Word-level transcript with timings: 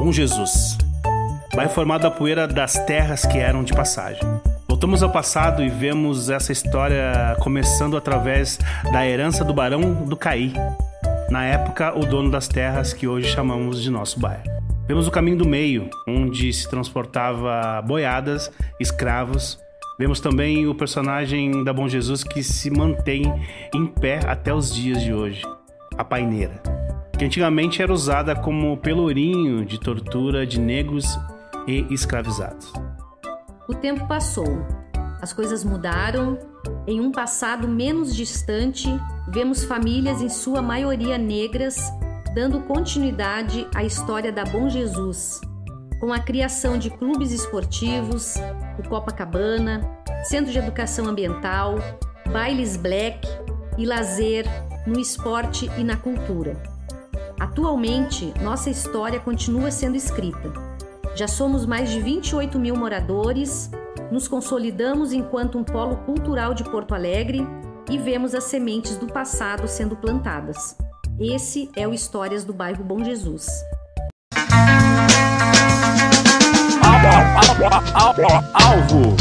Bom 0.00 0.10
Jesus. 0.10 0.78
Bairro 1.54 1.70
formado 1.74 2.04
da 2.04 2.10
poeira 2.10 2.48
das 2.48 2.72
terras 2.86 3.26
que 3.26 3.36
eram 3.36 3.62
de 3.62 3.74
passagem. 3.74 4.22
Voltamos 4.66 5.02
ao 5.02 5.10
passado 5.10 5.62
e 5.62 5.68
vemos 5.68 6.30
essa 6.30 6.50
história 6.50 7.36
começando 7.40 7.98
através 7.98 8.58
da 8.90 9.06
herança 9.06 9.44
do 9.44 9.52
Barão 9.52 10.06
do 10.06 10.16
Caí, 10.16 10.54
na 11.28 11.44
época 11.44 11.94
o 11.94 12.06
dono 12.06 12.30
das 12.30 12.48
terras 12.48 12.94
que 12.94 13.06
hoje 13.06 13.28
chamamos 13.28 13.82
de 13.82 13.90
nosso 13.90 14.18
bairro. 14.18 14.44
Vemos 14.88 15.06
o 15.06 15.10
caminho 15.10 15.36
do 15.36 15.46
meio, 15.46 15.90
onde 16.08 16.50
se 16.50 16.66
transportava 16.66 17.82
boiadas, 17.82 18.50
escravos. 18.80 19.58
Vemos 19.98 20.18
também 20.18 20.66
o 20.66 20.74
personagem 20.74 21.62
da 21.62 21.74
Bom 21.74 21.86
Jesus 21.86 22.24
que 22.24 22.42
se 22.42 22.70
mantém 22.70 23.30
em 23.74 23.84
pé 23.84 24.20
até 24.26 24.54
os 24.54 24.74
dias 24.74 25.02
de 25.02 25.12
hoje, 25.12 25.42
a 25.98 26.02
paineira, 26.02 26.54
que 27.20 27.24
antigamente 27.26 27.82
era 27.82 27.92
usada 27.92 28.34
como 28.34 28.78
pelourinho 28.78 29.62
de 29.62 29.78
tortura 29.78 30.46
de 30.46 30.58
negros 30.58 31.04
e 31.66 31.86
escravizados. 31.90 32.72
O 33.68 33.74
tempo 33.74 34.08
passou, 34.08 34.64
as 35.20 35.30
coisas 35.30 35.62
mudaram. 35.62 36.38
Em 36.86 36.98
um 36.98 37.12
passado 37.12 37.68
menos 37.68 38.16
distante, 38.16 38.88
vemos 39.28 39.64
famílias, 39.64 40.22
em 40.22 40.30
sua 40.30 40.62
maioria 40.62 41.18
negras, 41.18 41.76
dando 42.34 42.60
continuidade 42.60 43.68
à 43.74 43.84
história 43.84 44.32
da 44.32 44.44
Bom 44.44 44.70
Jesus, 44.70 45.42
com 46.00 46.14
a 46.14 46.20
criação 46.20 46.78
de 46.78 46.88
clubes 46.88 47.32
esportivos, 47.32 48.36
o 48.78 48.88
Copacabana, 48.88 49.82
Centro 50.24 50.50
de 50.50 50.58
Educação 50.58 51.06
Ambiental, 51.06 51.76
bailes 52.32 52.78
black 52.78 53.28
e 53.76 53.84
lazer 53.84 54.46
no 54.86 54.98
esporte 54.98 55.70
e 55.76 55.84
na 55.84 55.98
cultura. 55.98 56.79
Atualmente, 57.40 58.32
nossa 58.40 58.70
história 58.70 59.18
continua 59.18 59.70
sendo 59.72 59.96
escrita 59.96 60.70
já 61.14 61.26
somos 61.26 61.66
mais 61.66 61.90
de 61.90 62.00
28 62.00 62.58
mil 62.58 62.76
moradores, 62.76 63.70
nos 64.10 64.28
consolidamos 64.28 65.12
enquanto 65.12 65.58
um 65.58 65.64
polo 65.64 65.96
cultural 65.98 66.54
de 66.54 66.64
Porto 66.64 66.94
Alegre 66.94 67.46
e 67.90 67.98
vemos 67.98 68.34
as 68.34 68.44
sementes 68.44 68.96
do 68.96 69.06
passado 69.06 69.66
sendo 69.66 69.96
plantadas. 69.96 70.76
Esse 71.18 71.68
é 71.76 71.86
o 71.86 71.92
Histórias 71.92 72.44
do 72.44 72.52
Bairro 72.52 72.84
Bom 72.84 73.04
Jesus. 73.04 73.48
Alvo. 78.54 79.16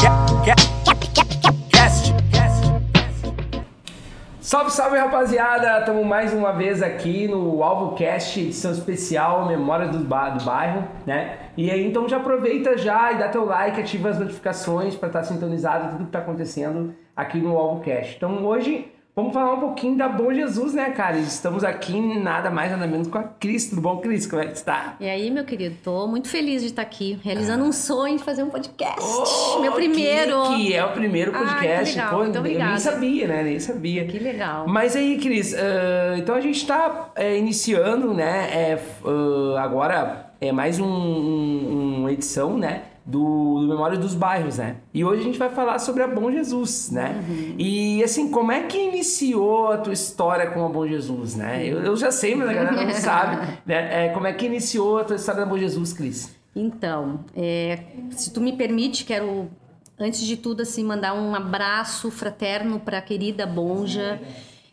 Salve, 4.50 4.72
salve 4.72 4.98
rapaziada! 4.98 5.78
Estamos 5.78 6.04
mais 6.04 6.34
uma 6.34 6.52
vez 6.52 6.82
aqui 6.82 7.28
no 7.28 7.62
Alvo 7.62 7.96
Cast, 7.96 8.40
edição 8.40 8.72
especial 8.72 9.48
Memória 9.48 9.88
do, 9.90 10.00
ba 10.00 10.32
do 10.32 10.44
Bairro, 10.44 10.88
né? 11.06 11.38
E 11.56 11.70
aí 11.70 11.86
então 11.86 12.10
já 12.10 12.18
aproveita 12.18 12.76
já 12.76 13.12
e 13.12 13.20
dá 13.20 13.30
teu 13.30 13.46
like, 13.46 13.80
ativa 13.80 14.10
as 14.10 14.18
notificações 14.18 14.96
para 14.96 15.06
estar 15.10 15.20
tá 15.20 15.26
sintonizado 15.26 15.90
tudo 15.90 16.00
que 16.00 16.06
está 16.06 16.18
acontecendo 16.18 16.96
aqui 17.16 17.38
no 17.38 17.56
Alvo 17.56 17.84
Cast. 17.84 18.16
Então 18.16 18.44
hoje 18.44 18.92
Vamos 19.20 19.34
falar 19.34 19.56
um 19.56 19.60
pouquinho 19.60 19.98
da 19.98 20.08
Bom 20.08 20.34
Jesus, 20.34 20.74
né, 20.74 20.92
cara? 20.92 21.18
Estamos 21.18 21.62
aqui 21.62 22.00
nada 22.00 22.50
mais 22.50 22.72
nada 22.72 22.88
menos 22.88 23.10
com 23.10 23.18
a 23.18 23.24
Cris. 23.24 23.68
Tudo 23.70 23.82
bom, 23.82 23.98
Cris? 23.98 24.26
Como 24.26 24.42
é 24.42 24.46
que 24.46 24.54
está? 24.54 24.96
E 24.98 25.10
aí, 25.10 25.30
meu 25.30 25.44
querido? 25.44 25.76
Tô 25.84 26.08
muito 26.08 26.30
feliz 26.30 26.62
de 26.62 26.70
estar 26.70 26.84
aqui, 26.84 27.20
realizando 27.22 27.66
ah. 27.66 27.68
um 27.68 27.74
sonho 27.74 28.18
de 28.18 28.24
fazer 28.24 28.44
um 28.44 28.50
podcast. 28.50 29.02
Oh, 29.02 29.60
meu 29.60 29.74
primeiro! 29.74 30.42
Que, 30.44 30.68
que, 30.68 30.74
é 30.74 30.86
o 30.86 30.94
primeiro 30.94 31.34
podcast. 31.34 31.60
Ah, 31.60 31.84
que 31.84 31.90
legal. 31.98 32.10
Pô, 32.12 32.24
muito 32.24 32.40
obrigada. 32.40 32.64
Eu 32.64 32.70
nem 32.70 32.80
sabia, 32.80 33.28
né? 33.28 33.44
Nem 33.44 33.60
sabia. 33.60 34.06
Que 34.06 34.20
legal. 34.20 34.66
Mas 34.70 34.96
aí, 34.96 35.18
Cris, 35.18 35.52
uh, 35.52 36.18
então 36.18 36.34
a 36.34 36.40
gente 36.40 36.56
está 36.56 37.12
é, 37.14 37.38
iniciando, 37.38 38.14
né? 38.14 38.50
É, 38.54 38.80
uh, 39.04 39.58
agora 39.58 40.32
é 40.40 40.54
mais 40.54 40.80
um, 40.80 40.88
um, 40.88 41.96
uma 42.00 42.12
edição, 42.14 42.58
né? 42.58 42.84
Do, 43.10 43.62
do 43.62 43.68
Memória 43.68 43.98
dos 43.98 44.14
Bairros, 44.14 44.60
né? 44.60 44.78
E 44.94 45.04
hoje 45.04 45.22
a 45.22 45.24
gente 45.24 45.40
vai 45.40 45.50
falar 45.50 45.80
sobre 45.80 46.04
a 46.04 46.08
Bom 46.08 46.32
Jesus, 46.32 46.92
né? 46.92 47.24
Uhum. 47.28 47.56
E 47.58 48.04
assim, 48.04 48.30
como 48.30 48.52
é 48.52 48.64
que 48.64 48.78
iniciou 48.78 49.72
a 49.72 49.78
tua 49.78 49.94
história 49.94 50.52
com 50.52 50.64
a 50.64 50.70
Bom 50.70 50.88
Jesus, 50.88 51.36
né? 51.36 51.66
Eu, 51.66 51.80
eu 51.80 51.98
já 51.98 52.12
sei, 52.12 52.36
mas 52.36 52.48
a 52.50 52.54
galera 52.54 52.86
não 52.86 52.94
sabe. 52.94 53.58
Né? 53.66 54.06
É, 54.06 54.10
como 54.10 54.28
é 54.28 54.34
que 54.34 54.46
iniciou 54.46 55.00
a 55.00 55.04
tua 55.04 55.16
história 55.16 55.42
da 55.42 55.48
Bom 55.48 55.58
Jesus, 55.58 55.92
Cris? 55.92 56.36
Então, 56.56 57.22
é, 57.36 57.80
se 58.12 58.32
tu 58.32 58.40
me 58.42 58.54
permite, 58.54 59.04
quero, 59.04 59.50
antes 59.98 60.22
de 60.22 60.38
tudo, 60.38 60.62
assim, 60.62 60.84
mandar 60.84 61.14
um 61.14 61.34
abraço 61.34 62.12
fraterno 62.12 62.80
para 62.80 63.00
a 63.00 63.02
querida 63.02 63.48
Bonja, 63.48 64.22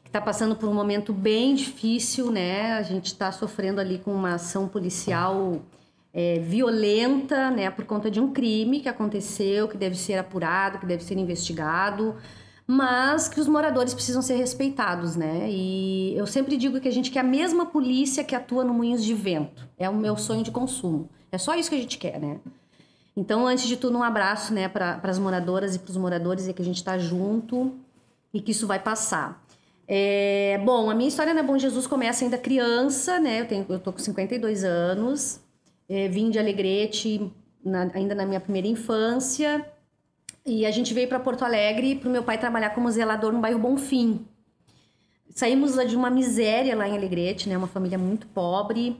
que 0.02 0.08
está 0.08 0.20
passando 0.20 0.54
por 0.56 0.68
um 0.68 0.74
momento 0.74 1.12
bem 1.12 1.54
difícil, 1.54 2.30
né? 2.30 2.72
A 2.74 2.82
gente 2.82 3.06
está 3.06 3.32
sofrendo 3.32 3.80
ali 3.80 3.98
com 3.98 4.12
uma 4.12 4.34
ação 4.34 4.68
policial 4.68 5.62
é, 6.16 6.38
violenta, 6.38 7.50
né, 7.50 7.70
por 7.70 7.84
conta 7.84 8.10
de 8.10 8.18
um 8.18 8.32
crime 8.32 8.80
que 8.80 8.88
aconteceu, 8.88 9.68
que 9.68 9.76
deve 9.76 9.94
ser 9.94 10.14
apurado, 10.14 10.78
que 10.78 10.86
deve 10.86 11.04
ser 11.04 11.18
investigado, 11.18 12.16
mas 12.66 13.28
que 13.28 13.38
os 13.38 13.46
moradores 13.46 13.92
precisam 13.92 14.22
ser 14.22 14.36
respeitados, 14.36 15.14
né? 15.14 15.46
E 15.50 16.16
eu 16.16 16.26
sempre 16.26 16.56
digo 16.56 16.80
que 16.80 16.88
a 16.88 16.92
gente 16.92 17.10
quer 17.10 17.20
a 17.20 17.22
mesma 17.22 17.66
polícia 17.66 18.24
que 18.24 18.34
atua 18.34 18.64
no 18.64 18.72
Moinhos 18.72 19.04
de 19.04 19.12
Vento. 19.12 19.68
É 19.76 19.90
o 19.90 19.94
meu 19.94 20.16
sonho 20.16 20.42
de 20.42 20.50
consumo. 20.50 21.10
É 21.30 21.36
só 21.36 21.54
isso 21.54 21.68
que 21.68 21.76
a 21.76 21.80
gente 21.80 21.98
quer, 21.98 22.18
né? 22.18 22.38
Então, 23.14 23.46
antes 23.46 23.68
de 23.68 23.76
tudo, 23.76 23.98
um 23.98 24.02
abraço, 24.02 24.54
né, 24.54 24.68
para 24.68 24.98
as 25.02 25.18
moradoras 25.18 25.76
e 25.76 25.78
para 25.78 25.90
os 25.90 25.98
moradores, 25.98 26.48
e 26.48 26.54
que 26.54 26.62
a 26.62 26.64
gente 26.64 26.76
está 26.76 26.96
junto 26.96 27.74
e 28.32 28.40
que 28.40 28.52
isso 28.52 28.66
vai 28.66 28.78
passar. 28.78 29.44
É, 29.86 30.60
bom, 30.64 30.90
a 30.90 30.94
minha 30.94 31.08
história 31.08 31.34
na 31.34 31.42
Bom 31.42 31.58
Jesus 31.58 31.86
começa 31.86 32.24
ainda 32.24 32.38
criança, 32.38 33.20
né? 33.20 33.42
Eu, 33.42 33.46
tenho, 33.46 33.66
eu 33.68 33.78
tô 33.78 33.92
com 33.92 33.98
52 33.98 34.64
anos. 34.64 35.45
É, 35.88 36.08
vim 36.08 36.30
de 36.30 36.38
Alegrete 36.38 37.30
na, 37.64 37.90
ainda 37.94 38.14
na 38.14 38.24
minha 38.24 38.40
primeira 38.40 38.68
infância. 38.68 39.64
E 40.44 40.64
a 40.64 40.70
gente 40.70 40.94
veio 40.94 41.08
para 41.08 41.18
Porto 41.18 41.44
Alegre 41.44 41.96
para 41.96 42.08
o 42.08 42.12
meu 42.12 42.22
pai 42.22 42.38
trabalhar 42.38 42.70
como 42.70 42.90
zelador 42.90 43.32
no 43.32 43.40
bairro 43.40 43.58
Bonfim. 43.58 44.24
Saímos 45.30 45.74
de 45.88 45.96
uma 45.96 46.08
miséria 46.08 46.74
lá 46.76 46.88
em 46.88 46.96
Alegrete, 46.96 47.48
né, 47.48 47.58
uma 47.58 47.66
família 47.66 47.98
muito 47.98 48.26
pobre, 48.28 48.96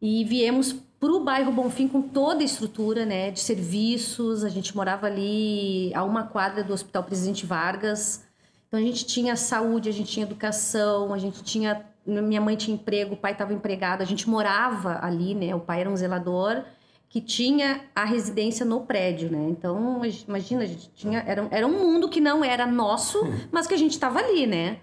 e 0.00 0.24
viemos 0.24 0.74
para 0.98 1.12
o 1.12 1.22
bairro 1.22 1.52
Bonfim 1.52 1.86
com 1.86 2.02
toda 2.02 2.40
a 2.40 2.44
estrutura 2.44 3.04
né, 3.04 3.30
de 3.30 3.40
serviços. 3.40 4.42
A 4.44 4.48
gente 4.48 4.74
morava 4.74 5.06
ali 5.06 5.92
a 5.94 6.02
uma 6.02 6.24
quadra 6.24 6.64
do 6.64 6.72
Hospital 6.72 7.04
Presidente 7.04 7.46
Vargas. 7.46 8.24
Então 8.66 8.80
a 8.80 8.82
gente 8.82 9.04
tinha 9.06 9.36
saúde, 9.36 9.88
a 9.88 9.92
gente 9.92 10.10
tinha 10.10 10.26
educação, 10.26 11.12
a 11.12 11.18
gente 11.18 11.42
tinha 11.42 11.84
minha 12.08 12.40
mãe 12.40 12.56
tinha 12.56 12.74
emprego, 12.74 13.14
o 13.14 13.16
pai 13.16 13.32
estava 13.32 13.52
empregado, 13.52 14.02
a 14.02 14.06
gente 14.06 14.28
morava 14.28 14.98
ali, 15.02 15.34
né? 15.34 15.54
O 15.54 15.60
pai 15.60 15.80
era 15.82 15.90
um 15.90 15.96
zelador 15.96 16.64
que 17.08 17.20
tinha 17.20 17.82
a 17.94 18.04
residência 18.04 18.66
no 18.66 18.80
prédio, 18.82 19.30
né? 19.30 19.48
Então, 19.50 20.02
imagina, 20.26 20.62
a 20.62 20.66
gente 20.66 20.90
tinha 20.94 21.20
era, 21.20 21.46
era 21.50 21.66
um 21.66 21.72
mundo 21.72 22.08
que 22.08 22.20
não 22.20 22.44
era 22.44 22.66
nosso, 22.66 23.20
mas 23.52 23.66
que 23.66 23.74
a 23.74 23.78
gente 23.78 23.92
estava 23.92 24.18
ali, 24.18 24.46
né? 24.46 24.78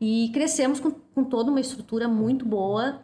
E 0.00 0.30
crescemos 0.32 0.78
com, 0.80 0.90
com 0.90 1.24
toda 1.24 1.50
uma 1.50 1.60
estrutura 1.60 2.06
muito 2.06 2.44
boa, 2.44 3.00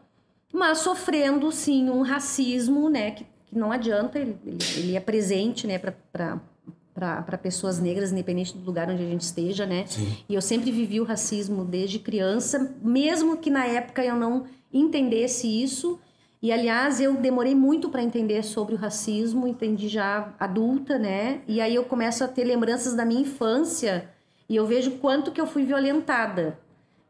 mas 0.52 0.78
sofrendo, 0.78 1.50
sim, 1.50 1.88
um 1.88 2.02
racismo, 2.02 2.88
né? 2.88 3.12
Que, 3.12 3.24
que 3.46 3.58
não 3.58 3.72
adianta, 3.72 4.18
ele, 4.18 4.38
ele, 4.44 4.58
ele 4.76 4.96
é 4.96 5.00
presente, 5.00 5.66
né? 5.66 5.78
Para 5.78 6.38
para 6.94 7.38
pessoas 7.38 7.80
negras, 7.80 8.12
independente 8.12 8.56
do 8.56 8.64
lugar 8.64 8.90
onde 8.90 9.02
a 9.02 9.06
gente 9.06 9.22
esteja, 9.22 9.64
né? 9.64 9.86
Sim. 9.86 10.16
E 10.28 10.34
eu 10.34 10.42
sempre 10.42 10.70
vivi 10.70 11.00
o 11.00 11.04
racismo 11.04 11.64
desde 11.64 11.98
criança, 11.98 12.74
mesmo 12.82 13.36
que 13.38 13.50
na 13.50 13.64
época 13.64 14.04
eu 14.04 14.14
não 14.14 14.44
entendesse 14.72 15.46
isso. 15.46 15.98
E 16.42 16.50
aliás, 16.52 17.00
eu 17.00 17.14
demorei 17.14 17.54
muito 17.54 17.88
para 17.88 18.02
entender 18.02 18.42
sobre 18.42 18.74
o 18.74 18.78
racismo, 18.78 19.46
entendi 19.46 19.88
já 19.88 20.34
adulta, 20.38 20.98
né? 20.98 21.40
E 21.46 21.60
aí 21.60 21.74
eu 21.74 21.84
começo 21.84 22.24
a 22.24 22.28
ter 22.28 22.44
lembranças 22.44 22.94
da 22.94 23.04
minha 23.04 23.20
infância 23.20 24.10
e 24.48 24.56
eu 24.56 24.66
vejo 24.66 24.92
quanto 24.92 25.30
que 25.30 25.40
eu 25.40 25.46
fui 25.46 25.64
violentada. 25.64 26.58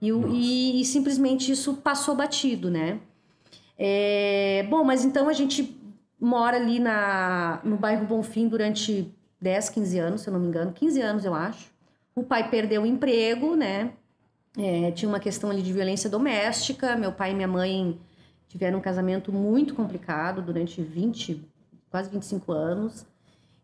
E, 0.00 0.10
e, 0.10 0.80
e 0.80 0.84
simplesmente 0.84 1.50
isso 1.50 1.74
passou 1.74 2.14
batido, 2.14 2.70
né? 2.70 3.00
É, 3.78 4.66
bom, 4.68 4.84
mas 4.84 5.04
então 5.04 5.28
a 5.28 5.32
gente 5.32 5.80
mora 6.20 6.56
ali 6.56 6.78
na, 6.78 7.60
no 7.64 7.76
bairro 7.76 8.06
Bonfim 8.06 8.46
durante 8.46 9.12
10, 9.42 9.68
15 9.70 9.98
anos, 9.98 10.20
se 10.22 10.28
eu 10.28 10.32
não 10.32 10.40
me 10.40 10.46
engano, 10.46 10.72
15 10.72 11.00
anos 11.02 11.24
eu 11.24 11.34
acho. 11.34 11.70
O 12.14 12.22
pai 12.22 12.48
perdeu 12.48 12.82
o 12.82 12.86
emprego, 12.86 13.56
né? 13.56 13.90
É, 14.56 14.90
tinha 14.92 15.08
uma 15.08 15.18
questão 15.18 15.50
ali 15.50 15.62
de 15.62 15.72
violência 15.72 16.08
doméstica. 16.08 16.96
Meu 16.96 17.10
pai 17.10 17.32
e 17.32 17.34
minha 17.34 17.48
mãe 17.48 17.98
tiveram 18.48 18.78
um 18.78 18.82
casamento 18.82 19.32
muito 19.32 19.74
complicado 19.74 20.40
durante 20.40 20.80
20, 20.80 21.42
quase 21.90 22.08
25 22.10 22.52
anos. 22.52 23.04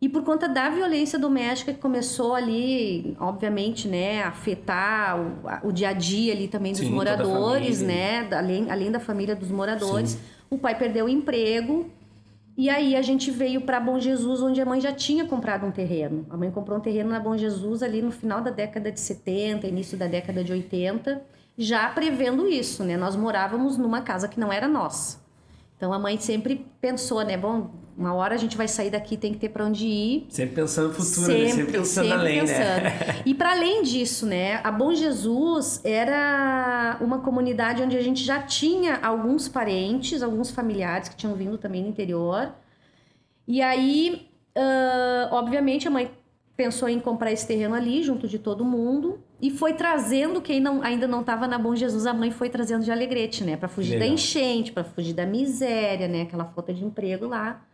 E 0.00 0.08
por 0.08 0.22
conta 0.22 0.48
da 0.48 0.70
violência 0.70 1.18
doméstica 1.18 1.72
que 1.72 1.80
começou 1.80 2.34
ali, 2.34 3.16
obviamente, 3.18 3.88
né, 3.88 4.22
afetar 4.22 5.20
o, 5.20 5.68
o 5.68 5.72
dia 5.72 5.90
a 5.90 5.92
dia 5.92 6.32
ali 6.32 6.48
também 6.48 6.72
dos 6.72 6.82
Sim, 6.82 6.90
moradores, 6.90 7.82
né, 7.82 8.28
além, 8.32 8.70
além 8.70 8.90
da 8.92 9.00
família 9.00 9.34
dos 9.34 9.50
moradores. 9.50 10.10
Sim. 10.10 10.18
O 10.50 10.56
pai 10.56 10.78
perdeu 10.78 11.06
o 11.06 11.08
emprego 11.08 11.90
e 12.58 12.68
aí 12.68 12.96
a 12.96 13.02
gente 13.02 13.30
veio 13.30 13.60
para 13.60 13.78
Bom 13.78 14.00
Jesus, 14.00 14.42
onde 14.42 14.60
a 14.60 14.66
mãe 14.66 14.80
já 14.80 14.90
tinha 14.90 15.24
comprado 15.24 15.64
um 15.64 15.70
terreno. 15.70 16.26
A 16.28 16.36
mãe 16.36 16.50
comprou 16.50 16.76
um 16.76 16.80
terreno 16.80 17.08
na 17.08 17.20
Bom 17.20 17.36
Jesus 17.36 17.84
ali 17.84 18.02
no 18.02 18.10
final 18.10 18.40
da 18.40 18.50
década 18.50 18.90
de 18.90 18.98
70, 18.98 19.68
início 19.68 19.96
da 19.96 20.08
década 20.08 20.42
de 20.42 20.52
80, 20.52 21.22
já 21.56 21.88
prevendo 21.88 22.48
isso, 22.48 22.82
né? 22.82 22.96
Nós 22.96 23.14
morávamos 23.14 23.78
numa 23.78 24.02
casa 24.02 24.26
que 24.26 24.40
não 24.40 24.52
era 24.52 24.66
nossa. 24.66 25.20
Então 25.78 25.92
a 25.92 25.98
mãe 25.98 26.18
sempre 26.18 26.66
pensou, 26.80 27.22
né? 27.22 27.36
Bom, 27.36 27.70
uma 27.96 28.12
hora 28.12 28.34
a 28.34 28.36
gente 28.36 28.56
vai 28.56 28.66
sair 28.66 28.90
daqui, 28.90 29.16
tem 29.16 29.32
que 29.32 29.38
ter 29.38 29.48
para 29.48 29.64
onde 29.64 29.86
ir. 29.86 30.26
Sempre 30.28 30.56
pensando 30.56 30.88
no 30.88 30.94
futuro, 30.94 31.26
sempre, 31.26 31.44
né? 31.44 31.48
sempre 31.50 31.72
pensando 31.72 32.04
sempre 32.08 32.12
além, 32.20 32.40
pensando. 32.40 32.82
né? 32.82 33.22
E 33.24 33.32
para 33.32 33.52
além 33.52 33.82
disso, 33.84 34.26
né? 34.26 34.60
A 34.64 34.72
Bom 34.72 34.92
Jesus 34.92 35.80
era 35.84 36.98
uma 37.00 37.20
comunidade 37.20 37.80
onde 37.80 37.96
a 37.96 38.02
gente 38.02 38.24
já 38.24 38.42
tinha 38.42 38.96
alguns 39.00 39.48
parentes, 39.48 40.20
alguns 40.20 40.50
familiares 40.50 41.08
que 41.08 41.16
tinham 41.16 41.34
vindo 41.36 41.56
também 41.56 41.84
do 41.84 41.88
interior. 41.88 42.52
E 43.46 43.62
aí, 43.62 44.28
uh, 44.56 45.32
obviamente, 45.32 45.86
a 45.86 45.90
mãe 45.92 46.10
pensou 46.58 46.88
em 46.88 46.98
comprar 46.98 47.30
esse 47.30 47.46
terreno 47.46 47.76
ali, 47.76 48.02
junto 48.02 48.26
de 48.26 48.36
todo 48.36 48.64
mundo, 48.64 49.20
e 49.40 49.48
foi 49.48 49.74
trazendo 49.74 50.42
quem 50.42 50.58
não, 50.58 50.82
ainda 50.82 51.06
não 51.06 51.20
estava 51.20 51.46
na 51.46 51.56
Bom 51.56 51.72
Jesus, 51.76 52.04
a 52.04 52.12
mãe 52.12 52.32
foi 52.32 52.50
trazendo 52.50 52.82
de 52.84 52.90
Alegrete, 52.90 53.44
né? 53.44 53.56
Para 53.56 53.68
fugir 53.68 53.92
Legal. 53.92 54.08
da 54.08 54.14
enchente, 54.14 54.72
para 54.72 54.82
fugir 54.82 55.14
da 55.14 55.24
miséria, 55.24 56.08
né? 56.08 56.22
Aquela 56.22 56.46
falta 56.46 56.74
de 56.74 56.84
emprego 56.84 57.28
lá. 57.28 57.64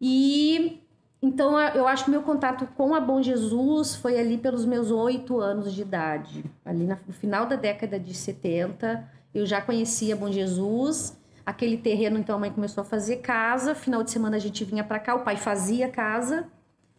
E 0.00 0.80
então 1.22 1.56
eu 1.60 1.86
acho 1.86 2.06
que 2.06 2.10
meu 2.10 2.22
contato 2.22 2.66
com 2.76 2.96
a 2.96 3.00
Bom 3.00 3.22
Jesus 3.22 3.94
foi 3.94 4.18
ali 4.18 4.36
pelos 4.36 4.64
meus 4.64 4.90
oito 4.90 5.38
anos 5.38 5.72
de 5.72 5.82
idade. 5.82 6.44
Ali 6.64 6.84
no 6.84 7.12
final 7.12 7.46
da 7.46 7.54
década 7.54 8.00
de 8.00 8.12
70, 8.12 9.08
eu 9.32 9.46
já 9.46 9.62
conhecia 9.62 10.16
Bom 10.16 10.32
Jesus. 10.32 11.16
Aquele 11.46 11.76
terreno, 11.76 12.18
então 12.18 12.34
a 12.34 12.38
mãe 12.40 12.50
começou 12.50 12.82
a 12.82 12.84
fazer 12.84 13.18
casa. 13.18 13.72
Final 13.72 14.02
de 14.02 14.10
semana 14.10 14.34
a 14.36 14.40
gente 14.40 14.64
vinha 14.64 14.82
para 14.82 14.98
cá, 14.98 15.14
o 15.14 15.22
pai 15.22 15.36
fazia 15.36 15.88
casa 15.88 16.48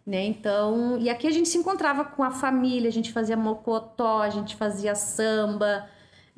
né? 0.05 0.25
Então, 0.25 0.97
e 0.99 1.09
aqui 1.09 1.27
a 1.27 1.31
gente 1.31 1.49
se 1.49 1.57
encontrava 1.57 2.03
com 2.03 2.23
a 2.23 2.31
família, 2.31 2.89
a 2.89 2.91
gente 2.91 3.11
fazia 3.11 3.37
mocotó, 3.37 4.21
a 4.21 4.29
gente 4.29 4.55
fazia 4.55 4.95
samba, 4.95 5.87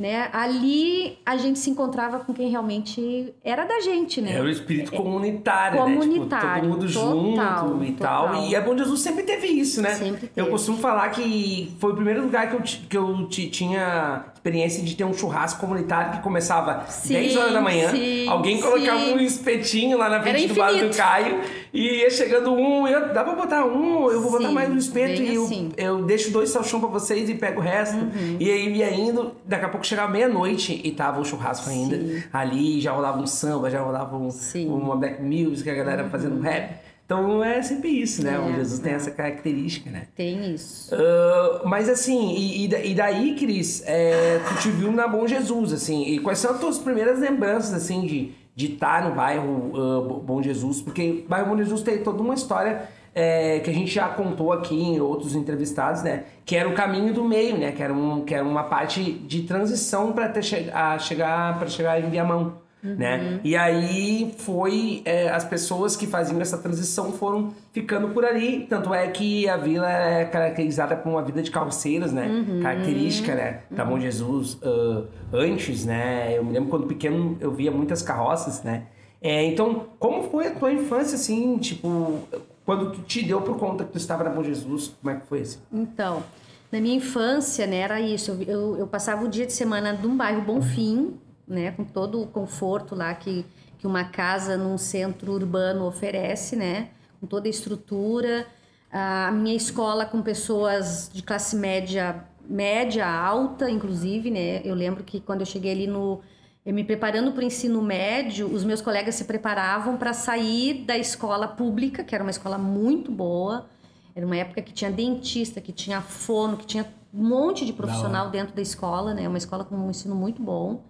né? 0.04 0.30
Ali 0.34 1.18
a 1.26 1.38
gente 1.38 1.58
se 1.58 1.70
encontrava 1.70 2.20
com 2.20 2.34
quem 2.34 2.50
realmente 2.50 3.34
era 3.42 3.64
da 3.64 3.80
gente, 3.80 4.20
né? 4.20 4.34
Era 4.34 4.44
o 4.44 4.50
espírito 4.50 4.92
comunitário, 4.92 5.78
comunitário 5.78 6.68
né? 6.68 6.76
Tipo, 6.76 6.94
todo 6.94 7.16
mundo 7.16 7.36
total, 7.38 7.68
junto 7.70 7.84
e 7.86 7.92
total. 7.94 8.28
tal. 8.28 8.44
E 8.44 8.54
é 8.54 8.60
bom 8.60 8.78
Jesus 8.78 9.00
sempre 9.00 9.24
teve 9.24 9.48
isso, 9.48 9.82
né? 9.82 9.96
Sempre 9.96 10.28
teve. 10.28 10.32
Eu 10.36 10.48
costumo 10.48 10.78
falar 10.78 11.08
que 11.12 11.74
foi 11.80 11.94
o 11.94 11.96
primeiro 11.96 12.22
lugar 12.24 12.50
que 12.50 12.56
eu, 12.56 12.62
que 12.90 12.98
eu 12.98 13.28
tinha 13.30 14.26
experiência 14.44 14.84
de 14.84 14.94
ter 14.94 15.06
um 15.06 15.14
churrasco 15.14 15.62
comunitário 15.62 16.18
que 16.18 16.22
começava 16.22 16.86
sim, 16.90 17.14
10 17.14 17.38
horas 17.38 17.54
da 17.54 17.62
manhã, 17.62 17.92
sim, 17.92 18.28
alguém 18.28 18.60
colocava 18.60 19.00
sim. 19.00 19.14
um 19.14 19.20
espetinho 19.22 19.98
lá 19.98 20.10
na 20.10 20.22
frente 20.22 20.48
do 20.50 20.56
bar 20.56 20.74
do 20.74 20.94
Caio 20.94 21.40
e 21.74 22.02
ia 22.02 22.10
chegando 22.10 22.52
um, 22.52 22.86
eu, 22.86 23.14
dá 23.14 23.24
pra 23.24 23.36
botar 23.36 23.64
um, 23.64 24.12
eu 24.12 24.22
vou 24.22 24.32
botar 24.32 24.52
mais 24.52 24.70
um 24.70 24.76
espeto 24.76 25.22
e 25.22 25.34
eu, 25.34 25.46
assim. 25.46 25.72
eu 25.78 26.04
deixo 26.04 26.30
dois 26.30 26.50
salchão 26.50 26.82
pra 26.82 26.90
vocês 26.90 27.30
e 27.30 27.36
pego 27.36 27.62
o 27.62 27.64
resto. 27.64 27.96
Uhum. 27.96 28.36
E 28.38 28.52
aí 28.52 28.74
ia 28.74 28.94
indo, 28.94 29.32
daqui 29.46 29.66
a 29.66 29.70
pouco 29.70 29.86
chegava 29.94 30.12
meia-noite 30.12 30.81
e 30.84 30.92
tava 30.92 31.22
o 31.22 31.25
churrasco 31.25 31.69
ainda 31.69 32.00
ali, 32.31 32.81
já 32.81 32.92
rolava 32.92 33.22
um 33.22 33.28
samba, 33.28 33.69
já 33.69 33.81
rolava 33.81 34.18
um, 34.18 34.30
uma 34.68 34.95
black 34.95 35.22
music, 35.22 35.69
a 35.69 35.74
galera 35.74 36.04
uhum. 36.04 36.10
fazendo 36.10 36.42
rap. 36.42 36.81
Então 37.06 37.44
é 37.44 37.62
sempre 37.62 37.90
isso, 37.90 38.24
né? 38.24 38.36
É, 38.36 38.40
o 38.40 38.56
Jesus 38.56 38.80
tem 38.80 38.94
essa 38.94 39.12
característica, 39.12 39.90
né? 39.90 40.07
Tem 40.16 40.54
isso. 40.54 40.94
Uh, 40.95 41.68
mas 41.68 41.90
assim, 41.90 42.34
e, 42.34 42.66
e 42.66 42.95
daí, 42.95 43.36
Cris, 43.36 43.84
é, 43.86 44.40
tu 44.48 44.62
te 44.62 44.69
viu 44.69 44.92
na 44.92 45.07
Bom 45.07 45.28
Jesus, 45.28 45.74
assim, 45.74 46.04
e 46.04 46.19
quais 46.19 46.39
são 46.39 46.51
as 46.51 46.60
tuas 46.60 46.80
primeiras 46.80 47.19
lembranças, 47.19 47.74
assim, 47.74 48.06
de 48.06 48.44
de 48.56 48.74
estar 48.74 49.10
no 49.10 49.16
bairro 49.16 49.72
uh, 49.74 50.19
Bom 50.19 50.42
Jesus? 50.42 50.81
Porque 50.81 51.24
o 51.25 51.30
bairro 51.30 51.50
Bom 51.50 51.57
Jesus 51.57 51.81
tem 51.81 52.04
toda 52.04 52.22
uma 52.22 52.36
história 52.36 52.88
é, 53.15 53.60
que 53.60 53.69
a 53.69 53.74
gente 53.74 53.92
já 53.92 54.07
contou 54.10 54.51
aqui 54.51 54.75
em 54.75 55.00
outros 55.00 55.36
entrevistados, 55.36 56.01
né? 56.01 56.24
Que 56.45 56.56
era 56.56 56.68
o 56.68 56.74
caminho 56.74 57.13
do 57.13 57.24
meio, 57.24 57.57
né? 57.57 57.71
Que 57.71 57.83
era, 57.83 57.94
um, 57.94 58.21
que 58.21 58.33
era 58.33 58.44
uma 58.44 58.63
parte 58.63 59.04
de 59.04 59.44
transição 59.44 60.12
para 60.12 60.42
che 60.42 60.69
chegar 61.00 61.60
para 61.60 61.68
chegar 61.68 62.01
em 62.01 62.10
Viamão. 62.10 62.63
Uhum. 62.83 62.95
Né? 62.95 63.39
E 63.45 63.56
aí 63.56 64.36
foi 64.39 65.01
é, 65.06 65.30
as 65.30 65.45
pessoas 65.45 65.95
que 65.95 66.06
faziam 66.06 66.42
essa 66.42 66.57
transição 66.57 67.13
foram 67.13 67.54
ficando 67.71 68.10
por 68.10 68.25
ali. 68.25 68.65
Tanto 68.69 68.94
é 68.94 69.07
que 69.07 69.48
a 69.48 69.56
vila 69.56 69.89
é 69.89 70.25
caracterizada 70.25 70.95
por 70.95 71.10
uma 71.10 71.21
vida 71.21 71.42
de 71.42 71.50
calceiros, 71.50 72.12
né? 72.12 72.27
Uhum. 72.27 72.62
Característica, 72.62 73.33
né? 73.36 73.62
Da 73.71 73.86
Bom 73.86 73.98
Jesus 74.00 74.56
uh, 74.56 75.07
antes, 75.31 75.86
né? 75.86 76.38
Eu 76.38 76.44
me 76.44 76.51
lembro 76.51 76.69
quando 76.69 76.88
pequeno 76.88 77.38
eu 77.39 77.51
via 77.54 77.71
muitas 77.71 78.01
carroças, 78.01 78.63
né? 78.63 78.83
É, 79.21 79.45
então, 79.45 79.86
como 79.98 80.24
foi 80.24 80.48
a 80.48 80.51
tua 80.51 80.74
infância, 80.74 81.15
assim, 81.15 81.57
tipo, 81.57 82.19
quando 82.65 82.92
tu 82.92 83.01
te 83.01 83.24
deu 83.24 83.42
por 83.42 83.57
conta 83.57 83.83
que 83.83 83.92
tu 83.92 83.98
estava 83.98 84.24
na 84.24 84.30
Bom 84.30 84.44
Jesus, 84.44 84.95
como 85.01 85.15
é 85.15 85.19
que 85.19 85.27
foi 85.27 85.42
isso? 85.42 85.62
Então, 85.71 86.24
na 86.71 86.80
minha 86.80 86.95
infância, 86.95 87.68
né, 87.68 87.77
era 87.77 88.00
isso. 88.01 88.31
Eu, 88.31 88.42
eu, 88.42 88.77
eu 88.77 88.88
passava 88.88 89.24
o 89.24 89.27
dia 89.27 89.45
de 89.45 89.54
semana 89.54 89.94
num 89.94 90.15
bairro 90.15 90.42
Bonfim, 90.42 91.19
né, 91.48 91.71
com 91.71 91.83
todo 91.83 92.21
o 92.21 92.27
conforto 92.27 92.95
lá 92.95 93.13
que, 93.13 93.45
que 93.77 93.86
uma 93.86 94.06
casa 94.06 94.57
num 94.57 94.77
centro 94.77 95.33
urbano 95.33 95.86
oferece, 95.86 96.56
né, 96.56 96.89
com 97.19 97.27
toda 97.27 97.48
a 97.48 97.50
estrutura. 97.50 98.48
A 98.92 99.31
minha 99.31 99.56
escola 99.56 100.06
com 100.06 100.21
pessoas 100.21 101.10
de 101.12 101.21
classe 101.24 101.56
média, 101.56 102.24
média 102.48 103.07
alta, 103.07 103.69
inclusive, 103.69 104.31
né. 104.31 104.62
Eu 104.63 104.74
lembro 104.74 105.04
que 105.04 105.19
quando 105.19 105.42
eu 105.42 105.45
cheguei 105.45 105.71
ali 105.71 105.88
no 105.88 106.21
eu 106.65 106.74
me 106.74 106.83
preparando 106.83 107.31
para 107.33 107.42
o 107.42 107.44
ensino 107.44 107.81
médio, 107.81 108.48
os 108.48 108.63
meus 108.63 108.81
colegas 108.81 109.15
se 109.15 109.25
preparavam 109.25 109.98
para 109.98 110.13
sair 110.13 110.86
da 110.86 110.98
escola 110.98 111.48
pública, 111.48 112.04
que 112.04 112.15
era 112.15 112.24
uma 112.24 112.31
escola 112.31 112.57
muito 112.57 113.12
boa. 113.12 113.68
Era 114.15 114.25
uma 114.25 114.38
época 114.38 114.62
que 114.62 114.71
tinha 114.71 114.92
dentista, 114.92 115.60
que 115.60 115.74
tinha 115.74 116.00
fono, 116.00 116.56
que 116.56 116.65
tinha 116.65 116.86
um 117.13 117.27
monte 117.27 117.65
de 117.65 117.74
profissional 117.74 118.30
dentro 118.30 118.56
da 118.56 118.62
escola, 118.62 119.13
né? 119.13 119.27
Uma 119.27 119.38
escola 119.38 119.65
com 119.65 119.75
um 119.75 119.89
ensino 119.89 120.15
muito 120.15 120.42
bom. 120.42 120.83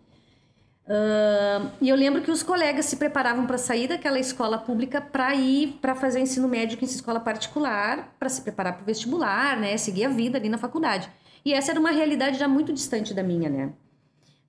Uh, 0.85 1.71
e 1.81 1.89
eu 1.89 1.95
lembro 1.95 2.21
que 2.21 2.29
os 2.29 2.43
colegas 2.43 2.85
se 2.85 2.97
preparavam 2.97 3.47
para 3.47 3.57
sair 3.57 3.87
daquela 3.87 4.19
escola 4.19 4.57
pública 4.57 4.99
para 4.99 5.33
ir 5.33 5.79
para 5.81 5.95
fazer 5.95 6.19
ensino 6.19 6.47
médio 6.47 6.77
em 6.79 6.85
escola 6.85 7.21
particular, 7.21 8.13
para 8.19 8.27
se 8.27 8.41
preparar 8.41 8.73
para 8.73 8.83
o 8.83 8.85
vestibular, 8.85 9.57
né? 9.57 9.75
Seguir 9.77 10.05
a 10.05 10.09
vida 10.09 10.37
ali 10.37 10.49
na 10.49 10.57
faculdade. 10.57 11.09
E 11.43 11.53
essa 11.53 11.71
era 11.71 11.79
uma 11.79 11.91
realidade 11.91 12.37
já 12.37 12.47
muito 12.47 12.71
distante 12.71 13.13
da 13.13 13.23
minha, 13.23 13.49
né? 13.49 13.73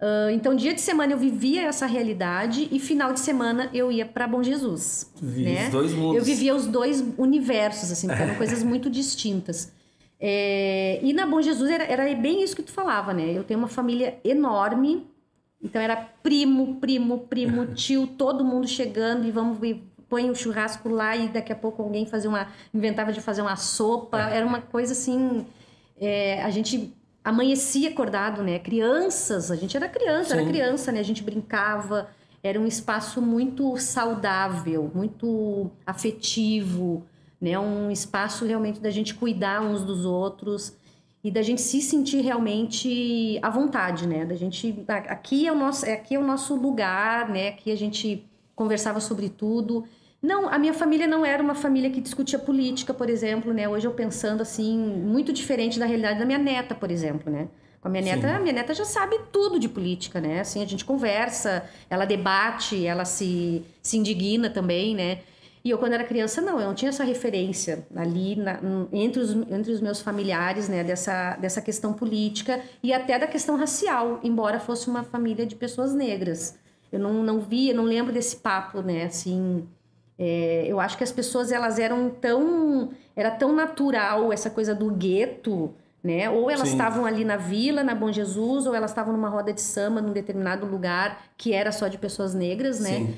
Uh, 0.01 0.31
então, 0.33 0.55
dia 0.55 0.75
de 0.75 0.81
semana 0.81 1.13
eu 1.13 1.19
vivia 1.19 1.63
essa 1.63 1.87
realidade 1.87 2.69
e 2.71 2.79
final 2.79 3.13
de 3.13 3.21
semana 3.21 3.71
eu 3.73 3.91
ia 3.91 4.05
para 4.05 4.27
Bom 4.27 4.43
Jesus. 4.43 5.11
Vivia 5.21 5.55
né? 5.55 5.65
os 5.67 5.73
dois 5.73 5.93
mundos. 5.93 6.17
Eu 6.17 6.25
vivia 6.25 6.55
os 6.55 6.67
dois 6.67 7.05
universos, 7.17 7.91
assim, 7.91 8.07
porque 8.09 8.23
eram 8.23 8.35
coisas 8.35 8.63
muito 8.63 8.91
distintas. 8.91 9.73
É, 10.21 10.99
e 11.03 11.13
na 11.13 11.27
Bom 11.27 11.41
Jesus 11.41 11.71
era, 11.71 11.85
era 11.85 12.15
bem 12.15 12.43
isso 12.43 12.57
que 12.57 12.63
tu 12.63 12.73
falava, 12.73 13.13
né? 13.13 13.33
Eu 13.33 13.45
tenho 13.45 13.59
uma 13.59 13.69
família 13.69 14.19
enorme, 14.25 15.07
então 15.63 15.81
era 15.81 15.97
primo, 15.97 16.77
primo, 16.77 17.21
primo, 17.21 17.67
tio, 17.75 18.07
todo 18.07 18.45
mundo 18.45 18.67
chegando 18.67 19.27
e 19.27 19.31
vamos 19.31 19.59
põe 20.09 20.31
o 20.31 20.35
churrasco 20.35 20.89
lá 20.89 21.17
e 21.17 21.29
daqui 21.29 21.53
a 21.53 21.57
pouco 21.57 21.83
alguém 21.83 22.07
fazia 22.07 22.29
uma 22.29 22.49
inventava 22.73 23.13
de 23.13 23.21
fazer 23.21 23.43
uma 23.43 23.57
sopa, 23.57 24.21
era 24.21 24.47
uma 24.47 24.61
coisa 24.61 24.93
assim, 24.93 25.47
é, 25.97 26.43
a 26.43 26.51
gente 26.51 26.95
amanhecia 27.25 27.89
acordado, 27.89 28.43
né? 28.43 28.59
Crianças, 28.59 29.51
a 29.51 29.57
gente 29.57 29.77
era 29.77 29.89
criança, 29.89 30.31
Sim. 30.31 30.41
era 30.41 30.47
criança, 30.47 30.93
né? 30.93 31.01
A 31.01 31.05
gente 31.05 31.23
brincava, 31.23 32.09
era 32.43 32.61
um 32.61 32.67
espaço 32.67 33.23
muito 33.23 33.77
saudável, 33.79 34.91
muito 34.95 35.71
afetivo, 35.87 37.03
né? 37.41 37.59
Um 37.59 37.91
espaço 37.91 38.45
realmente 38.45 38.79
da 38.79 38.91
gente 38.91 39.15
cuidar 39.15 39.63
uns 39.63 39.83
dos 39.83 40.05
outros 40.05 40.77
e 41.23 41.31
da 41.31 41.41
gente 41.41 41.63
se 41.63 41.81
sentir 41.81 42.21
realmente 42.21 43.39
à 43.41 43.49
vontade, 43.49 44.07
né? 44.07 44.27
Da 44.27 44.35
gente 44.35 44.85
aqui 44.87 45.49
é 45.49 45.53
o 45.53 45.57
nosso, 45.57 45.87
aqui 45.87 46.17
é 46.17 46.19
o 46.19 46.25
nosso 46.25 46.55
lugar, 46.55 47.31
né? 47.31 47.49
Aqui 47.49 47.73
a 47.73 47.77
gente 47.77 48.27
conversava 48.55 49.01
sobre 49.01 49.31
tudo. 49.31 49.85
Não, 50.25 50.49
a 50.49 50.59
minha 50.59 50.73
família 50.73 51.07
não 51.07 51.23
era 51.23 51.43
uma 51.43 51.55
família 51.55 51.91
que 51.91 52.01
discutia 52.01 52.39
política, 52.39 52.95
por 52.95 53.11
exemplo, 53.11 53.53
né? 53.53 53.69
Hoje 53.69 53.87
eu 53.87 53.93
pensando 53.93 54.41
assim, 54.41 54.75
muito 54.79 55.35
diferente 55.35 55.79
da 55.79 55.85
realidade 55.85 56.19
da 56.19 56.25
minha 56.25 56.39
neta, 56.39 56.75
por 56.75 56.91
exemplo, 56.91 57.31
né? 57.31 57.47
Com 57.79 57.89
a 57.89 57.91
minha 57.91 58.03
neta, 58.03 58.29
Sim. 58.29 58.35
a 58.35 58.41
minha 58.41 58.55
neta 58.55 58.73
já 58.73 58.87
sabe 58.87 59.21
tudo 59.31 59.59
de 59.59 59.69
política, 59.69 60.23
né? 60.23 60.41
Assim, 60.41 60.63
a 60.63 60.67
gente 60.67 60.83
conversa, 60.83 61.69
ela 61.91 62.07
debate, 62.07 62.87
ela 62.87 63.05
se, 63.05 63.67
se 63.83 63.99
indigna 63.99 64.49
também, 64.49 64.95
né? 64.95 65.19
E 65.63 65.69
eu, 65.69 65.77
quando 65.77 65.93
era 65.93 66.05
criança, 66.05 66.41
não, 66.41 66.59
eu 66.59 66.69
não 66.69 66.75
tinha 66.75 66.89
essa 66.89 67.05
referência 67.05 67.87
ali 67.95 68.35
na, 68.35 68.59
entre, 68.95 69.21
os, 69.21 69.31
entre 69.31 69.73
os 69.73 69.81
meus 69.83 70.01
familiares, 70.01 70.71
né, 70.71 70.83
dessa, 70.83 71.37
dessa 71.37 71.61
questão 71.61 71.93
política 71.93 72.63
e 72.83 72.95
até 72.95 73.19
da 73.19 73.27
questão 73.27 73.57
racial, 73.59 74.21
embora 74.23 74.59
fosse 74.59 74.89
uma 74.89 75.05
família 75.05 75.45
de 75.45 75.55
pessoas 75.55 75.95
negras. 75.95 76.59
Eu 76.91 76.99
não, 76.99 77.23
não 77.23 77.41
via, 77.41 77.75
não 77.75 77.85
lembro 77.85 78.11
desse 78.11 78.37
papo, 78.37 78.81
né, 78.81 79.05
assim, 79.05 79.67
é, 80.19 80.65
eu 80.67 80.79
acho 80.81 80.97
que 80.97 81.05
as 81.05 81.13
pessoas 81.13 81.51
elas 81.51 81.79
eram 81.79 82.09
tão 82.11 82.91
era 83.17 83.31
tão 83.31 83.53
natural 83.53 84.33
essa 84.33 84.51
coisa 84.51 84.75
do 84.75 84.91
gueto, 84.91 85.75
né? 86.03 86.29
Ou 86.29 86.51
elas 86.51 86.69
estavam 86.69 87.05
ali 87.05 87.25
na 87.25 87.37
vila, 87.37 87.83
na 87.83 87.95
Bom 87.95 88.13
Jesus, 88.13 88.67
ou 88.67 88.75
elas 88.75 88.91
estavam 88.91 89.13
numa 89.13 89.29
roda 89.29 89.53
de 89.53 89.61
samba 89.61 90.01
num 90.03 90.13
determinado 90.13 90.67
lugar 90.67 91.25
que 91.37 91.53
era 91.53 91.73
só 91.73 91.89
de 91.89 91.99
pessoas 91.99 92.35
negras, 92.35 92.81
né? 92.81 93.15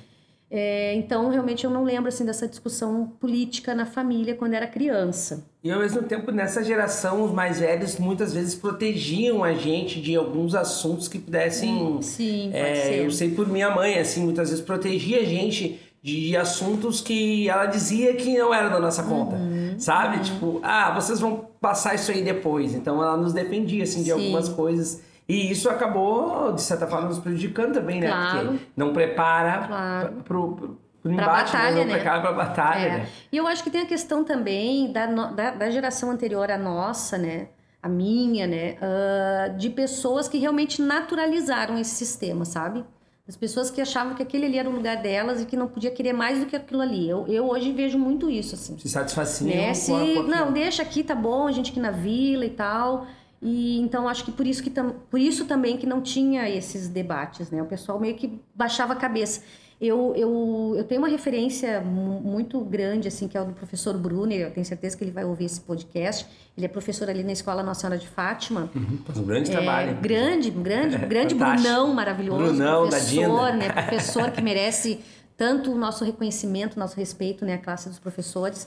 É, 0.49 0.95
então, 0.95 1.29
realmente, 1.29 1.65
eu 1.65 1.71
não 1.71 1.83
lembro 1.83 2.09
assim 2.09 2.25
dessa 2.25 2.47
discussão 2.47 3.09
política 3.19 3.75
na 3.75 3.85
família 3.85 4.35
quando 4.35 4.55
era 4.55 4.67
criança. 4.67 5.45
E 5.63 5.71
ao 5.73 5.81
mesmo 5.81 6.05
tempo, 6.05 6.31
nessa 6.31 6.63
geração, 6.63 7.25
os 7.25 7.33
mais 7.33 7.59
velhos 7.59 7.99
muitas 7.99 8.33
vezes 8.33 8.55
protegiam 8.55 9.43
a 9.43 9.53
gente 9.55 10.01
de 10.01 10.15
alguns 10.15 10.55
assuntos 10.55 11.09
que 11.09 11.19
pudessem. 11.19 12.01
Sim, 12.01 12.51
pode 12.53 12.57
é. 12.57 13.05
Eu 13.05 13.11
sei 13.11 13.33
por 13.33 13.49
minha 13.49 13.71
mãe, 13.75 13.99
assim, 13.99 14.23
muitas 14.23 14.51
vezes 14.51 14.65
protegia 14.65 15.19
a 15.19 15.25
gente 15.25 15.81
de 16.07 16.37
assuntos 16.37 17.01
que 17.01 17.49
ela 17.49 17.67
dizia 17.67 18.15
que 18.15 18.39
não 18.39 18.55
era 18.55 18.69
da 18.69 18.79
nossa 18.79 19.03
conta. 19.03 19.35
Uhum, 19.35 19.75
sabe? 19.77 20.21
Tipo, 20.21 20.61
ah, 20.63 20.93
vocês 20.95 21.19
vão 21.19 21.49
passar 21.61 21.97
isso 21.97 22.13
aí 22.13 22.23
depois. 22.23 22.75
Então 22.77 23.03
ela 23.03 23.17
nos 23.17 23.33
defendia, 23.33 23.83
assim, 23.83 23.99
de 24.05 24.05
Sim. 24.05 24.13
algumas 24.13 24.49
coisas. 24.49 25.03
E 25.29 25.51
isso 25.51 25.69
acabou, 25.69 26.53
de 26.53 26.63
certa 26.63 26.87
forma, 26.87 27.09
nos 27.09 27.19
prejudicando 27.19 27.75
também, 27.75 28.01
né? 28.01 28.07
Claro. 28.07 28.49
Porque 28.51 28.65
não 28.77 28.93
prepara 28.93 29.67
Claro. 29.67 30.13
pro 30.25 30.79
Pra 31.03 31.13
embate, 31.13 31.53
batalha, 31.53 31.77
não 31.79 31.85
né? 31.87 31.95
prepara 31.95 32.21
pra 32.21 32.33
batalha, 32.33 32.87
É. 32.87 32.99
né? 32.99 33.09
E 33.33 33.37
eu 33.37 33.47
acho 33.49 33.65
que 33.65 33.71
tem 33.71 33.81
a 33.81 33.87
questão 33.87 34.23
também 34.23 34.93
da, 34.93 35.07
da, 35.07 35.51
da 35.51 35.71
geração 35.71 36.13
anterior 36.13 36.49
à 36.53 36.57
nossa, 36.59 37.19
né? 37.19 37.49
A 37.83 37.89
minha, 37.89 38.47
né? 38.47 38.77
ah, 38.81 39.49
de 39.49 39.71
pessoas 39.71 40.29
que 40.29 40.39
realmente 40.39 40.81
naturalizaram 40.81 41.77
esse 41.79 41.91
sistema, 41.97 42.45
sabe? 42.45 42.85
As 43.29 43.37
pessoas 43.37 43.71
que 43.73 43.81
achavam 43.81 44.15
que 44.15 44.23
aquele 44.23 44.47
ali 44.47 44.57
era 44.59 44.71
o 44.71 44.73
lugar 44.73 45.03
delas 45.03 45.43
e 45.43 45.47
que 45.47 45.57
não 45.57 45.67
podia 45.67 45.91
querer 45.91 46.13
mais 46.13 46.39
do 46.39 46.47
que 46.47 46.55
aquilo 46.55 46.81
ali. 46.81 47.09
Eu, 47.09 47.27
eu 47.27 47.49
hoje 47.49 47.73
vejo 47.73 47.99
muito 47.99 48.31
isso, 48.31 48.55
assim. 48.55 48.79
Se 48.79 48.89
satisfaziam 48.89 49.57
né? 49.57 49.75
Se, 49.75 49.91
não, 49.91 50.53
deixa 50.53 50.83
aqui, 50.83 51.03
tá 51.03 51.15
bom, 51.15 51.49
a 51.49 51.53
gente 51.53 51.73
aqui 51.73 51.81
na 51.81 51.91
vila 51.91 52.45
e 52.45 52.51
tal. 52.51 53.05
E 53.43 53.79
então 53.81 54.09
acho 54.09 54.25
que 54.25 54.33
por 54.33 54.47
isso 54.47 54.63
que 54.63 54.71
tam, 54.71 54.95
por 55.11 55.21
isso 55.21 55.45
também 55.45 55.77
que 55.77 55.87
não 55.87 56.01
tinha 56.01 56.49
esses 56.49 56.89
debates, 56.89 57.51
né? 57.51 57.63
O 57.63 57.67
pessoal 57.67 58.01
meio 58.01 58.15
que 58.17 58.41
baixava 58.55 58.93
a 58.95 58.97
cabeça. 58.97 59.43
Eu, 59.79 60.15
eu, 60.17 60.75
eu 60.79 60.85
tenho 60.85 61.03
uma 61.03 61.09
referência 61.09 61.83
mu- 61.83 62.19
muito 62.23 62.59
grande, 62.61 63.09
assim, 63.09 63.29
que 63.29 63.37
é 63.37 63.43
o 63.43 63.45
do 63.45 63.53
professor 63.53 63.93
Brunner, 63.99 64.41
eu 64.41 64.51
tenho 64.51 64.65
certeza 64.65 64.97
que 64.97 65.05
ele 65.05 65.11
vai 65.11 65.23
ouvir 65.23 65.45
esse 65.45 65.61
podcast. 65.61 66.27
Ele 66.57 66.65
é 66.65 66.69
professor 66.69 67.11
ali 67.11 67.23
na 67.23 67.33
Escola 67.33 67.63
Nossa 67.63 67.81
Senhora 67.83 67.99
de 67.99 68.09
Fátima. 68.09 68.71
Uhum, 68.75 68.99
um 69.17 69.23
grande 69.25 69.51
É, 69.51 69.53
trabalho. 69.53 69.99
grande, 70.01 70.51
grande, 70.51 70.97
grande 71.07 71.35
Fantástico. 71.35 71.63
Brunão 71.69 71.93
maravilhoso. 71.93 72.43
Brunão, 72.55 72.89
professor, 72.89 73.53
né? 73.53 73.69
Professor 73.85 74.31
que 74.31 74.41
merece 74.41 75.01
tanto 75.37 75.71
o 75.71 75.77
nosso 75.77 76.07
reconhecimento, 76.07 76.79
nosso 76.79 76.97
respeito, 76.97 77.45
né? 77.45 77.53
A 77.53 77.59
classe 77.59 77.91
dos 77.91 77.99
professores. 77.99 78.67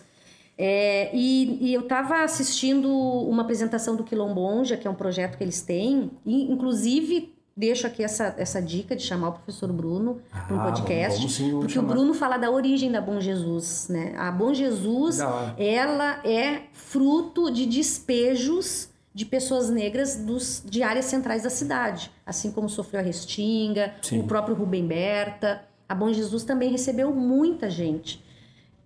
É, 0.61 1.09
e, 1.15 1.57
e 1.69 1.73
eu 1.73 1.81
estava 1.81 2.21
assistindo 2.21 2.91
uma 2.91 3.43
apresentação 3.43 3.95
do 3.95 4.03
Quilombonja, 4.03 4.75
que 4.75 4.85
é 4.85 4.91
um 4.91 4.95
projeto 4.95 5.37
que 5.37 5.43
eles 5.43 5.61
têm, 5.61 6.11
e 6.25 6.51
inclusive 6.51 7.33
deixo 7.55 7.87
aqui 7.87 8.03
essa, 8.03 8.35
essa 8.37 8.61
dica 8.61 8.93
de 8.93 9.01
chamar 9.01 9.29
o 9.29 9.31
professor 9.33 9.71
Bruno 9.71 10.21
para 10.47 10.55
um 10.55 10.59
Ah, 10.59 10.63
podcast, 10.65 11.17
vamos 11.17 11.33
sim, 11.33 11.43
vamos 11.51 11.59
porque 11.59 11.73
chamar. 11.75 11.87
o 11.87 11.93
Bruno 11.93 12.13
fala 12.13 12.37
da 12.37 12.51
origem 12.51 12.91
da 12.91 12.99
Bom 12.99 13.21
Jesus, 13.21 13.87
né? 13.89 14.13
A 14.17 14.29
Bom 14.31 14.53
Jesus, 14.53 15.19
ela 15.57 16.19
é 16.25 16.63
fruto 16.73 17.49
de 17.49 17.65
despejos 17.65 18.89
de 19.13 19.25
pessoas 19.25 19.69
negras 19.69 20.17
dos, 20.17 20.61
de 20.65 20.83
áreas 20.83 21.05
centrais 21.05 21.43
da 21.43 21.49
cidade, 21.49 22.11
assim 22.25 22.51
como 22.51 22.67
sofreu 22.69 22.99
a 23.01 23.03
Restinga, 23.03 23.93
Sim. 24.01 24.19
o 24.19 24.23
próprio 24.23 24.55
Rubem 24.55 24.85
Berta. 24.85 25.61
A 25.87 25.95
Bom 25.95 26.11
Jesus 26.13 26.43
também 26.43 26.69
recebeu 26.69 27.13
muita 27.13 27.69
gente. 27.69 28.23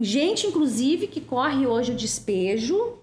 Gente, 0.03 0.47
inclusive, 0.47 1.07
que 1.07 1.21
corre 1.21 1.65
hoje 1.65 1.93
o 1.93 1.95
despejo, 1.95 2.97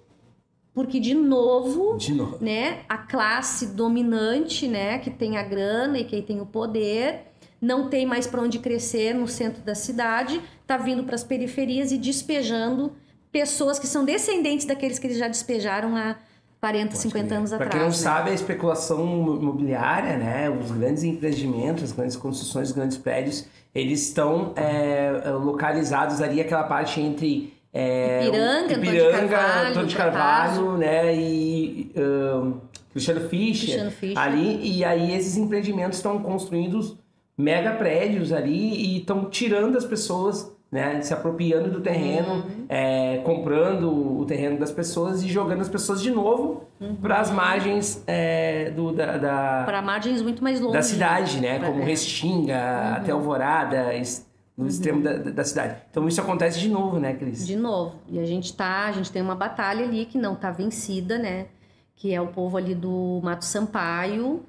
porque, 0.74 1.00
de 1.00 1.14
novo, 1.14 1.96
De 1.96 2.12
novo. 2.12 2.36
né, 2.44 2.80
a 2.86 2.98
classe 2.98 3.68
dominante, 3.68 4.68
né, 4.68 4.98
que 4.98 5.08
tem 5.10 5.38
a 5.38 5.42
grana 5.42 5.98
e 5.98 6.04
quem 6.04 6.20
tem 6.22 6.42
o 6.42 6.46
poder, 6.46 7.22
não 7.58 7.88
tem 7.88 8.04
mais 8.04 8.26
para 8.26 8.42
onde 8.42 8.58
crescer 8.58 9.14
no 9.14 9.26
centro 9.26 9.62
da 9.62 9.74
cidade, 9.74 10.42
tá 10.66 10.76
vindo 10.76 11.02
para 11.04 11.14
as 11.14 11.24
periferias 11.24 11.90
e 11.90 11.96
despejando 11.96 12.92
pessoas 13.32 13.78
que 13.78 13.86
são 13.86 14.04
descendentes 14.04 14.66
daqueles 14.66 14.98
que 14.98 15.06
eles 15.06 15.16
já 15.18 15.26
despejaram 15.26 15.96
há 15.96 16.16
40, 16.60 16.94
50 16.94 17.34
anos 17.34 17.50
Para 17.50 17.56
atrás. 17.64 17.72
quem 17.72 17.80
não 17.80 17.88
né? 17.88 17.92
sabe, 17.94 18.30
a 18.30 18.34
especulação 18.34 19.02
imobiliária, 19.40 20.16
né, 20.18 20.50
os 20.50 20.70
grandes 20.70 21.02
empreendimentos, 21.04 21.84
as 21.84 21.92
grandes 21.92 22.16
construções, 22.16 22.68
os 22.68 22.74
grandes 22.74 22.98
prédios, 22.98 23.46
eles 23.74 24.02
estão 24.08 24.52
é, 24.56 25.10
localizados 25.42 26.20
ali 26.20 26.40
aquela 26.40 26.64
parte 26.64 27.00
entre 27.00 27.54
é, 27.72 28.26
Ipiranga, 28.26 28.44
o- 28.44 28.64
Antônio 28.64 28.80
de 28.82 28.88
Ipiranga, 28.88 29.28
Carvalho, 29.36 29.68
Antônio 29.70 29.88
de. 29.88 29.96
Carvalho, 29.96 30.76
né, 30.76 31.14
e 31.16 31.92
ahn, 31.96 32.52
Cristiano 32.92 33.20
Fischer, 33.28 33.66
Cristiano 33.68 33.90
Fischer. 33.92 34.18
ali 34.18 34.76
e 34.78 34.84
aí 34.84 35.14
esses 35.16 35.36
empreendimentos 35.36 35.98
estão 35.98 36.18
construindo 36.18 36.98
mega 37.38 37.70
prédios 37.72 38.32
ali 38.32 38.74
e 38.74 38.98
estão 38.98 39.30
tirando 39.30 39.78
as 39.78 39.84
pessoas, 39.84 40.52
né, 40.70 41.00
se 41.00 41.12
apropriando 41.12 41.68
do 41.70 41.80
terreno, 41.80 42.34
Uhum. 42.34 42.66
é, 42.68 43.18
comprando 43.24 44.20
o 44.20 44.24
terreno 44.24 44.56
das 44.58 44.70
pessoas 44.70 45.22
e 45.22 45.28
jogando 45.28 45.60
as 45.62 45.68
pessoas 45.68 46.00
de 46.00 46.10
novo 46.12 46.64
para 47.02 47.18
as 47.18 47.30
margens 47.30 48.02
é, 48.06 48.70
do, 48.70 48.92
da, 48.92 49.16
da, 49.18 49.62
Para 49.66 49.82
margens 49.82 50.22
muito 50.22 50.42
mais 50.44 50.60
longe. 50.60 50.74
da 50.74 50.82
cidade, 50.82 51.40
né, 51.40 51.58
como. 51.58 51.82
Restinga, 51.82 52.94
até 52.96 53.10
Alvorada, 53.10 53.88
no 54.56 54.66
extremo 54.66 55.02
da, 55.02 55.14
da 55.16 55.42
cidade. 55.44 55.76
Então 55.90 56.06
isso 56.06 56.20
acontece 56.20 56.60
de 56.60 56.68
novo, 56.68 57.00
né, 57.00 57.14
Cris? 57.14 57.46
De 57.46 57.56
novo. 57.56 57.96
E 58.08 58.18
a 58.18 58.24
gente 58.26 58.52
tá, 58.54 58.86
a 58.86 58.92
gente 58.92 59.10
tem 59.10 59.22
uma 59.22 59.34
batalha 59.34 59.84
ali 59.84 60.04
que 60.06 60.18
não 60.18 60.34
tá 60.36 60.50
vencida, 60.50 61.18
né? 61.18 61.46
Que 61.96 62.14
é 62.14 62.20
o 62.20 62.28
povo 62.28 62.56
ali 62.56 62.74
do 62.74 63.20
Mato 63.24 63.44
Sampaio. 63.44 64.42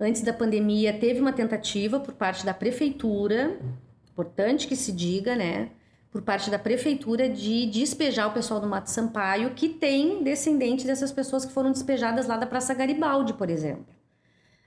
Antes 0.00 0.22
da 0.22 0.32
pandemia 0.32 0.92
teve 0.92 1.20
uma 1.20 1.32
tentativa 1.32 2.00
por 2.00 2.14
parte 2.14 2.44
da 2.46 2.54
prefeitura, 2.54 3.58
importante 4.18 4.66
que 4.66 4.74
se 4.74 4.90
diga, 4.90 5.36
né? 5.36 5.70
Por 6.10 6.22
parte 6.22 6.50
da 6.50 6.58
prefeitura 6.58 7.28
de 7.28 7.66
despejar 7.66 8.26
o 8.26 8.32
pessoal 8.32 8.60
do 8.60 8.66
Mato 8.66 8.90
Sampaio, 8.90 9.50
que 9.50 9.68
tem 9.68 10.22
descendente 10.24 10.86
dessas 10.86 11.12
pessoas 11.12 11.44
que 11.44 11.52
foram 11.52 11.70
despejadas 11.70 12.26
lá 12.26 12.36
da 12.36 12.46
Praça 12.46 12.74
Garibaldi, 12.74 13.34
por 13.34 13.48
exemplo. 13.48 13.98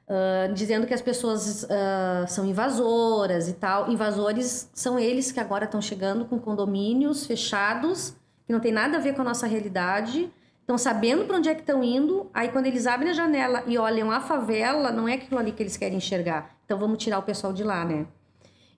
Ah, 0.08 0.48
dizendo 0.54 0.86
que 0.86 0.94
as 0.94 1.02
pessoas 1.02 1.66
ah, 1.70 2.26
são 2.28 2.46
invasoras 2.46 3.48
e 3.48 3.54
tal. 3.54 3.90
Invasores 3.90 4.70
são 4.74 5.00
eles 5.00 5.32
que 5.32 5.40
agora 5.40 5.66
estão 5.66 5.82
chegando 5.82 6.26
com 6.26 6.38
condomínios 6.38 7.26
fechados, 7.26 8.14
que 8.46 8.54
não 8.54 8.60
tem 8.60 8.72
nada 8.72 8.98
a 8.98 9.00
ver 9.00 9.16
com 9.16 9.22
a 9.22 9.26
nossa 9.26 9.48
realidade, 9.48 10.32
estão 10.60 10.78
sabendo 10.78 11.26
para 11.26 11.38
onde 11.38 11.50
é 11.50 11.56
que 11.56 11.62
estão 11.62 11.84
indo, 11.84 12.30
aí 12.34 12.50
quando 12.50 12.66
eles 12.66 12.86
abrem 12.88 13.12
a 13.12 13.14
janela 13.14 13.64
e 13.68 13.78
olham 13.78 14.12
a 14.12 14.20
favela, 14.20 14.92
não 14.92 15.08
é 15.08 15.14
aquilo 15.16 15.40
ali 15.40 15.52
que 15.52 15.64
eles 15.64 15.78
querem 15.78 15.98
enxergar. 15.98 16.58
Então 16.66 16.78
vamos 16.78 16.98
tirar 17.02 17.20
o 17.20 17.24
pessoal 17.24 17.54
de 17.54 17.64
lá, 17.64 17.84
né? 17.86 18.06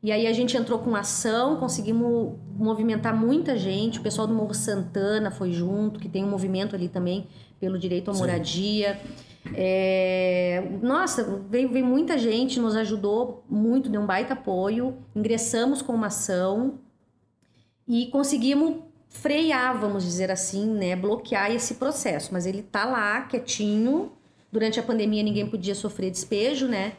E 0.04 0.12
aí 0.12 0.28
a 0.28 0.34
gente 0.34 0.58
entrou 0.58 0.80
com 0.80 0.94
ação, 0.98 1.56
conseguimos 1.56 2.34
movimentar 2.58 3.16
muita 3.16 3.58
gente, 3.58 4.00
o 4.00 4.04
pessoal 4.04 4.28
do 4.28 4.34
Morro 4.34 4.54
Santana 4.54 5.32
foi 5.32 5.54
junto, 5.54 5.98
que 5.98 6.10
tem 6.10 6.26
um 6.26 6.30
movimento 6.30 6.76
ali 6.76 6.90
também 6.90 7.26
pelo 7.58 7.80
direito 7.80 8.12
à 8.12 8.14
moradia. 8.14 9.00
É, 9.56 10.62
Nossa, 10.82 11.42
veio, 11.50 11.70
veio 11.70 11.86
muita 11.86 12.18
gente, 12.18 12.60
nos 12.60 12.76
ajudou 12.76 13.46
muito, 13.50 13.90
deu 13.90 14.02
um 14.02 14.06
baita 14.06 14.34
apoio. 14.34 14.98
Ingressamos 15.16 15.82
com 15.82 15.94
uma 15.94 16.08
ação 16.08 16.80
e 17.88 18.08
conseguimos 18.08 18.76
frear, 19.08 19.80
vamos 19.80 20.04
dizer 20.04 20.30
assim, 20.32 20.66
né? 20.66 20.98
Bloquear 20.98 21.52
esse 21.52 21.76
processo. 21.76 22.34
Mas 22.34 22.46
ele 22.46 22.62
tá 22.62 22.84
lá, 22.84 23.22
quietinho. 23.22 24.12
Durante 24.52 24.80
a 24.80 24.84
pandemia 24.84 25.24
ninguém 25.24 25.48
podia 25.50 25.76
sofrer 25.76 26.12
despejo, 26.12 26.68
né? 26.68 26.94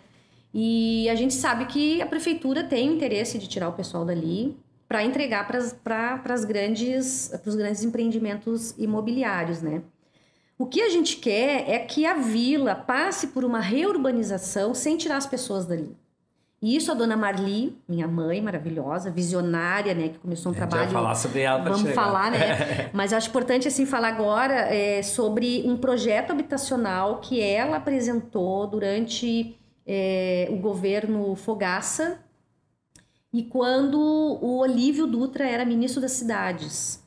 E 0.56 1.08
a 1.11 1.16
gente 1.16 1.34
sabe 1.34 1.66
que 1.66 2.00
a 2.00 2.06
prefeitura 2.06 2.62
tem 2.62 2.88
o 2.88 2.94
interesse 2.94 3.38
de 3.38 3.49
tirar 3.49 3.68
o 3.68 3.73
pessoal 3.73 4.04
dali 4.04 4.56
para 4.87 5.02
entregar 5.02 5.49
para 5.49 6.34
os 6.34 6.44
grandes, 6.44 7.32
empreendimentos 7.82 8.73
imobiliários, 8.78 9.61
né? 9.61 9.82
O 10.56 10.66
que 10.66 10.80
a 10.80 10.88
gente 10.88 11.16
quer 11.16 11.68
é 11.68 11.80
que 11.80 12.06
a 12.06 12.14
vila 12.14 12.76
passe 12.76 13.28
por 13.28 13.44
uma 13.44 13.58
reurbanização 13.58 14.73
sem 14.73 14.96
tirar 14.96 15.16
as 15.16 15.26
pessoas 15.26 15.66
dali. 15.66 15.96
E 16.62 16.76
isso 16.76 16.92
a 16.92 16.94
dona 16.94 17.16
Marli, 17.16 17.76
minha 17.88 18.06
mãe 18.06 18.40
maravilhosa, 18.40 19.11
visionária, 19.11 19.92
né, 19.92 20.11
que 20.11 20.18
começou 20.18 20.52
um 20.52 20.54
A 20.54 20.58
trabalho 20.58 20.84
vai 20.84 20.92
falar 20.92 21.14
sobre 21.16 21.40
ela 21.40 21.62
Vamos 21.64 21.80
chegar. 21.80 21.94
falar, 21.94 22.30
né? 22.30 22.90
Mas 22.94 23.12
acho 23.12 23.28
importante 23.28 23.66
assim 23.66 23.84
falar 23.84 24.08
agora 24.08 24.54
é, 24.73 25.02
sobre 25.02 25.64
um 25.66 25.76
projeto 25.76 26.30
habitacional 26.30 27.18
que 27.18 27.40
ela 27.40 27.76
apresentou 27.76 28.66
durante 28.68 29.58
é, 29.87 30.49
o 30.50 30.57
governo 30.57 31.35
Fogaça 31.35 32.19
e 33.33 33.43
quando 33.43 33.99
o 33.99 34.59
Olívio 34.59 35.07
Dutra 35.07 35.45
era 35.47 35.64
ministro 35.64 36.00
das 36.00 36.12
cidades. 36.12 37.03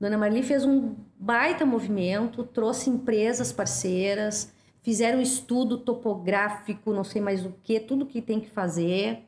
Dona 0.00 0.16
Marli 0.16 0.42
fez 0.42 0.64
um 0.64 0.94
baita 1.18 1.64
movimento, 1.64 2.44
trouxe 2.44 2.90
empresas 2.90 3.52
parceiras, 3.52 4.52
fizeram 4.82 5.18
um 5.18 5.22
estudo 5.22 5.78
topográfico, 5.78 6.92
não 6.92 7.04
sei 7.04 7.20
mais 7.20 7.44
o 7.44 7.54
que, 7.62 7.80
tudo 7.80 8.06
que 8.06 8.22
tem 8.22 8.40
que 8.40 8.48
fazer. 8.48 9.24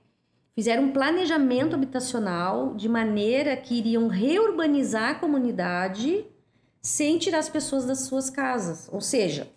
Fizeram 0.54 0.84
um 0.84 0.92
planejamento 0.92 1.74
habitacional 1.74 2.74
de 2.74 2.88
maneira 2.88 3.56
que 3.56 3.78
iriam 3.78 4.08
reurbanizar 4.08 5.10
a 5.10 5.14
comunidade 5.14 6.26
sem 6.80 7.18
tirar 7.18 7.38
as 7.38 7.48
pessoas 7.48 7.84
das 7.84 8.00
suas 8.00 8.30
casas. 8.30 8.88
Ou 8.92 9.00
seja, 9.00 9.48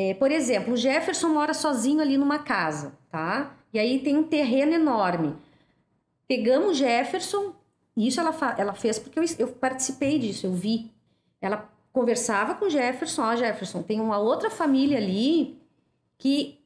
é, 0.00 0.14
por 0.14 0.30
exemplo, 0.30 0.74
o 0.74 0.76
Jefferson 0.76 1.28
mora 1.28 1.52
sozinho 1.52 2.00
ali 2.00 2.16
numa 2.16 2.38
casa, 2.38 2.96
tá? 3.10 3.56
E 3.74 3.80
aí 3.80 3.98
tem 3.98 4.16
um 4.16 4.22
terreno 4.22 4.72
enorme. 4.72 5.34
Pegamos 6.28 6.76
Jefferson, 6.76 7.52
e 7.96 8.06
isso 8.06 8.20
ela, 8.20 8.32
ela 8.56 8.74
fez 8.74 8.96
porque 8.96 9.18
eu, 9.18 9.24
eu 9.40 9.48
participei 9.48 10.20
disso, 10.20 10.46
eu 10.46 10.52
vi. 10.52 10.92
Ela 11.40 11.68
conversava 11.92 12.54
com 12.54 12.70
Jefferson, 12.70 13.22
ó, 13.22 13.34
Jefferson, 13.34 13.82
tem 13.82 14.00
uma 14.00 14.18
outra 14.18 14.48
família 14.48 14.98
ali 14.98 15.60
que 16.16 16.60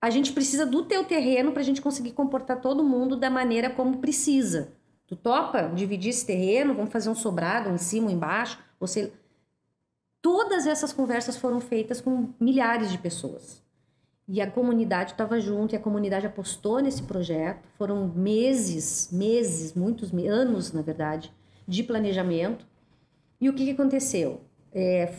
a 0.00 0.10
gente 0.10 0.32
precisa 0.32 0.66
do 0.66 0.84
teu 0.84 1.04
terreno 1.04 1.52
para 1.52 1.60
a 1.60 1.64
gente 1.64 1.80
conseguir 1.80 2.14
comportar 2.14 2.60
todo 2.60 2.82
mundo 2.82 3.16
da 3.16 3.30
maneira 3.30 3.70
como 3.70 3.98
precisa. 3.98 4.72
Tu 5.06 5.14
topa 5.14 5.70
dividir 5.72 6.10
esse 6.10 6.26
terreno? 6.26 6.74
Vamos 6.74 6.90
fazer 6.90 7.10
um 7.10 7.14
sobrado, 7.14 7.70
um 7.70 7.76
em 7.76 7.78
cima, 7.78 8.08
um 8.08 8.10
embaixo? 8.10 8.58
Você... 8.80 9.12
Todas 10.20 10.66
essas 10.66 10.92
conversas 10.92 11.36
foram 11.36 11.60
feitas 11.60 12.00
com 12.00 12.30
milhares 12.40 12.90
de 12.90 12.98
pessoas. 12.98 13.62
E 14.28 14.40
a 14.40 14.50
comunidade 14.50 15.12
estava 15.12 15.38
junto, 15.38 15.74
e 15.74 15.76
a 15.76 15.80
comunidade 15.80 16.26
apostou 16.26 16.80
nesse 16.80 17.02
projeto. 17.02 17.68
Foram 17.78 18.08
meses, 18.08 19.08
meses, 19.12 19.72
muitos 19.74 20.12
anos, 20.12 20.72
na 20.72 20.82
verdade, 20.82 21.32
de 21.66 21.82
planejamento. 21.82 22.66
E 23.40 23.48
o 23.48 23.54
que, 23.54 23.64
que 23.64 23.70
aconteceu? 23.70 24.40
É, 24.72 25.12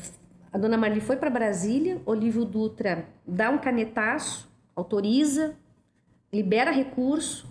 a 0.51 0.57
dona 0.57 0.77
Marli 0.77 0.99
foi 0.99 1.15
para 1.17 1.29
Brasília, 1.29 2.01
Olívio 2.05 2.43
Dutra 2.43 3.07
dá 3.25 3.49
um 3.49 3.57
canetaço, 3.57 4.49
autoriza, 4.75 5.55
libera 6.31 6.71
recurso, 6.71 7.47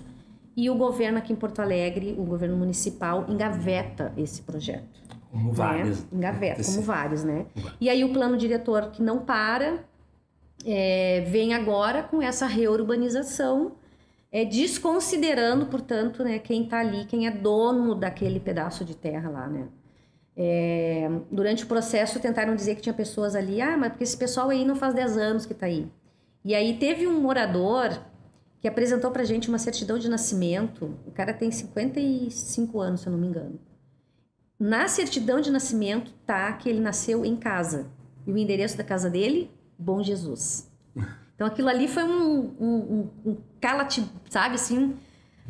e 0.57 0.71
o 0.71 0.75
governo 0.75 1.19
aqui 1.19 1.33
em 1.33 1.37
Porto 1.37 1.61
Alegre, 1.61 2.15
o 2.19 2.25
governo 2.25 2.57
municipal, 2.57 3.27
engaveta 3.29 4.13
esse 4.17 4.41
projeto. 4.43 5.03
Como 5.37 5.49
né? 5.49 5.55
vários. 5.55 6.07
Engaveta, 6.13 6.65
como 6.65 6.83
vários, 6.83 7.25
né? 7.25 7.47
E 7.81 7.91
aí 7.91 8.03
o 8.03 8.13
plano 8.13 8.37
diretor 8.37 8.91
que 8.91 9.03
não 9.03 9.21
para, 9.21 9.85
é, 10.65 11.21
vem 11.29 11.55
agora 11.55 12.03
com 12.03 12.23
essa 12.23 12.47
reurbanização, 12.47 13.73
é, 14.33 14.45
desconsiderando, 14.45 15.67
portanto, 15.67 16.25
né, 16.25 16.39
quem 16.39 16.65
está 16.65 16.81
ali, 16.81 17.05
quem 17.05 17.27
é 17.27 17.31
dono 17.31 17.95
daquele 17.95 18.41
pedaço 18.41 18.85
de 18.85 18.97
terra 18.97 19.31
lá, 19.31 19.47
né? 19.49 19.69
É, 20.39 21.09
durante 21.31 21.65
o 21.65 21.67
processo 21.67 22.21
tentaram 22.21 22.55
dizer 22.55 22.75
que 22.75 22.83
tinha 22.83 22.93
pessoas 22.93 23.35
ali, 23.35 23.63
ah, 23.63 23.77
mas 23.77 23.91
porque 23.91 24.05
esse 24.05 24.17
pessoal 24.17 24.51
aí 24.51 24.65
não 24.67 24.77
faz 24.77 24.95
10 24.95 25.17
anos 25.17 25.47
que 25.47 25.53
está 25.53 25.67
aí. 25.67 25.91
E 26.45 26.55
aí 26.55 26.77
teve 26.79 27.07
um 27.07 27.21
morador 27.21 27.99
que 28.61 28.69
apresentou 28.69 29.11
pra 29.11 29.25
gente 29.25 29.49
uma 29.49 29.59
certidão 29.59 29.99
de 29.99 30.11
nascimento. 30.11 30.95
O 31.07 31.11
cara 31.11 31.33
tem 31.33 31.51
55 31.51 32.81
anos, 32.81 33.01
se 33.01 33.07
eu 33.07 33.13
não 33.13 33.19
me 33.19 33.29
engano. 33.29 33.59
Na 34.59 34.89
certidão 34.89 35.41
de 35.41 35.51
nascimento 35.51 36.13
tá 36.27 36.53
que 36.53 36.69
ele 36.69 36.81
nasceu 36.81 37.25
em 37.25 37.37
casa. 37.37 37.91
E 38.27 38.33
o 38.33 38.39
endereço 38.39 38.77
da 38.77 38.85
casa 38.85 39.11
dele, 39.11 39.51
Bom 39.79 40.03
Jesus. 40.03 40.71
Então 41.35 41.47
aquilo 41.47 41.69
ali 41.69 41.87
foi 41.87 42.03
um, 42.03 42.55
um, 42.59 42.67
um, 42.67 43.31
um 43.31 43.37
cala-te, 43.61 44.03
sabe 44.31 44.55
assim? 44.55 44.97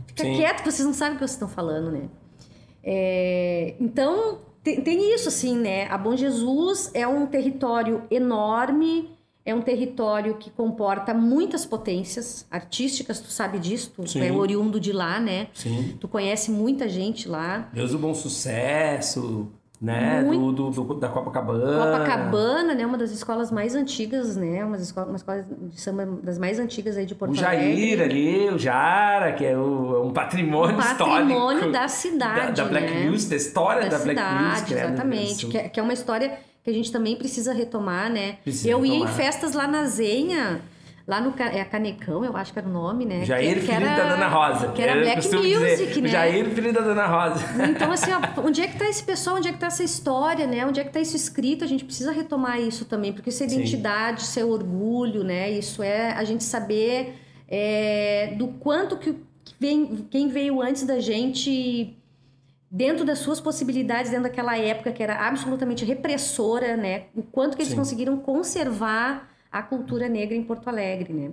Fica 0.06 0.24
Sim. 0.24 0.36
quieto 0.36 0.62
que 0.62 0.70
vocês 0.70 0.84
não 0.84 0.92
sabem 0.92 1.14
o 1.14 1.16
que 1.16 1.20
vocês 1.20 1.32
estão 1.32 1.48
falando, 1.48 1.92
né? 1.92 2.08
É, 2.82 3.76
então 3.80 4.40
tem, 4.62 4.80
tem 4.80 5.14
isso 5.14 5.28
assim, 5.28 5.56
né? 5.56 5.86
A 5.86 5.96
Bom 5.96 6.16
Jesus 6.16 6.90
é 6.92 7.06
um 7.06 7.26
território 7.26 8.02
enorme 8.10 9.15
é 9.46 9.54
um 9.54 9.62
território 9.62 10.34
que 10.34 10.50
comporta 10.50 11.14
muitas 11.14 11.64
potências 11.64 12.44
artísticas, 12.50 13.20
tu 13.20 13.30
sabe 13.30 13.60
disso, 13.60 13.92
tu 13.94 14.04
Sim. 14.06 14.26
é 14.26 14.32
oriundo 14.32 14.80
de 14.80 14.92
lá, 14.92 15.20
né? 15.20 15.46
Sim. 15.54 15.96
Tu 16.00 16.08
conhece 16.08 16.50
muita 16.50 16.88
gente 16.88 17.28
lá. 17.28 17.68
Deus 17.72 17.92
do 17.92 17.98
Bom 17.98 18.12
Sucesso, 18.12 19.52
né? 19.80 20.24
Do, 20.24 20.52
do, 20.52 20.70
do, 20.70 20.94
da 20.94 21.08
Copacabana. 21.08 21.92
Copacabana, 21.92 22.74
né? 22.74 22.84
Uma 22.84 22.98
das 22.98 23.12
escolas 23.12 23.52
mais 23.52 23.76
antigas, 23.76 24.36
né? 24.36 24.64
Uma 24.64 24.76
das 24.76 24.86
escolas, 24.86 25.10
uma 25.10 25.16
escola 25.16 25.46
de 25.48 25.80
samba 25.80 26.06
das 26.24 26.38
mais 26.38 26.58
antigas 26.58 26.96
aí 26.96 27.06
de 27.06 27.14
Porto 27.14 27.38
Alegre. 27.38 27.72
O 27.72 27.76
Jair 27.76 28.02
ali, 28.02 28.48
o 28.50 28.58
Jara, 28.58 29.32
que 29.32 29.44
é 29.44 29.56
o, 29.56 29.94
é 29.94 30.00
um 30.00 30.12
patrimônio, 30.12 30.74
um 30.74 30.78
patrimônio 30.78 30.80
histórico. 30.80 31.28
Patrimônio 31.28 31.72
da 31.72 31.86
cidade, 31.86 32.52
Da, 32.52 32.64
da 32.64 32.64
Black 32.64 32.92
né? 32.92 33.04
News, 33.04 33.28
da 33.28 33.36
história 33.36 33.82
da, 33.82 33.96
da 33.96 34.02
Black 34.02 34.18
cidade, 34.18 34.42
News. 34.42 34.70
Exatamente, 34.72 35.46
que 35.46 35.56
é, 35.56 35.68
que 35.68 35.78
é 35.78 35.82
uma 35.84 35.92
história 35.92 36.36
que 36.66 36.70
a 36.70 36.74
gente 36.74 36.90
também 36.90 37.14
precisa 37.14 37.52
retomar, 37.52 38.10
né? 38.10 38.38
Precisa 38.42 38.68
eu 38.68 38.80
retomar. 38.80 38.98
ia 38.98 39.04
em 39.04 39.14
festas 39.14 39.54
lá 39.54 39.68
na 39.68 39.84
Zenha, 39.84 40.60
lá 41.06 41.20
no 41.20 41.32
é 41.40 41.64
Canecão, 41.64 42.24
eu 42.24 42.36
acho 42.36 42.52
que 42.52 42.58
era 42.58 42.66
o 42.66 42.72
nome, 42.72 43.04
né? 43.04 43.24
Jair, 43.24 43.54
que, 43.54 43.60
filho 43.60 43.86
era, 43.86 44.02
da 44.02 44.16
Dona 44.16 44.26
Rosa. 44.26 44.72
Que 44.72 44.82
era 44.82 44.96
Eu 44.96 45.02
Black 45.02 45.28
Music, 45.28 45.86
dizer, 45.86 46.00
né? 46.00 46.08
Jair, 46.08 46.50
filho 46.50 46.72
da 46.72 46.80
Dona 46.80 47.06
Rosa. 47.06 47.44
Então, 47.70 47.92
assim, 47.92 48.10
ó, 48.10 48.20
onde 48.44 48.60
é 48.60 48.66
que 48.66 48.76
tá 48.76 48.84
esse 48.88 49.04
pessoal? 49.04 49.36
Onde 49.36 49.46
é 49.46 49.52
que 49.52 49.60
tá 49.60 49.68
essa 49.68 49.84
história, 49.84 50.44
né? 50.44 50.66
Onde 50.66 50.80
é 50.80 50.82
que 50.82 50.92
tá 50.92 50.98
isso 50.98 51.14
escrito? 51.14 51.62
A 51.62 51.68
gente 51.68 51.84
precisa 51.84 52.10
retomar 52.10 52.60
isso 52.60 52.84
também, 52.84 53.12
porque 53.12 53.30
isso 53.30 53.44
é 53.44 53.48
Sim. 53.48 53.60
identidade, 53.60 54.22
isso 54.22 54.40
é 54.40 54.44
orgulho, 54.44 55.22
né? 55.22 55.48
Isso 55.48 55.84
é 55.84 56.14
a 56.14 56.24
gente 56.24 56.42
saber 56.42 57.14
é, 57.48 58.34
do 58.36 58.48
quanto 58.48 58.96
que 58.96 59.14
vem, 59.60 60.04
quem 60.10 60.26
veio 60.26 60.60
antes 60.60 60.82
da 60.82 60.98
gente 60.98 61.96
dentro 62.70 63.04
das 63.04 63.20
suas 63.20 63.40
possibilidades, 63.40 64.10
dentro 64.10 64.24
daquela 64.24 64.58
época 64.58 64.92
que 64.92 65.02
era 65.02 65.26
absolutamente 65.26 65.84
repressora, 65.84 66.76
né? 66.76 67.04
O 67.14 67.22
quanto 67.22 67.56
que 67.56 67.62
eles 67.62 67.72
Sim. 67.72 67.78
conseguiram 67.78 68.16
conservar 68.18 69.30
a 69.50 69.62
cultura 69.62 70.08
negra 70.08 70.34
em 70.34 70.42
Porto 70.42 70.68
Alegre, 70.68 71.12
né? 71.12 71.30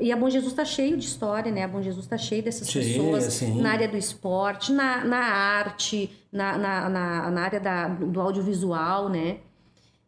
E 0.00 0.12
a 0.12 0.16
Bom 0.16 0.28
Jesus 0.28 0.52
está 0.52 0.64
cheio 0.64 0.96
de 0.96 1.06
história, 1.06 1.50
né? 1.50 1.62
A 1.62 1.68
Bom 1.68 1.80
Jesus 1.80 2.04
está 2.04 2.18
cheio 2.18 2.42
dessas 2.42 2.68
Cheio, 2.68 3.04
pessoas 3.04 3.24
sim. 3.32 3.60
na 3.60 3.70
área 3.70 3.88
do 3.88 3.96
esporte, 3.96 4.72
na, 4.72 5.04
na 5.04 5.18
arte, 5.18 6.10
na, 6.30 6.58
na, 6.58 6.88
na, 6.88 7.30
na 7.30 7.40
área 7.40 7.60
da, 7.60 7.88
do 7.88 8.20
audiovisual, 8.20 9.08
né? 9.08 9.38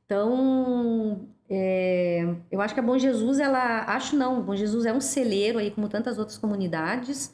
Então, 0.05 1.21
é, 1.49 2.27
eu 2.51 2.61
acho 2.61 2.75
que 2.75 2.81
a 2.81 2.83
Bom 2.83 2.99
Jesus, 2.99 3.39
ela... 3.39 3.85
Acho 3.85 4.17
não, 4.17 4.43
Bom 4.43 4.57
Jesus 4.57 4.85
é 4.85 4.93
um 4.93 5.01
celeiro 5.01 5.59
aí, 5.59 5.71
como 5.71 5.89
tantas 5.89 6.19
outras 6.19 6.37
comunidades, 6.37 7.33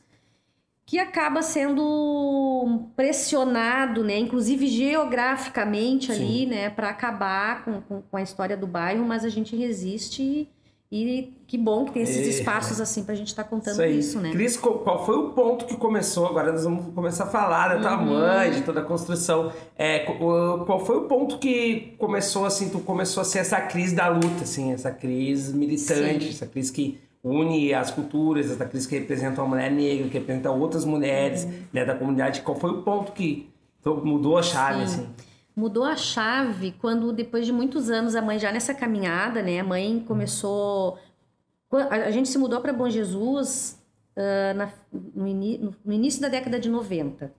que 0.86 0.98
acaba 0.98 1.40
sendo 1.42 2.88
pressionado, 2.94 4.04
né, 4.04 4.18
inclusive 4.18 4.66
geograficamente 4.66 6.12
ali, 6.12 6.40
Sim. 6.40 6.46
né, 6.46 6.70
para 6.70 6.90
acabar 6.90 7.64
com, 7.64 7.80
com, 7.80 8.02
com 8.02 8.16
a 8.16 8.22
história 8.22 8.56
do 8.56 8.66
bairro, 8.66 9.04
mas 9.04 9.24
a 9.24 9.28
gente 9.30 9.56
resiste 9.56 10.22
e, 10.22 10.48
e 10.92 11.32
que 11.46 11.56
bom 11.56 11.86
que 11.86 11.92
tem 11.92 12.02
esses 12.02 12.26
É. 12.26 12.30
espaços 12.30 12.80
assim 12.80 13.02
para 13.02 13.14
a 13.14 13.16
gente 13.16 13.28
estar 13.28 13.44
contando 13.44 13.82
Isso 13.82 13.98
isso, 13.98 14.20
né? 14.20 14.30
Cris, 14.30 14.56
qual 14.58 15.04
foi 15.06 15.16
o 15.16 15.30
ponto 15.30 15.64
que 15.64 15.76
começou? 15.76 16.26
Agora 16.26 16.52
nós 16.52 16.64
vamos 16.64 16.92
começar 16.94 17.24
a 17.24 17.28
falar 17.28 17.68
da 17.76 17.80
tua 17.80 17.98
Uhum. 17.98 18.04
mãe, 18.20 18.50
de 18.52 18.60
toda 18.62 18.80
a 18.80 18.84
construção. 18.84 19.50
É, 19.76 20.00
qu- 20.00 20.64
qual 20.66 20.84
foi 20.84 20.98
o 20.98 21.02
ponto 21.08 21.38
que 21.38 21.94
começou 21.98 22.44
assim, 22.44 22.68
tu 22.68 22.78
começou 22.80 23.22
a 23.22 23.24
ser 23.24 23.38
essa 23.38 23.60
crise 23.62 23.94
da 23.94 24.08
luta, 24.08 24.42
assim, 24.42 24.72
essa 24.72 24.90
crise 24.92 25.56
militante, 25.56 26.24
Sim. 26.26 26.30
essa 26.30 26.46
crise 26.46 26.70
que 26.70 26.98
une 27.24 27.72
as 27.72 27.90
culturas, 27.90 28.50
essa 28.50 28.66
crise 28.66 28.86
que 28.86 28.98
representa 28.98 29.40
a 29.40 29.44
mulher 29.46 29.70
negra, 29.72 30.08
que 30.08 30.18
representa 30.18 30.50
outras 30.50 30.84
mulheres, 30.84 31.44
Uhum. 31.44 31.52
né, 31.72 31.84
da 31.84 31.94
comunidade. 31.94 32.42
Qual 32.42 32.56
foi 32.56 32.70
o 32.70 32.82
ponto 32.82 33.12
que 33.12 33.48
tu 33.82 33.94
mudou 34.04 34.36
a 34.36 34.42
chave, 34.42 34.78
Sim. 34.80 34.84
assim? 34.84 35.08
Mudou 35.56 35.84
a 35.84 35.96
chave 35.96 36.72
quando, 36.80 37.12
depois 37.12 37.46
de 37.46 37.52
muitos 37.52 37.88
anos, 37.88 38.14
a 38.14 38.20
mãe 38.20 38.38
já 38.38 38.52
nessa 38.52 38.74
caminhada, 38.74 39.40
né? 39.40 39.60
A 39.60 39.64
mãe 39.64 40.04
começou. 40.06 40.98
A 41.90 42.10
gente 42.10 42.28
se 42.28 42.36
mudou 42.38 42.60
para 42.60 42.72
Bom 42.72 42.88
Jesus 42.90 43.82
ah, 44.16 44.54
na- 44.54 44.70
no, 44.92 45.26
ini- 45.26 45.58
no- 45.58 45.74
no 45.84 45.92
início 45.92 46.20
da 46.20 46.28
década 46.28 46.60
de 46.60 46.68
90. 46.68 47.32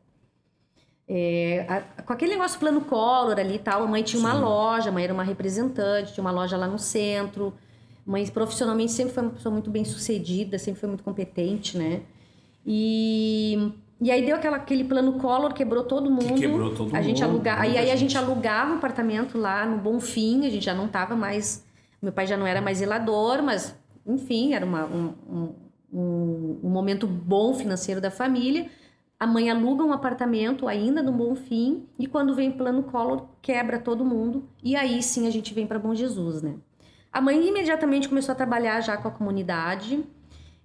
É, 1.07 1.65
a- 1.69 2.01
com 2.01 2.11
aquele 2.13 2.31
negócio 2.33 2.59
plano 2.59 2.81
Collor 2.81 3.39
ali 3.39 3.55
e 3.55 3.59
tal, 3.59 3.83
a 3.83 3.87
mãe 3.87 4.01
tinha 4.01 4.19
uma 4.19 4.33
Sim. 4.33 4.41
loja, 4.41 4.89
a 4.89 4.91
mãe 4.91 5.03
era 5.03 5.13
uma 5.13 5.23
representante, 5.23 6.13
tinha 6.13 6.21
uma 6.23 6.31
loja 6.31 6.57
lá 6.57 6.67
no 6.67 6.79
centro. 6.79 7.53
Mãe 8.05 8.25
profissionalmente 8.27 8.91
sempre 8.91 9.13
foi 9.13 9.23
uma 9.23 9.31
pessoa 9.31 9.51
muito 9.51 9.71
bem 9.71 9.83
sucedida, 9.83 10.59
sempre 10.59 10.79
foi 10.79 10.89
muito 10.89 11.03
competente, 11.03 11.77
né? 11.77 12.03
E, 12.65 13.71
e 13.99 14.11
aí 14.11 14.23
deu 14.23 14.35
aquela, 14.35 14.57
aquele 14.57 14.83
plano 14.83 15.13
Collor, 15.13 15.53
quebrou 15.53 15.83
todo 15.83 16.09
mundo. 16.09 16.35
quebrou 16.35 16.73
todo 16.73 16.95
a 16.95 17.01
gente 17.01 17.23
mundo, 17.23 17.31
aluga, 17.31 17.59
aí, 17.59 17.77
a 17.77 17.95
gente 17.95 18.11
gente. 18.11 18.17
alugava 18.17 18.73
um 18.73 18.75
apartamento 18.75 19.37
lá 19.37 19.65
no 19.65 19.77
Bonfim, 19.77 20.45
a 20.45 20.49
gente 20.49 20.65
já 20.65 20.73
não 20.73 20.87
tava 20.87 21.15
mais. 21.15 21.65
Meu 22.01 22.11
pai 22.11 22.27
já 22.27 22.37
não 22.37 22.45
era 22.45 22.61
mais 22.61 22.77
zelador, 22.77 23.41
mas 23.41 23.75
enfim, 24.05 24.53
era 24.53 24.65
uma, 24.65 24.85
um, 24.85 25.13
um, 25.91 26.59
um, 26.63 26.69
momento 26.69 27.07
bom 27.07 27.53
financeiro 27.55 27.99
da 27.99 28.11
família. 28.11 28.69
A 29.19 29.25
mãe 29.25 29.49
aluga 29.49 29.83
um 29.83 29.93
apartamento 29.93 30.67
ainda 30.67 31.01
no 31.01 31.11
Bonfim 31.11 31.87
e 31.97 32.05
quando 32.05 32.35
vem 32.35 32.51
plano 32.51 32.83
Collor, 32.83 33.25
quebra 33.41 33.79
todo 33.79 34.05
mundo. 34.05 34.47
E 34.63 34.75
aí 34.75 35.01
sim 35.01 35.25
a 35.25 35.31
gente 35.31 35.53
vem 35.53 35.65
para 35.65 35.79
Bom 35.79 35.95
Jesus, 35.95 36.43
né? 36.43 36.55
A 37.15 37.21
mãe 37.21 37.47
imediatamente 37.47 38.09
começou 38.09 38.33
a 38.33 38.35
trabalhar 38.35 38.81
já 38.81 38.97
com 38.97 39.07
a 39.07 39.11
comunidade. 39.11 40.03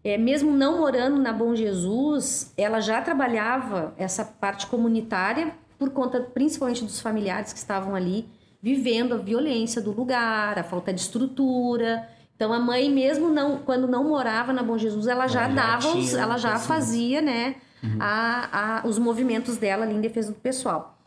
É, 0.02 0.18
mesmo 0.18 0.50
não 0.50 0.78
morando 0.78 1.18
na 1.20 1.32
Bom 1.32 1.54
Jesus, 1.54 2.52
ela 2.56 2.80
já 2.80 3.00
trabalhava 3.00 3.94
essa 3.96 4.24
parte 4.24 4.66
comunitária 4.66 5.52
por 5.78 5.90
conta 5.90 6.20
principalmente 6.20 6.82
dos 6.84 7.00
familiares 7.00 7.52
que 7.52 7.58
estavam 7.58 7.94
ali 7.94 8.28
vivendo 8.62 9.14
a 9.14 9.18
violência 9.18 9.80
do 9.80 9.92
lugar, 9.92 10.58
a 10.58 10.64
falta 10.64 10.92
de 10.92 11.00
estrutura. 11.00 12.08
Então 12.34 12.52
a 12.52 12.58
mãe 12.58 12.90
mesmo 12.90 13.28
não, 13.28 13.58
quando 13.58 13.86
não 13.86 14.02
morava 14.08 14.52
na 14.52 14.62
Bom 14.62 14.76
Jesus, 14.76 15.06
ela 15.06 15.26
já 15.28 15.42
Ela 15.44 15.48
já 15.50 15.54
dava, 15.54 15.88
os- 15.96 16.14
ela 16.14 16.36
já 16.38 16.58
fazia, 16.58 17.20
né, 17.22 17.56
a, 18.00 18.80
a- 18.80 18.86
os 18.86 18.98
movimentos 18.98 19.56
dela 19.56 19.84
ali 19.84 19.94
em 19.94 20.00
defesa 20.00 20.32
do 20.32 20.38
pessoal. 20.40 20.98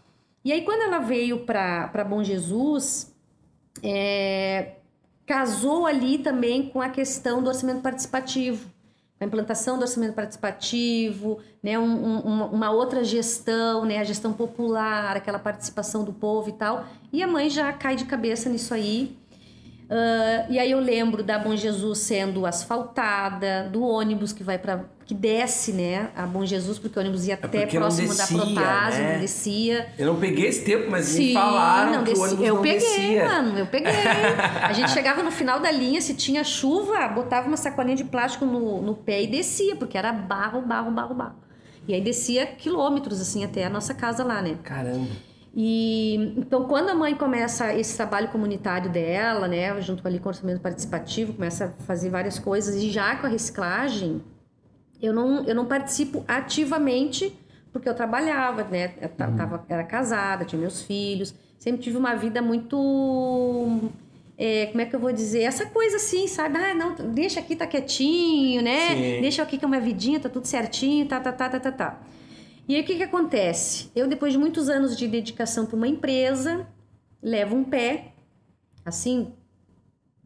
E 0.45 0.51
aí 0.53 0.61
quando 0.61 0.81
ela 0.83 0.99
veio 0.99 1.39
para 1.45 2.05
Bom 2.07 2.23
Jesus, 2.23 3.13
é, 3.81 4.73
casou 5.25 5.85
ali 5.85 6.17
também 6.17 6.69
com 6.69 6.81
a 6.81 6.89
questão 6.89 7.41
do 7.41 7.47
orçamento 7.47 7.81
participativo. 7.81 8.71
a 9.19 9.25
implantação 9.25 9.77
do 9.77 9.83
orçamento 9.83 10.13
participativo, 10.13 11.39
né, 11.61 11.79
um, 11.79 12.17
um, 12.27 12.45
uma 12.47 12.71
outra 12.71 13.05
gestão, 13.05 13.85
né, 13.85 13.99
a 13.99 14.03
gestão 14.03 14.33
popular, 14.33 15.15
aquela 15.15 15.39
participação 15.39 16.03
do 16.03 16.11
povo 16.11 16.49
e 16.49 16.53
tal. 16.53 16.85
E 17.11 17.23
a 17.23 17.27
mãe 17.27 17.49
já 17.49 17.71
cai 17.71 17.95
de 17.95 18.03
cabeça 18.03 18.49
nisso 18.49 18.73
aí. 18.73 19.15
Uh, 19.83 20.51
e 20.51 20.57
aí 20.57 20.71
eu 20.71 20.79
lembro 20.79 21.21
da 21.21 21.37
Bom 21.37 21.55
Jesus 21.55 21.99
sendo 21.99 22.45
asfaltada, 22.45 23.69
do 23.71 23.83
ônibus 23.83 24.31
que 24.31 24.43
vai 24.43 24.57
para 24.57 24.85
que 25.05 25.13
desce, 25.13 25.73
né, 25.73 26.09
a 26.15 26.25
Bom 26.25 26.45
Jesus, 26.45 26.79
porque 26.79 26.97
o 26.97 27.01
ônibus 27.01 27.27
ia 27.27 27.33
é 27.33 27.45
até 27.45 27.65
próximo 27.65 28.07
descia, 28.07 28.37
da 28.37 28.43
protase, 28.45 29.01
né? 29.01 29.13
não 29.13 29.19
descia. 29.19 29.87
Eu 29.99 30.07
não 30.07 30.19
peguei 30.19 30.47
esse 30.47 30.63
tempo, 30.63 30.89
mas 30.89 31.05
Sim, 31.05 31.27
me 31.27 31.33
falaram 31.33 31.91
não, 31.91 32.03
que 32.05 32.11
o 32.11 32.21
ônibus 32.21 32.45
eu 32.47 32.55
não 32.55 32.61
peguei, 32.61 32.79
descia. 32.79 33.25
mano, 33.25 33.59
eu 33.59 33.65
peguei. 33.65 33.91
a 34.63 34.71
gente 34.71 34.91
chegava 34.91 35.21
no 35.21 35.31
final 35.31 35.59
da 35.59 35.69
linha, 35.69 35.99
se 35.99 36.13
tinha 36.13 36.43
chuva, 36.43 37.07
botava 37.09 37.47
uma 37.47 37.57
sacolinha 37.57 37.97
de 37.97 38.05
plástico 38.05 38.45
no, 38.45 38.81
no 38.81 38.95
pé 38.95 39.23
e 39.23 39.27
descia, 39.27 39.75
porque 39.75 39.97
era 39.97 40.13
barro, 40.13 40.61
barro, 40.61 40.91
barro, 40.91 41.13
barro. 41.13 41.35
E 41.85 41.93
aí 41.93 41.99
descia 41.99 42.45
quilômetros, 42.45 43.19
assim, 43.19 43.43
até 43.43 43.65
a 43.65 43.69
nossa 43.69 43.93
casa 43.93 44.23
lá, 44.23 44.41
né? 44.41 44.57
Caramba. 44.63 45.32
E 45.55 46.33
então 46.35 46.65
quando 46.65 46.89
a 46.89 46.95
mãe 46.95 47.13
começa 47.13 47.73
esse 47.75 47.95
trabalho 47.95 48.29
comunitário 48.29 48.89
dela, 48.89 49.47
né, 49.47 49.79
junto 49.81 50.05
ali 50.07 50.17
com 50.17 50.25
o 50.25 50.29
orçamento 50.29 50.59
participativo, 50.59 51.33
começa 51.33 51.65
a 51.65 51.83
fazer 51.83 52.09
várias 52.09 52.39
coisas 52.39 52.75
e 52.75 52.89
já 52.89 53.15
com 53.17 53.27
a 53.27 53.29
reciclagem, 53.29 54.23
eu 54.99 55.13
não 55.13 55.43
eu 55.45 55.53
não 55.53 55.65
participo 55.65 56.23
ativamente 56.27 57.37
porque 57.71 57.87
eu 57.87 57.93
trabalhava, 57.93 58.63
né, 58.63 58.93
eu 58.99 59.09
uhum. 59.27 59.35
tava, 59.35 59.65
era 59.69 59.83
casada, 59.83 60.43
tinha 60.43 60.59
meus 60.59 60.81
filhos, 60.81 61.35
sempre 61.59 61.81
tive 61.81 61.97
uma 61.97 62.15
vida 62.15 62.41
muito 62.41 63.91
é, 64.35 64.65
como 64.67 64.81
é 64.81 64.85
que 64.85 64.95
eu 64.95 64.99
vou 64.99 65.13
dizer? 65.13 65.43
Essa 65.43 65.67
coisa 65.67 65.97
assim, 65.97 66.27
sabe? 66.27 66.57
Ah, 66.57 66.73
não, 66.73 66.95
deixa 67.13 67.39
aqui, 67.39 67.55
tá 67.55 67.67
quietinho, 67.67 68.63
né? 68.63 68.89
Sim. 68.89 69.21
Deixa 69.21 69.43
aqui 69.43 69.57
que 69.57 69.65
é 69.65 69.67
uma 69.67 69.79
vidinha, 69.79 70.19
tá 70.19 70.29
tudo 70.29 70.47
certinho, 70.47 71.05
tá, 71.05 71.19
tá, 71.19 71.31
tá, 71.31 71.49
tá, 71.49 71.59
tá, 71.59 71.71
tá. 71.71 71.99
E 72.67 72.75
aí 72.75 72.81
o 72.81 72.85
que, 72.85 72.95
que 72.95 73.03
acontece? 73.03 73.91
Eu, 73.95 74.07
depois 74.07 74.31
de 74.31 74.39
muitos 74.39 74.69
anos 74.69 74.97
de 74.97 75.07
dedicação 75.07 75.65
para 75.65 75.75
uma 75.75 75.87
empresa, 75.87 76.65
levo 77.21 77.55
um 77.55 77.63
pé, 77.63 78.13
assim, 78.85 79.33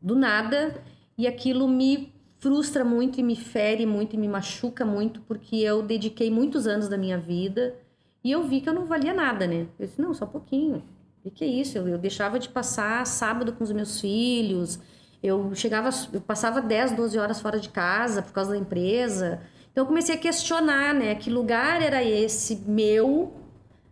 do 0.01 0.15
nada, 0.15 0.83
e 1.17 1.25
aquilo 1.25 1.67
me 1.67 2.13
frustra 2.39 2.85
muito 2.85 3.19
e 3.19 3.23
me 3.23 3.35
fere 3.35 3.85
muito 3.85 4.15
e 4.15 4.19
me 4.19 4.27
machuca 4.27 4.85
muito, 4.85 5.21
porque 5.21 5.55
eu 5.55 5.81
dediquei 5.81 6.29
muitos 6.29 6.67
anos 6.67 6.87
da 6.87 6.97
minha 6.97 7.17
vida 7.17 7.75
e 8.23 8.31
eu 8.31 8.43
vi 8.43 8.61
que 8.61 8.69
eu 8.69 8.73
não 8.73 8.85
valia 8.85 9.13
nada, 9.13 9.47
né? 9.47 9.67
Eu 9.79 9.87
disse, 9.87 9.99
não, 9.99 10.13
só 10.13 10.25
um 10.25 10.29
pouquinho. 10.29 10.83
O 11.23 11.31
que 11.31 11.43
é 11.43 11.47
isso? 11.47 11.77
Eu, 11.77 11.87
eu 11.87 11.97
deixava 11.97 12.37
de 12.37 12.49
passar 12.49 13.05
sábado 13.07 13.53
com 13.53 13.63
os 13.63 13.71
meus 13.71 13.99
filhos, 13.99 14.79
eu 15.21 15.53
chegava, 15.55 15.89
eu 16.13 16.21
passava 16.21 16.61
10, 16.61 16.91
12 16.91 17.17
horas 17.17 17.41
fora 17.41 17.59
de 17.59 17.69
casa 17.69 18.21
por 18.21 18.31
causa 18.31 18.51
da 18.51 18.57
empresa. 18.57 19.41
Então 19.77 19.83
eu 19.83 19.89
comecei 19.89 20.15
a 20.15 20.17
questionar, 20.17 20.91
né, 20.91 21.13
que 21.13 21.29
lugar 21.29 21.83
era 21.83 22.03
esse 22.03 22.55
meu 22.65 23.31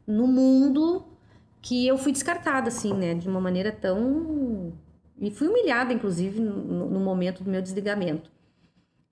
no 0.07 0.25
mundo 0.25 1.05
que 1.61 1.85
eu 1.85 1.95
fui 1.95 2.11
descartada 2.11 2.69
assim, 2.69 2.91
né, 2.91 3.13
de 3.13 3.29
uma 3.29 3.39
maneira 3.39 3.71
tão 3.71 4.73
e 5.19 5.29
fui 5.29 5.47
humilhada 5.47 5.93
inclusive 5.93 6.39
no, 6.39 6.89
no 6.89 6.99
momento 6.99 7.43
do 7.43 7.51
meu 7.51 7.61
desligamento. 7.61 8.31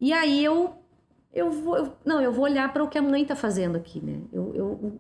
E 0.02 0.12
aí 0.12 0.44
eu 0.44 0.74
eu 1.32 1.52
vou 1.52 1.78
eu, 1.78 1.94
não, 2.04 2.20
eu 2.20 2.32
vou 2.32 2.46
olhar 2.46 2.74
para 2.74 2.84
o 2.84 2.88
que 2.88 2.98
a 2.98 3.04
mãe 3.04 3.22
está 3.22 3.36
fazendo 3.36 3.76
aqui, 3.76 4.04
né? 4.04 4.22
Eu, 4.34 4.56
eu, 4.56 5.00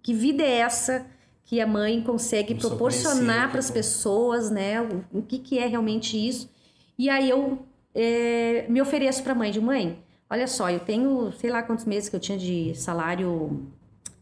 que 0.00 0.14
vida 0.14 0.44
é 0.44 0.58
essa 0.58 1.04
que 1.44 1.60
a 1.60 1.66
mãe 1.66 2.00
consegue 2.00 2.54
proporcionar 2.54 3.50
para 3.50 3.58
as 3.58 3.72
pessoas, 3.72 4.52
né? 4.52 4.80
O, 4.80 5.18
o, 5.18 5.22
que, 5.22 5.40
que 5.40 5.58
é 5.58 5.66
realmente 5.66 6.16
isso? 6.16 6.48
E 6.96 7.10
aí 7.10 7.28
eu 7.28 7.58
é, 7.92 8.66
me 8.68 8.80
ofereço 8.80 9.20
para 9.24 9.32
a 9.32 9.36
mãe 9.36 9.50
de 9.50 9.60
mãe. 9.60 10.06
Olha 10.30 10.46
só, 10.46 10.70
eu 10.70 10.80
tenho, 10.80 11.32
sei 11.32 11.50
lá 11.50 11.62
quantos 11.62 11.84
meses 11.84 12.08
que 12.08 12.16
eu 12.16 12.20
tinha 12.20 12.36
de 12.36 12.74
salário 12.74 13.66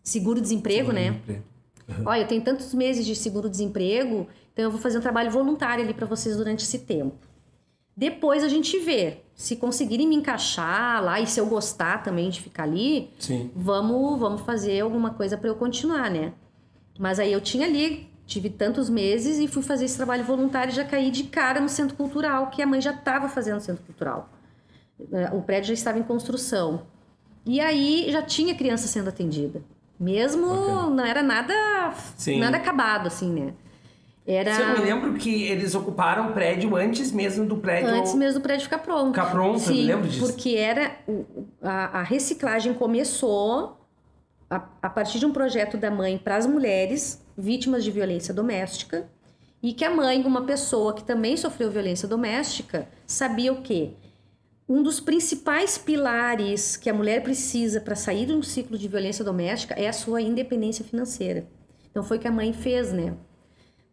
seguro-desemprego, 0.02 0.92
né? 0.92 1.20
Uhum. 1.28 2.02
Olha, 2.04 2.22
eu 2.22 2.28
tenho 2.28 2.42
tantos 2.42 2.72
meses 2.74 3.04
de 3.04 3.14
seguro-desemprego, 3.16 4.26
então 4.52 4.64
eu 4.64 4.70
vou 4.70 4.80
fazer 4.80 4.98
um 4.98 5.00
trabalho 5.00 5.30
voluntário 5.30 5.82
ali 5.82 5.92
para 5.92 6.06
vocês 6.06 6.36
durante 6.36 6.62
esse 6.62 6.78
tempo. 6.80 7.16
Depois 7.96 8.44
a 8.44 8.48
gente 8.48 8.78
vê. 8.78 9.18
Se 9.34 9.56
conseguirem 9.56 10.06
me 10.08 10.14
encaixar 10.16 11.02
lá 11.02 11.20
e 11.20 11.26
se 11.26 11.38
eu 11.38 11.46
gostar 11.46 12.02
também 12.02 12.30
de 12.30 12.40
ficar 12.40 12.62
ali, 12.62 13.10
Sim. 13.18 13.50
vamos 13.54 14.18
vamos 14.18 14.40
fazer 14.42 14.80
alguma 14.80 15.10
coisa 15.10 15.36
para 15.36 15.48
eu 15.48 15.54
continuar, 15.56 16.10
né? 16.10 16.32
Mas 16.98 17.18
aí 17.18 17.32
eu 17.32 17.40
tinha 17.40 17.66
ali, 17.66 18.08
tive 18.26 18.48
tantos 18.48 18.88
meses 18.88 19.38
e 19.38 19.46
fui 19.46 19.62
fazer 19.62 19.84
esse 19.84 19.96
trabalho 19.96 20.24
voluntário 20.24 20.72
e 20.72 20.74
já 20.74 20.84
caí 20.84 21.10
de 21.10 21.24
cara 21.24 21.60
no 21.60 21.68
centro 21.68 21.96
cultural, 21.96 22.48
que 22.48 22.62
a 22.62 22.66
mãe 22.66 22.80
já 22.80 22.92
estava 22.92 23.28
fazendo 23.28 23.56
no 23.56 23.60
centro 23.60 23.84
cultural. 23.84 24.30
É, 25.12 25.34
o 25.34 25.42
prédio 25.42 25.68
já 25.68 25.74
estava 25.74 25.98
em 25.98 26.02
construção. 26.02 26.82
E 27.44 27.60
aí 27.60 28.06
já 28.10 28.22
tinha 28.22 28.54
criança 28.54 28.88
sendo 28.88 29.08
atendida. 29.08 29.62
Mesmo 29.98 30.46
okay. 30.46 30.94
não 30.94 31.04
era 31.04 31.22
nada 31.22 31.54
Sim. 32.16 32.38
nada 32.38 32.56
acabado, 32.56 33.06
assim, 33.06 33.32
né? 33.32 33.54
Era... 34.26 34.50
Eu 34.50 34.78
me 34.78 34.84
lembro 34.84 35.14
que 35.14 35.44
eles 35.44 35.74
ocuparam 35.74 36.30
o 36.30 36.32
prédio 36.32 36.74
antes 36.74 37.12
mesmo 37.12 37.46
do 37.46 37.58
prédio. 37.58 37.88
Antes 37.88 38.12
mesmo 38.12 38.40
do 38.40 38.42
prédio 38.42 38.64
ficar 38.64 38.78
pronto. 38.78 39.14
Ficar 39.14 39.30
pronto, 39.30 39.60
Sim, 39.60 39.68
eu 39.68 39.76
me 39.76 39.86
lembro 39.86 40.08
disso. 40.08 40.26
Porque 40.26 40.56
era. 40.56 40.96
A, 41.62 42.00
a 42.00 42.02
reciclagem 42.02 42.74
começou 42.74 43.78
a, 44.50 44.56
a, 44.82 44.90
partir 44.90 45.20
de 45.20 45.26
um 45.26 45.32
projeto 45.32 45.76
da 45.76 45.92
mãe 45.92 46.18
para 46.18 46.36
as 46.36 46.44
mulheres 46.44 47.24
vítimas 47.38 47.84
de 47.84 47.92
violência 47.92 48.34
doméstica. 48.34 49.08
E 49.62 49.72
que 49.72 49.84
a 49.84 49.90
mãe, 49.90 50.22
uma 50.24 50.42
pessoa 50.42 50.92
que 50.92 51.04
também 51.04 51.36
sofreu 51.36 51.70
violência 51.70 52.06
doméstica, 52.06 52.88
sabia 53.06 53.52
o 53.52 53.62
quê? 53.62 53.92
Um 54.68 54.82
dos 54.82 54.98
principais 54.98 55.78
pilares 55.78 56.76
que 56.76 56.90
a 56.90 56.94
mulher 56.94 57.22
precisa 57.22 57.80
para 57.80 57.94
sair 57.94 58.26
de 58.26 58.32
um 58.32 58.42
ciclo 58.42 58.76
de 58.76 58.88
violência 58.88 59.24
doméstica 59.24 59.74
é 59.74 59.86
a 59.86 59.92
sua 59.92 60.20
independência 60.20 60.84
financeira. 60.84 61.46
Então 61.88 62.02
foi 62.02 62.16
o 62.16 62.20
que 62.20 62.26
a 62.26 62.32
mãe 62.32 62.52
fez, 62.52 62.92
né? 62.92 63.14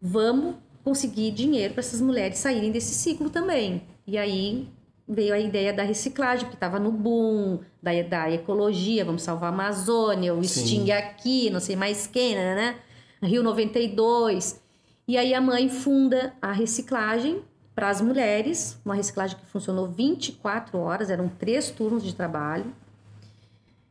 Vamos 0.02 0.56
conseguir 0.82 1.30
dinheiro 1.30 1.74
para 1.74 1.80
essas 1.80 2.00
mulheres 2.00 2.38
saírem 2.38 2.72
desse 2.72 2.92
ciclo 2.94 3.30
também. 3.30 3.84
E 4.04 4.18
aí 4.18 4.68
veio 5.08 5.32
a 5.32 5.38
ideia 5.38 5.72
da 5.72 5.84
reciclagem, 5.84 6.44
porque 6.44 6.56
estava 6.56 6.80
no 6.80 6.90
boom, 6.90 7.60
da, 7.80 7.90
da 8.02 8.30
ecologia, 8.30 9.04
vamos 9.04 9.22
salvar 9.22 9.50
a 9.50 9.54
Amazônia, 9.54 10.34
o 10.34 10.42
Sting 10.42 10.90
aqui, 10.90 11.50
não 11.50 11.60
sei 11.60 11.76
mais 11.76 12.06
quem, 12.06 12.34
né, 12.34 12.54
né? 12.54 12.76
Rio 13.22 13.42
92. 13.42 14.60
E 15.06 15.16
aí 15.16 15.34
a 15.34 15.40
mãe 15.40 15.68
funda 15.68 16.34
a 16.42 16.52
reciclagem 16.52 17.42
para 17.74 17.88
as 17.88 18.00
mulheres, 18.00 18.78
uma 18.84 18.94
reciclagem 18.94 19.36
que 19.36 19.46
funcionou 19.46 19.88
24 19.88 20.78
horas, 20.78 21.10
eram 21.10 21.28
três 21.28 21.70
turnos 21.70 22.04
de 22.04 22.14
trabalho. 22.14 22.72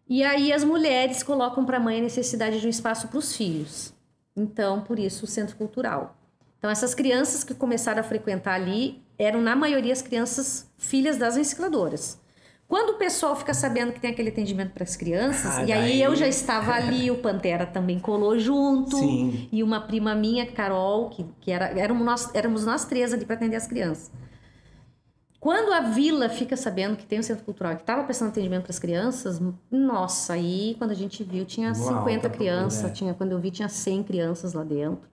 E 0.07 0.23
aí 0.23 0.53
as 0.53 0.63
mulheres 0.63 1.21
colocam 1.21 1.65
para 1.65 1.77
a 1.77 1.79
mãe 1.79 1.99
a 1.99 2.03
necessidade 2.03 2.61
de 2.61 2.67
um 2.67 2.69
espaço 2.69 3.07
para 3.07 3.17
os 3.17 3.35
filhos. 3.35 3.93
Então, 4.35 4.81
por 4.81 4.97
isso 4.97 5.25
o 5.25 5.27
centro 5.27 5.55
cultural. 5.55 6.15
Então, 6.57 6.69
essas 6.69 6.95
crianças 6.95 7.43
que 7.43 7.53
começaram 7.53 7.99
a 7.99 8.03
frequentar 8.03 8.53
ali 8.53 9.03
eram, 9.17 9.41
na 9.41 9.55
maioria, 9.55 9.91
as 9.91 10.01
crianças 10.01 10.69
filhas 10.77 11.17
das 11.17 11.35
recicladoras. 11.35 12.19
Quando 12.67 12.91
o 12.91 12.97
pessoal 12.97 13.35
fica 13.35 13.53
sabendo 13.53 13.91
que 13.91 13.99
tem 13.99 14.11
aquele 14.11 14.29
atendimento 14.29 14.71
para 14.71 14.83
as 14.83 14.95
crianças, 14.95 15.57
ah, 15.57 15.63
e 15.63 15.71
aí 15.71 15.81
daí... 15.81 16.01
eu 16.01 16.15
já 16.15 16.27
estava 16.27 16.71
ali, 16.71 17.11
o 17.11 17.17
Pantera 17.17 17.65
também 17.65 17.99
colou 17.99 18.39
junto, 18.39 18.97
Sim. 18.97 19.47
e 19.51 19.61
uma 19.61 19.81
prima 19.81 20.15
minha, 20.15 20.45
Carol, 20.45 21.09
que, 21.09 21.25
que 21.41 21.51
era, 21.51 21.65
éramos, 21.79 22.05
nós, 22.05 22.29
éramos 22.33 22.65
nós 22.65 22.85
três 22.85 23.13
ali 23.13 23.25
para 23.25 23.35
atender 23.35 23.57
as 23.57 23.67
crianças. 23.67 24.11
Quando 25.39 25.73
a 25.73 25.81
vila 25.81 26.29
fica 26.29 26.55
sabendo 26.55 26.95
que 26.95 27.05
tem 27.05 27.19
um 27.19 27.23
centro 27.23 27.43
cultural 27.43 27.75
que 27.75 27.81
estava 27.81 28.01
prestando 28.05 28.31
atendimento 28.31 28.63
para 28.63 28.71
as 28.71 28.79
crianças, 28.79 29.41
nossa, 29.69 30.33
aí 30.33 30.73
quando 30.77 30.91
a 30.91 30.95
gente 30.95 31.21
viu 31.21 31.43
tinha 31.43 31.73
Uau, 31.73 31.99
50 31.99 32.29
tá 32.29 32.29
crianças, 32.29 32.97
tinha, 32.97 33.13
quando 33.13 33.33
eu 33.33 33.39
vi 33.39 33.51
tinha 33.51 33.67
100 33.67 34.03
crianças 34.03 34.53
lá 34.53 34.63
dentro. 34.63 35.12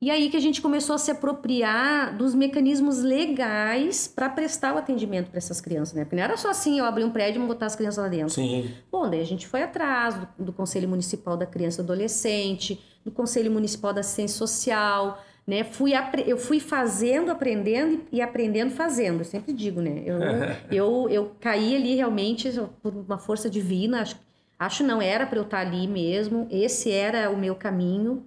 E 0.00 0.10
aí 0.10 0.28
que 0.28 0.36
a 0.36 0.40
gente 0.40 0.60
começou 0.60 0.94
a 0.94 0.98
se 0.98 1.10
apropriar 1.10 2.14
dos 2.16 2.34
mecanismos 2.34 3.02
legais 3.02 4.06
para 4.06 4.28
prestar 4.28 4.74
o 4.74 4.78
atendimento 4.78 5.30
para 5.30 5.38
essas 5.38 5.58
crianças, 5.58 5.94
né? 5.94 6.04
Porque 6.04 6.16
não 6.16 6.22
era 6.22 6.36
só 6.36 6.50
assim, 6.50 6.78
eu 6.78 6.84
abrir 6.84 7.02
um 7.02 7.10
prédio 7.10 7.42
e 7.42 7.46
botar 7.46 7.64
as 7.64 7.74
crianças 7.74 8.04
lá 8.04 8.08
dentro. 8.08 8.34
Sim. 8.34 8.70
Bom, 8.92 9.08
daí 9.08 9.22
a 9.22 9.26
gente 9.26 9.46
foi 9.46 9.62
atrás 9.62 10.14
do, 10.14 10.44
do 10.44 10.52
Conselho 10.52 10.86
Municipal 10.86 11.34
da 11.34 11.46
Criança 11.46 11.80
e 11.80 11.84
Adolescente, 11.84 12.78
do 13.02 13.10
Conselho 13.10 13.50
Municipal 13.50 13.94
da 13.94 14.00
Assistência 14.00 14.36
Social, 14.36 15.18
né? 15.46 15.64
Fui 15.64 15.92
eu 16.26 16.36
fui 16.36 16.60
fazendo, 16.60 17.30
aprendendo 17.30 18.02
e 18.12 18.20
aprendendo 18.20 18.72
fazendo. 18.72 19.20
Eu 19.20 19.24
sempre 19.24 19.54
digo, 19.54 19.80
né? 19.80 20.02
Eu, 20.04 20.18
eu, 20.70 21.08
eu 21.08 21.32
caí 21.40 21.74
ali 21.74 21.94
realmente 21.94 22.52
por 22.82 22.94
uma 22.94 23.16
força 23.16 23.48
divina. 23.48 24.02
Acho, 24.02 24.16
acho 24.58 24.84
não 24.84 25.00
era 25.00 25.24
para 25.24 25.38
eu 25.38 25.44
estar 25.44 25.60
ali 25.60 25.88
mesmo. 25.88 26.46
Esse 26.50 26.92
era 26.92 27.30
o 27.30 27.38
meu 27.38 27.54
caminho 27.54 28.22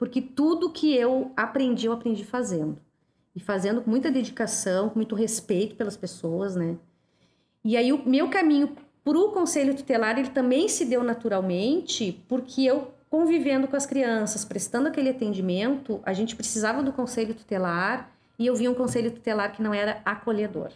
porque 0.00 0.22
tudo 0.22 0.72
que 0.72 0.96
eu 0.96 1.30
aprendi, 1.36 1.84
eu 1.84 1.92
aprendi 1.92 2.24
fazendo. 2.24 2.78
E 3.36 3.38
fazendo 3.38 3.82
com 3.82 3.90
muita 3.90 4.10
dedicação, 4.10 4.88
com 4.88 4.98
muito 4.98 5.14
respeito 5.14 5.76
pelas 5.76 5.94
pessoas, 5.94 6.56
né? 6.56 6.78
E 7.62 7.76
aí 7.76 7.92
o 7.92 8.08
meu 8.08 8.30
caminho 8.30 8.74
para 9.04 9.18
o 9.18 9.30
conselho 9.30 9.74
tutelar, 9.74 10.18
ele 10.18 10.30
também 10.30 10.68
se 10.68 10.86
deu 10.86 11.04
naturalmente, 11.04 12.18
porque 12.26 12.62
eu 12.62 12.94
convivendo 13.10 13.68
com 13.68 13.76
as 13.76 13.84
crianças, 13.84 14.42
prestando 14.42 14.88
aquele 14.88 15.10
atendimento, 15.10 16.00
a 16.02 16.14
gente 16.14 16.34
precisava 16.34 16.82
do 16.82 16.94
conselho 16.94 17.34
tutelar 17.34 18.10
e 18.38 18.46
eu 18.46 18.56
vi 18.56 18.66
um 18.68 18.74
conselho 18.74 19.10
tutelar 19.10 19.52
que 19.52 19.62
não 19.62 19.74
era 19.74 20.00
acolhedor. 20.02 20.70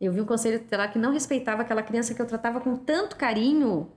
Eu 0.00 0.12
vi 0.12 0.20
um 0.20 0.26
conselho 0.26 0.58
tutelar 0.58 0.92
que 0.92 0.98
não 0.98 1.12
respeitava 1.12 1.62
aquela 1.62 1.82
criança 1.82 2.12
que 2.12 2.20
eu 2.20 2.26
tratava 2.26 2.60
com 2.60 2.74
tanto 2.74 3.14
carinho. 3.14 3.88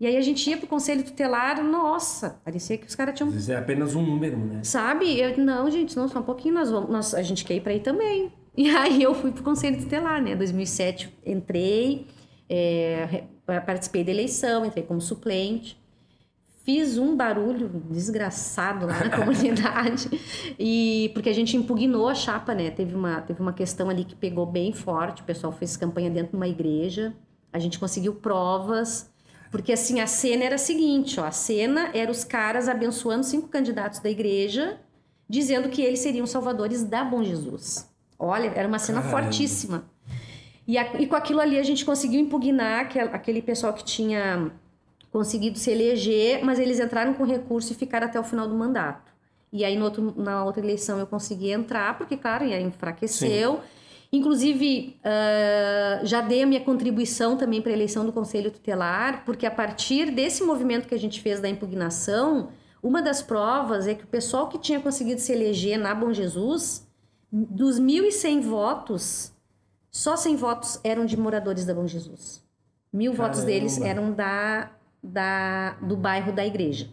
E 0.00 0.06
aí 0.06 0.16
a 0.16 0.20
gente 0.22 0.48
ia 0.48 0.56
pro 0.56 0.66
conselho 0.66 1.04
tutelar, 1.04 1.62
nossa, 1.62 2.40
parecia 2.42 2.78
que 2.78 2.86
os 2.86 2.94
caras 2.94 3.14
tinham. 3.14 3.30
Vezes 3.30 3.50
é 3.50 3.58
apenas 3.58 3.94
um 3.94 4.00
número, 4.00 4.38
né? 4.38 4.64
Sabe? 4.64 5.20
Eu, 5.20 5.36
não, 5.36 5.70
gente, 5.70 5.94
não, 5.94 6.08
só 6.08 6.20
um 6.20 6.22
pouquinho 6.22 6.54
nós 6.54 6.70
vamos. 6.70 6.88
Nós, 6.88 7.14
a 7.14 7.20
gente 7.20 7.44
quer 7.44 7.56
ir 7.56 7.60
pra 7.60 7.72
aí 7.72 7.80
também. 7.80 8.32
E 8.56 8.70
aí 8.70 9.02
eu 9.02 9.14
fui 9.14 9.30
pro 9.30 9.42
conselho 9.42 9.78
tutelar, 9.78 10.22
né? 10.22 10.34
2007 10.34 11.12
entrei, 11.26 12.06
é, 12.48 13.24
participei 13.66 14.02
da 14.02 14.10
eleição, 14.10 14.64
entrei 14.64 14.84
como 14.84 15.02
suplente. 15.02 15.78
Fiz 16.62 16.96
um 16.96 17.14
barulho 17.14 17.68
desgraçado 17.90 18.86
lá 18.86 19.04
na 19.04 19.10
comunidade. 19.16 20.08
E 20.58 21.10
porque 21.12 21.28
a 21.28 21.34
gente 21.34 21.56
impugnou 21.58 22.08
a 22.08 22.14
chapa, 22.14 22.54
né? 22.54 22.70
Teve 22.70 22.94
uma, 22.94 23.20
teve 23.20 23.40
uma 23.40 23.52
questão 23.52 23.90
ali 23.90 24.04
que 24.04 24.14
pegou 24.14 24.46
bem 24.46 24.72
forte. 24.72 25.20
O 25.20 25.24
pessoal 25.26 25.52
fez 25.52 25.76
campanha 25.76 26.08
dentro 26.08 26.30
de 26.30 26.36
uma 26.36 26.48
igreja. 26.48 27.14
A 27.52 27.58
gente 27.58 27.78
conseguiu 27.78 28.14
provas. 28.14 29.10
Porque 29.50 29.72
assim, 29.72 30.00
a 30.00 30.06
cena 30.06 30.44
era 30.44 30.54
a 30.54 30.58
seguinte, 30.58 31.18
ó. 31.18 31.24
A 31.24 31.30
cena 31.32 31.90
era 31.92 32.10
os 32.10 32.22
caras 32.24 32.68
abençoando 32.68 33.24
cinco 33.24 33.48
candidatos 33.48 33.98
da 34.00 34.08
igreja, 34.08 34.78
dizendo 35.28 35.68
que 35.68 35.82
eles 35.82 36.00
seriam 36.00 36.26
salvadores 36.26 36.84
da 36.84 37.04
Bom 37.04 37.22
Jesus. 37.22 37.88
Olha, 38.18 38.52
era 38.54 38.68
uma 38.68 38.78
cena 38.78 39.02
Caramba. 39.02 39.22
fortíssima. 39.24 39.84
E, 40.68 40.78
a- 40.78 41.00
e 41.00 41.06
com 41.06 41.16
aquilo 41.16 41.40
ali 41.40 41.58
a 41.58 41.62
gente 41.64 41.84
conseguiu 41.84 42.20
impugnar 42.20 42.80
aquel- 42.82 43.08
aquele 43.12 43.42
pessoal 43.42 43.72
que 43.72 43.82
tinha 43.84 44.50
conseguido 45.10 45.58
se 45.58 45.70
eleger, 45.70 46.44
mas 46.44 46.58
eles 46.60 46.78
entraram 46.78 47.14
com 47.14 47.24
recurso 47.24 47.72
e 47.72 47.74
ficaram 47.76 48.06
até 48.06 48.20
o 48.20 48.24
final 48.24 48.46
do 48.46 48.54
mandato. 48.54 49.10
E 49.52 49.64
aí 49.64 49.80
outro- 49.82 50.14
na 50.16 50.44
outra 50.44 50.62
eleição 50.62 50.98
eu 51.00 51.06
consegui 51.08 51.50
entrar, 51.50 51.98
porque, 51.98 52.16
claro, 52.16 52.44
enfraqueceu. 52.44 53.60
Inclusive, 54.12 54.98
ah, 55.04 56.00
já 56.02 56.20
dei 56.20 56.42
a 56.42 56.46
minha 56.46 56.60
contribuição 56.60 57.36
também 57.36 57.62
para 57.62 57.70
a 57.70 57.74
eleição 57.74 58.04
do 58.04 58.12
Conselho 58.12 58.50
Tutelar, 58.50 59.24
porque 59.24 59.46
a 59.46 59.50
partir 59.50 60.10
desse 60.10 60.42
movimento 60.42 60.88
que 60.88 60.94
a 60.94 60.98
gente 60.98 61.20
fez 61.20 61.40
da 61.40 61.48
impugnação, 61.48 62.50
uma 62.82 63.00
das 63.00 63.22
provas 63.22 63.86
é 63.86 63.94
que 63.94 64.04
o 64.04 64.08
pessoal 64.08 64.48
que 64.48 64.58
tinha 64.58 64.80
conseguido 64.80 65.20
se 65.20 65.32
eleger 65.32 65.78
na 65.78 65.94
Bom 65.94 66.12
Jesus, 66.12 66.88
dos 67.30 67.78
1.100 67.78 68.40
votos, 68.40 69.32
só 69.90 70.16
100 70.16 70.36
votos 70.36 70.80
eram 70.82 71.04
de 71.04 71.16
moradores 71.16 71.64
da 71.64 71.74
Bom 71.74 71.86
Jesus. 71.86 72.42
Mil 72.92 73.12
votos 73.12 73.40
Caramba. 73.40 73.52
deles 73.52 73.80
eram 73.80 74.12
da, 74.12 74.72
da, 75.00 75.72
do 75.82 75.96
bairro 75.96 76.32
da 76.32 76.44
igreja. 76.44 76.88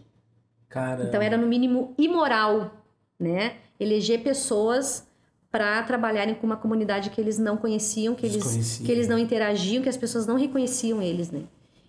Cara. 0.68 1.04
Então 1.04 1.20
era 1.20 1.36
no 1.36 1.48
mínimo 1.48 1.94
imoral, 1.98 2.70
né? 3.18 3.56
Eleger 3.80 4.22
pessoas 4.22 5.08
para 5.50 5.82
trabalharem 5.82 6.34
com 6.34 6.46
uma 6.46 6.56
comunidade 6.56 7.10
que 7.10 7.20
eles 7.20 7.38
não 7.38 7.56
conheciam, 7.56 8.14
que 8.14 8.26
eles, 8.26 8.78
que 8.78 8.92
eles 8.92 9.08
não 9.08 9.18
interagiam, 9.18 9.82
que 9.82 9.88
as 9.88 9.96
pessoas 9.96 10.26
não 10.26 10.36
reconheciam 10.36 11.00
eles, 11.00 11.30
né? 11.30 11.44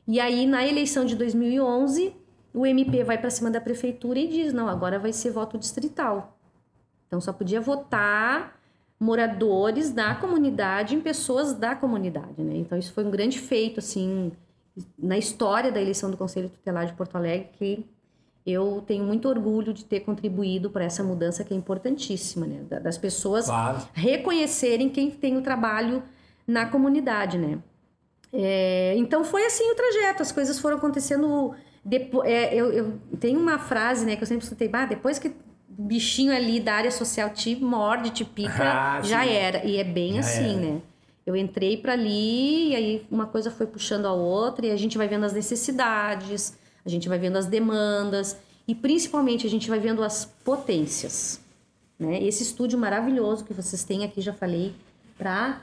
E 0.08 0.20
aí 0.20 0.46
na 0.46 0.66
eleição 0.66 1.06
de 1.06 1.16
2011, 1.16 2.16
o 2.54 2.66
MP 2.66 3.04
vai 3.04 3.18
para 3.18 3.30
cima 3.30 3.52
da 3.52 3.60
prefeitura 3.60 4.18
e 4.18 4.28
diz: 4.28 4.54
"Não, 4.54 4.68
agora 4.68 4.98
vai 4.98 5.12
ser 5.12 5.32
voto 5.32 5.58
distrital". 5.58 6.38
Então 7.08 7.20
só 7.20 7.34
podia 7.34 7.60
votar 7.60 8.58
moradores 9.00 9.92
da 9.92 10.16
comunidade 10.16 10.96
em 10.96 11.02
pessoas 11.02 11.54
da 11.54 11.76
comunidade, 11.76 12.42
né? 12.42 12.58
Então 12.58 12.78
isso 12.78 12.94
foi 12.94 13.04
um 13.06 13.12
grande 13.12 13.40
feito 13.40 13.80
assim 13.80 14.32
na 14.98 15.18
história 15.18 15.72
da 15.72 15.82
eleição 15.82 16.10
do 16.10 16.18
Conselho 16.18 16.50
Tutelar 16.50 16.86
de 16.86 16.94
Porto 16.94 17.16
Alegre 17.16 17.50
que 17.54 17.86
eu 18.46 18.84
tenho 18.88 19.04
muito 19.04 19.28
orgulho 19.28 19.74
de 19.74 19.84
ter 19.86 20.00
contribuído 20.02 20.70
para 20.70 20.84
essa 20.84 21.04
mudança 21.04 21.44
que 21.44 21.54
é 21.54 21.58
importantíssima, 21.58 22.46
né? 22.48 22.62
Da- 22.70 22.80
Das 22.80 22.98
pessoas 22.98 23.46
Claro. 23.46 23.80
reconhecerem 23.94 24.90
quem 24.90 25.12
tem 25.12 25.38
o 25.38 25.42
trabalho 25.42 26.02
na 26.48 26.66
comunidade, 26.66 27.38
né? 27.38 27.60
É, 28.32 28.94
então 28.98 29.24
foi 29.24 29.46
assim 29.46 29.70
o 29.72 29.76
trajeto, 29.76 30.22
as 30.22 30.32
coisas 30.32 30.60
foram 30.60 30.78
acontecendo. 30.78 31.54
Depois, 31.84 32.30
eu, 32.52 32.72
eu 32.72 32.94
tenho 33.20 33.40
uma 33.40 33.58
frase, 33.58 34.06
né, 34.06 34.16
que 34.16 34.22
eu 34.24 34.28
sempre 34.28 34.44
escutei, 34.44 34.68
bah, 34.68 34.86
depois 34.86 35.18
que 35.18 35.30
o 35.30 35.34
bichinho 35.84 36.32
ali 36.36 36.60
da 36.60 36.74
área 36.76 36.92
social 36.92 37.30
te 37.32 37.56
morde, 37.56 38.10
te 38.12 38.26
pica, 38.26 38.52
Ah, 39.00 39.02
já 39.02 39.26
era. 39.26 39.66
E 39.66 39.78
é 39.78 39.84
bem 39.84 40.14
Já 40.16 40.20
assim, 40.20 40.58
era. 40.58 40.74
né? 40.74 40.82
Eu 41.26 41.36
entrei 41.36 41.78
para 41.78 41.94
ali 41.94 42.70
e 42.72 42.76
aí 42.76 43.08
uma 43.10 43.28
coisa 43.28 43.50
foi 43.52 43.66
puxando 43.68 44.06
a 44.08 44.14
outra 44.14 44.66
e 44.66 44.72
a 44.72 44.76
gente 44.76 44.98
vai 44.98 45.08
vendo 45.08 45.26
as 45.26 45.34
necessidades, 45.34 46.58
a 46.90 46.92
gente 46.92 47.08
vai 47.08 47.18
vendo 47.18 47.38
as 47.38 47.46
demandas 47.46 48.38
e 48.68 48.76
principalmente 48.76 49.48
a 49.48 49.50
gente 49.50 49.70
vai 49.70 49.80
vendo 49.80 50.04
as 50.04 50.26
potências, 50.44 51.40
né? 51.98 52.22
Esse 52.22 52.44
estúdio 52.44 52.78
maravilhoso 52.78 53.46
que 53.46 53.54
vocês 53.54 53.84
têm 53.84 54.04
aqui, 54.04 54.22
já 54.22 54.34
falei, 54.34 54.76
para 55.18 55.62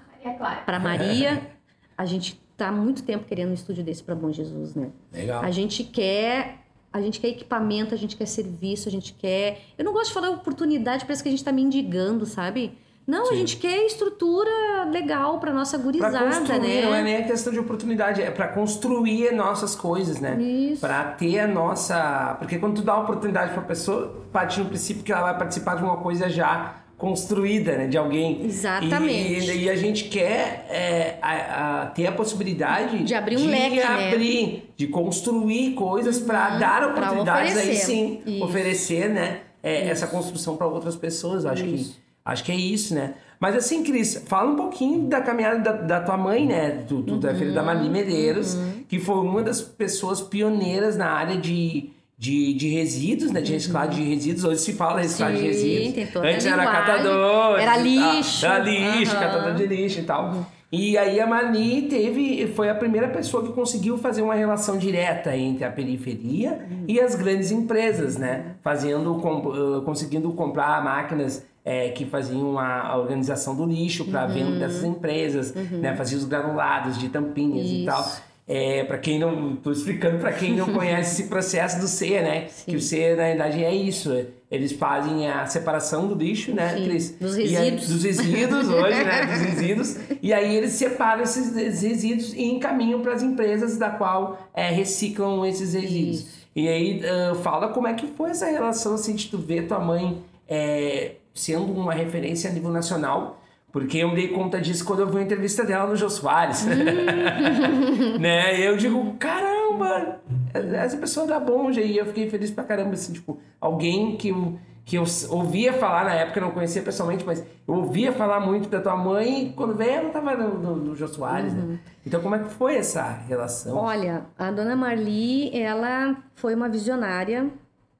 para 0.65 0.81
Maria, 0.81 1.51
a 1.97 2.05
gente 2.05 2.41
tá 2.57 2.69
há 2.69 2.73
muito 2.73 3.03
tempo 3.03 3.25
querendo 3.27 3.51
um 3.51 3.55
estúdio 3.55 3.85
desse 3.85 4.03
para 4.03 4.15
Bom 4.15 4.33
Jesus, 4.33 4.75
né? 4.75 4.91
Legal. 5.13 5.43
A 5.43 5.51
gente 5.51 5.85
quer, 5.85 6.59
a 6.93 7.01
gente 7.01 7.21
quer 7.21 7.29
equipamento, 7.29 7.95
a 7.95 7.99
gente 7.99 8.17
quer 8.17 8.27
serviço, 8.27 8.89
a 8.89 8.93
gente 8.93 9.13
quer. 9.13 9.61
Eu 9.79 9.85
não 9.85 9.93
gosto 9.93 10.09
de 10.09 10.15
falar 10.15 10.31
oportunidade, 10.31 11.05
parece 11.05 11.23
que 11.23 11.29
a 11.29 11.33
gente 11.33 11.45
tá 11.45 11.53
mendigando, 11.53 12.27
sabe? 12.27 12.77
Não, 13.07 13.23
a 13.23 13.27
Sim. 13.27 13.37
gente 13.37 13.57
quer 13.59 13.87
estrutura 13.87 14.51
legal 14.91 15.39
para 15.39 15.53
nossa 15.53 15.77
Pra 15.79 15.85
gurizada, 15.85 16.19
construir, 16.27 16.59
né? 16.61 16.83
não 16.83 16.95
é 16.95 17.03
nem 17.03 17.17
a 17.19 17.23
questão 17.23 17.53
de 17.53 17.59
oportunidade, 17.61 18.21
é 18.21 18.31
pra 18.33 18.49
construir 18.49 19.33
nossas 19.33 19.77
coisas, 19.77 20.19
né? 20.21 20.37
Isso. 20.41 20.81
Pra 20.81 21.05
ter 21.05 21.39
a 21.39 21.47
nossa. 21.47 22.35
Porque 22.41 22.59
quando 22.59 22.77
tu 22.77 22.83
dá 22.83 22.99
oportunidade 22.99 23.53
pra 23.53 23.63
pessoa, 23.63 24.25
parte 24.33 24.59
no 24.59 24.67
princípio 24.67 25.05
que 25.05 25.13
ela 25.13 25.23
vai 25.23 25.39
participar 25.39 25.77
de 25.77 25.85
uma 25.85 25.99
coisa 25.99 26.29
já 26.29 26.77
construída, 26.99 27.77
né? 27.77 27.87
De 27.87 27.97
alguém. 27.97 28.45
Exatamente. 28.45 29.51
E, 29.51 29.65
e 29.65 29.71
a 29.71 29.77
gente 29.77 30.05
quer 30.05 30.67
é, 30.69 31.19
a- 31.23 31.83
a- 31.83 31.87
ter 31.87 32.07
a 32.07 32.13
possibilidade 32.13 33.05
De 33.05 33.15
abrir 33.15 33.37
um 33.37 33.47
leque, 33.49 33.77
né? 33.77 34.09
abrir, 34.09 34.73
de 34.77 34.87
construir 34.89 35.75
coisas 35.75 36.19
pra 36.19 36.57
dar 36.59 36.83
Uhum. 36.89 36.95
pra 36.95 37.03
oportunidades 37.05 37.57
aí 37.57 37.77
sim, 37.77 38.21
Isso. 38.27 38.45
oferecer, 38.45 39.09
né? 39.11 39.41
é, 39.63 39.89
essa 39.89 40.07
construção 40.07 40.57
para 40.57 40.67
outras 40.69 40.95
pessoas. 40.95 41.45
Acho 41.45 41.65
que 41.65 41.71
Isso. 41.75 42.01
Acho 42.27 42.43
que 42.45 42.53
é 42.53 42.57
isso, 42.57 42.93
né? 42.95 43.15
Mas 43.39 43.55
assim, 43.55 43.83
Cris, 43.85 44.23
fala 44.27 44.51
um 44.51 44.57
pouquinho 44.57 45.07
da 45.09 45.21
caminhada 45.21 45.61
da, 45.61 45.73
da 45.73 46.01
tua 46.01 46.17
mãe, 46.17 46.45
né? 46.47 46.83
Tu, 46.89 47.03
tu 47.03 47.27
é 47.27 47.35
filho 47.35 47.55
da 47.55 47.61
Uhum. 47.61 47.67
Marli 47.67 47.89
Medeiros, 47.89 48.59
que 48.89 48.99
foi 48.99 49.17
uma 49.17 49.43
das 49.43 49.61
pessoas 49.61 50.21
pioneiras 50.21 50.97
na 50.97 51.11
área 51.11 51.37
de, 51.37 51.91
de, 52.19 52.55
de 52.55 52.69
resíduos, 52.71 53.31
né? 53.31 53.41
De 53.41 53.53
reciclagem 53.53 54.03
de 54.05 54.15
resíduos. 54.15 54.45
Hoje 54.45 54.61
se 54.63 54.73
fala 54.73 55.01
reciclagem 55.01 55.37
de 55.39 55.43
Uhum. 55.47 55.53
Resíduos. 55.53 55.95
tem 55.95 56.07
toda 56.07 56.29
Antes 56.29 56.47
era 56.47 56.65
catador. 56.67 57.61
Era 57.61 57.73
tal. 57.75 57.83
lixo. 57.83 58.47
Era 58.47 58.59
lixo, 58.59 59.13
catador 59.13 59.55
de 59.55 59.67
lixo 59.67 60.01
e 60.01 60.03
tal. 60.03 60.47
E 60.73 60.99
aí 60.99 61.21
a 61.21 61.27
Marli 61.29 61.83
teve, 61.83 62.49
foi 62.57 62.69
a 62.69 62.75
primeira 62.75 63.07
pessoa 63.09 63.43
que 63.47 63.53
conseguiu 63.53 63.97
fazer 63.99 64.23
uma 64.23 64.35
relação 64.35 64.77
direta 64.77 65.37
entre 65.37 65.65
a 65.65 65.71
periferia 65.71 66.67
e 66.89 66.99
as 67.01 67.15
grandes 67.15 67.51
empresas, 67.53 68.17
né? 68.17 68.57
Fazendo, 68.63 69.15
com- 69.17 69.83
conseguindo 69.85 70.33
comprar 70.33 70.83
máquinas 70.83 71.47
eh, 71.67 71.89
que 71.91 72.07
faziam 72.07 72.59
a, 72.59 72.83
a 72.93 72.97
organização 72.97 73.55
do 73.57 73.67
lixo 73.67 74.05
para 74.07 74.23
a 74.23 74.27
Uhum. 74.27 74.33
venda 74.33 74.59
dessas 74.61 74.85
empresas, 74.85 75.53
né? 75.55 75.95
Fazia 75.97 76.17
os 76.17 76.25
granulados 76.25 76.97
de 76.97 77.09
tampinhas 77.11 77.67
e 77.67 77.77
Isso. 77.79 77.87
tal. 77.87 78.07
É, 78.49 78.85
para 78.85 78.97
quem 78.99 79.19
não, 79.19 79.57
tô 79.57 79.73
explicando 79.73 80.19
para 80.19 80.33
quem 80.33 80.55
não 80.55 80.67
conhece 80.73 81.21
esse 81.21 81.29
processo 81.29 81.81
do 81.81 81.89
C, 81.89 82.21
né? 82.23 82.47
Sim. 82.49 82.71
Que 82.71 82.77
o 82.77 82.81
C 82.81 83.11
na 83.17 83.25
verdade 83.25 83.65
é 83.65 83.75
isso. 83.75 84.15
Eles 84.49 84.71
fazem 84.71 85.29
a 85.29 85.45
separação 85.47 86.07
do 86.07 86.15
lixo, 86.15 86.55
né, 86.55 86.77
Sim, 86.77 86.85
Cris? 86.85 87.11
dos 87.21 87.37
E 87.37 87.43
resíduos. 87.49 87.89
dos 87.89 88.05
resíduos 88.05 88.69
hoje, 88.69 89.03
né? 89.03 89.27
Dos 89.27 89.41
resíduos. 89.51 89.97
E 90.23 90.33
aí 90.33 90.55
eles 90.55 90.71
separam 90.75 91.25
esses 91.25 91.57
esses 91.57 91.83
resíduos 91.83 92.33
e 92.35 92.45
encaminham 92.45 93.01
para 93.01 93.15
as 93.15 93.23
empresas 93.25 93.77
da 93.77 93.91
qual 93.91 94.39
é, 94.55 94.71
reciclam 94.71 95.45
esses 95.45 95.75
resíduos. 95.75 96.19
Isso. 96.21 96.47
E 96.55 96.69
aí 96.69 97.03
ah, 97.05 97.35
fala 97.43 97.71
como 97.71 97.89
é 97.89 97.95
que 97.95 98.07
foi 98.07 98.31
essa 98.31 98.47
relação 98.47 98.95
assim, 98.95 99.17
de 99.17 99.27
tu 99.27 99.37
ver 99.39 99.67
tua 99.67 99.81
mãe 99.81 100.19
é, 100.49 101.15
sendo 101.37 101.73
uma 101.73 101.93
referência 101.93 102.51
a 102.51 102.53
nível 102.53 102.71
nacional. 102.71 103.41
Porque 103.73 103.99
eu 103.99 104.09
me 104.09 104.15
dei 104.15 104.29
conta 104.29 104.59
disso 104.59 104.85
quando 104.85 105.01
eu 105.01 105.07
vi 105.07 105.17
uma 105.17 105.23
entrevista 105.23 105.63
dela 105.63 105.87
no 105.87 105.97
Jô 105.97 106.09
Soares. 106.09 106.65
né? 108.19 108.59
E 108.59 108.65
eu 108.65 108.77
digo, 108.77 109.15
caramba, 109.19 110.21
essa 110.55 110.97
pessoa 110.97 111.27
dá 111.27 111.39
bom 111.39 111.71
e 111.71 111.99
eu 111.99 112.07
fiquei 112.07 112.31
feliz 112.31 112.51
pra 112.51 112.65
caramba, 112.65 112.95
assim, 112.95 113.13
tipo, 113.13 113.39
alguém 113.61 114.17
que 114.17 114.29
eu, 114.29 114.59
que 114.83 114.97
eu 114.97 115.05
ouvia 115.29 115.75
falar 115.75 116.05
na 116.05 116.15
época, 116.15 116.39
eu 116.39 116.45
não 116.45 116.53
conhecia 116.53 116.81
pessoalmente, 116.81 117.25
mas 117.27 117.45
eu 117.69 117.75
ouvia 117.75 118.13
falar 118.13 118.41
muito 118.41 118.69
da 118.69 118.81
tua 118.81 118.97
mãe 118.97 119.49
e 119.49 119.53
quando 119.53 119.75
veio 119.75 119.91
ela 119.91 120.11
tava 120.11 120.35
no, 120.35 120.59
no, 120.59 120.77
no 120.77 120.97
Jô 120.97 121.09
Soares, 121.09 121.53
né? 121.53 121.79
Então 122.07 122.23
como 122.23 122.35
é 122.37 122.39
que 122.39 122.49
foi 122.49 122.77
essa 122.77 123.03
relação? 123.29 123.77
Olha, 123.77 124.25
a 124.39 124.51
dona 124.51 124.75
Marli, 124.75 125.55
ela 125.55 126.17
foi 126.35 126.55
uma 126.55 126.69
visionária, 126.69 127.51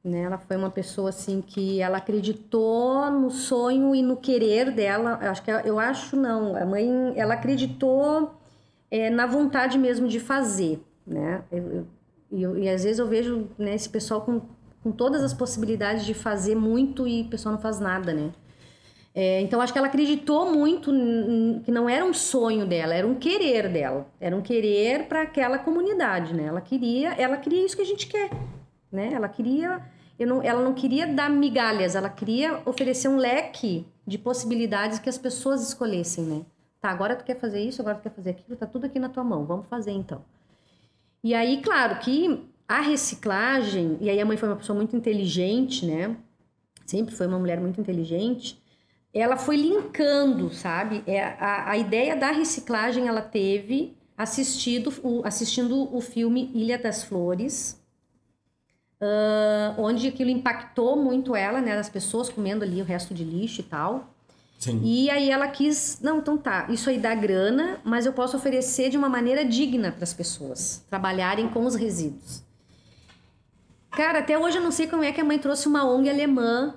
né? 0.07 0.23
Ela 0.23 0.39
foi 0.39 0.57
uma 0.57 0.71
pessoa 0.71 1.09
assim 1.11 1.41
que 1.41 1.81
ela 1.81 1.99
acreditou 1.99 3.11
no 3.11 3.31
sonho 3.31 3.95
e 3.95 4.03
no 4.03 4.17
querer 4.17 4.71
dela. 4.71 5.19
Acho 5.23 5.43
que 5.43 5.51
eu 5.51 5.79
acho 5.79 6.17
não, 6.17 6.55
a 6.57 6.65
mãe, 6.65 7.13
ela 7.17 7.35
acreditou 7.35 8.35
é, 8.91 9.11
na 9.11 9.27
vontade 9.27 9.77
mesmo 9.79 10.07
de 10.07 10.21
fazer, 10.21 10.81
né? 11.07 11.43
Eu, 11.51 11.87
e, 12.31 12.43
eu- 12.43 12.59
e 12.59 12.69
às 12.69 12.85
vezes 12.85 12.99
eu 12.99 13.07
vejo 13.07 13.49
né, 13.59 13.75
esse 13.75 13.89
pessoal 13.89 14.21
com, 14.21 14.41
com 14.83 14.93
todas 14.93 15.23
as 15.25 15.35
possibilidades 15.35 16.05
de 16.07 16.15
fazer 16.15 16.55
muito 16.55 17.07
e 17.07 17.23
o 17.23 17.29
pessoal 17.29 17.55
não 17.55 17.61
faz 17.61 17.81
nada, 17.81 18.15
né? 18.15 18.31
É, 19.15 19.41
então 19.41 19.61
acho 19.63 19.73
que 19.73 19.79
ela 19.79 19.89
acreditou 19.89 20.53
muito 20.53 20.93
que 21.65 21.71
não 21.73 21.89
era 21.89 22.05
um 22.05 22.13
sonho 22.13 22.67
dela, 22.67 22.95
era 22.95 23.07
um 23.07 23.15
querer 23.15 23.67
dela, 23.73 24.07
era 24.21 24.37
um 24.37 24.43
querer 24.43 25.07
para 25.09 25.23
aquela 25.23 25.59
comunidade, 25.59 26.35
né? 26.35 26.45
Ela 26.45 26.61
queria, 26.61 27.13
ela 27.15 27.39
queria 27.39 27.65
isso 27.65 27.75
que 27.75 27.81
a 27.83 27.87
gente 27.87 28.07
quer, 28.07 28.29
né? 28.93 29.11
Ela 29.15 29.27
queria, 29.29 29.81
não, 30.25 30.43
ela 30.43 30.63
não 30.63 30.73
queria 30.73 31.07
dar 31.07 31.29
migalhas, 31.29 31.95
ela 31.95 32.09
queria 32.09 32.63
oferecer 32.65 33.09
um 33.09 33.17
leque 33.17 33.87
de 34.07 34.17
possibilidades 34.17 34.99
que 34.99 35.09
as 35.09 35.19
pessoas 35.19 35.67
escolhessem, 35.67 36.25
né? 36.25 36.43
Tá, 36.81 36.91
agora 36.91 37.17
tu 37.17 37.25
quer 37.25 37.39
fazer 37.39 37.61
isso, 37.61 37.83
agora 37.83 37.97
tu 37.97 38.03
quer 38.03 38.13
fazer 38.13 38.31
aquilo, 38.31 38.57
tá 38.57 38.67
tudo 38.67 38.87
aqui 38.87 38.99
na 38.99 39.09
tua 39.09 39.25
mão, 39.25 39.45
vamos 39.45 39.67
fazer 39.67 39.91
então. 39.91 40.25
E 41.23 41.35
aí, 41.35 41.61
claro 41.61 41.99
que 41.99 42.49
a 42.69 42.81
reciclagem, 42.81 43.99
e 44.01 44.09
aí 44.09 44.21
a 44.21 44.25
mãe 44.25 44.37
foi 44.37 44.49
uma 44.49 44.57
pessoa 44.57 44.77
muito 44.77 44.97
inteligente, 44.97 45.85
né? 45.85 46.17
Sempre 46.87 47.15
foi 47.15 47.27
uma 47.27 47.39
mulher 47.39 47.61
muito 47.61 47.81
inteligente 47.81 48.63
ela 49.19 49.37
foi 49.37 49.57
linkando, 49.57 50.53
sabe? 50.53 51.03
É, 51.07 51.23
a, 51.23 51.71
a 51.71 51.79
ideia 51.79 52.15
da 52.15 52.31
reciclagem 52.31 53.09
ela 53.09 53.23
teve 53.23 53.97
assistido 54.17 54.93
o, 55.03 55.27
assistindo 55.27 55.95
o 55.95 56.01
filme 56.01 56.51
Ilha 56.55 56.79
das 56.79 57.03
Flores, 57.03 57.83
uh, 59.01 59.81
onde 59.81 60.09
aquilo 60.09 60.31
impactou 60.31 60.97
muito 60.97 61.35
ela, 61.35 61.61
né? 61.61 61.79
As 61.79 61.89
pessoas 61.89 62.29
comendo 62.29 62.65
ali 62.65 62.81
o 62.81 62.85
resto 62.85 63.15
de 63.15 63.25
lixo 63.25 63.61
e 63.61 63.65
tal. 63.65 64.13
Sim. 64.59 64.81
E 64.83 65.11
aí 65.11 65.31
ela 65.31 65.49
quis, 65.49 66.01
não, 66.01 66.19
então 66.19 66.37
tá, 66.39 66.67
isso 66.71 66.89
aí 66.89 66.99
dá 66.99 67.15
grana, 67.15 67.79
mas 67.85 68.07
eu 68.07 68.13
posso 68.13 68.37
oferecer 68.37 68.89
de 68.89 68.97
uma 68.97 69.09
maneira 69.09 69.45
digna 69.45 69.93
para 69.93 70.05
as 70.05 70.15
pessoas 70.15 70.83
trabalharem 70.89 71.49
com 71.49 71.65
os 71.67 71.75
resíduos. 71.75 72.43
Cara, 73.91 74.21
até 74.21 74.39
hoje 74.39 74.59
eu 74.59 74.63
não 74.63 74.71
sei 74.71 74.87
como 74.87 75.05
é 75.05 75.13
que 75.13 75.21
a 75.21 75.25
mãe 75.25 75.39
trouxe 75.39 75.69
uma 75.69 75.85
ONG 75.85 76.09
alemã 76.09 76.75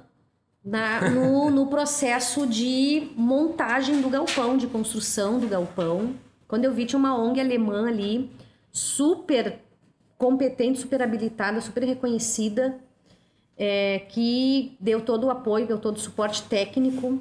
na, 0.63 1.09
no, 1.09 1.49
no 1.51 1.67
processo 1.67 2.45
de 2.45 3.11
montagem 3.15 4.01
do 4.01 4.09
galpão, 4.09 4.57
de 4.57 4.67
construção 4.67 5.39
do 5.39 5.47
galpão. 5.47 6.15
Quando 6.47 6.65
eu 6.65 6.73
vi, 6.73 6.85
tinha 6.85 6.99
uma 6.99 7.17
ONG 7.17 7.39
alemã 7.39 7.87
ali, 7.87 8.29
super 8.71 9.59
competente, 10.19 10.77
super 10.77 11.01
habilitada, 11.01 11.61
super 11.61 11.81
reconhecida, 11.83 12.77
é, 13.57 13.99
que 14.09 14.75
deu 14.79 15.01
todo 15.01 15.27
o 15.27 15.29
apoio, 15.31 15.65
deu 15.65 15.79
todo 15.79 15.95
o 15.95 15.99
suporte 15.99 16.43
técnico. 16.43 17.19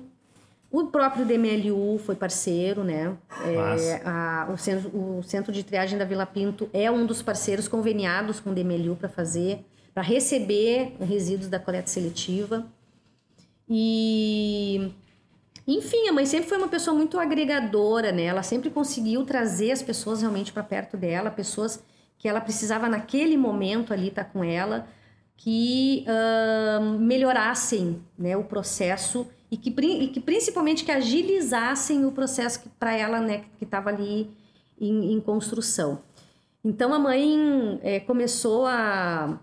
O 0.71 0.89
próprio 0.89 1.25
DMLU 1.25 1.99
foi 1.99 2.17
parceiro, 2.17 2.83
né? 2.83 3.17
É, 3.47 4.03
a, 4.05 4.51
o, 4.53 4.59
centro, 4.59 4.91
o 4.93 5.23
Centro 5.23 5.53
de 5.53 5.63
Triagem 5.63 5.97
da 5.97 6.05
Vila 6.05 6.27
Pinto 6.27 6.69
é 6.73 6.91
um 6.91 7.07
dos 7.07 7.23
parceiros 7.23 7.69
conveniados 7.69 8.41
com 8.41 8.51
o 8.51 8.55
DMLU 8.55 8.97
para 8.97 9.09
fazer, 9.09 9.65
para 9.95 10.03
receber 10.03 10.97
resíduos 11.01 11.49
da 11.49 11.59
coleta 11.61 11.87
seletiva. 11.87 12.67
E 13.69 14.93
enfim, 15.67 16.09
a 16.09 16.13
mãe 16.13 16.27
sempre 16.27 16.49
foi 16.49 16.59
uma 16.59 16.69
pessoa 16.69 16.97
muito 16.97 17.19
agregadora, 17.19 18.11
né? 18.11 18.25
Ela 18.25 18.43
sempre 18.43 18.71
conseguiu 18.71 19.25
trazer 19.25 19.71
as 19.71 19.83
pessoas 19.83 20.21
realmente 20.21 20.53
para 20.53 20.65
perto 20.65 20.97
dela, 20.97 21.31
pessoas 21.31 21.81
que 22.19 22.29
ela 22.29 22.41
precisava 22.41 22.89
naquele 22.89 23.37
momento 23.37 23.93
ali 23.93 24.09
estar 24.09 24.25
tá 24.25 24.31
com 24.31 24.43
ela, 24.43 24.89
que 25.37 26.05
uh, 26.09 26.99
melhorassem 26.99 28.03
né, 28.19 28.37
o 28.37 28.43
processo 28.43 29.27
e 29.51 29.57
que, 29.57 29.71
e 29.71 30.09
que 30.09 30.21
principalmente 30.21 30.85
que 30.85 30.91
agilizassem 30.91 32.05
o 32.05 32.11
processo 32.11 32.69
para 32.79 32.93
ela, 32.93 33.21
né, 33.21 33.45
que 33.57 33.65
estava 33.65 33.89
ali 33.89 34.31
em, 34.81 35.13
em, 35.13 35.21
construção. 35.21 36.03
Então 36.65 36.93
a 36.93 36.99
mãe 36.99 37.79
é, 37.83 38.01
começou 38.01 38.67
a 38.67 39.39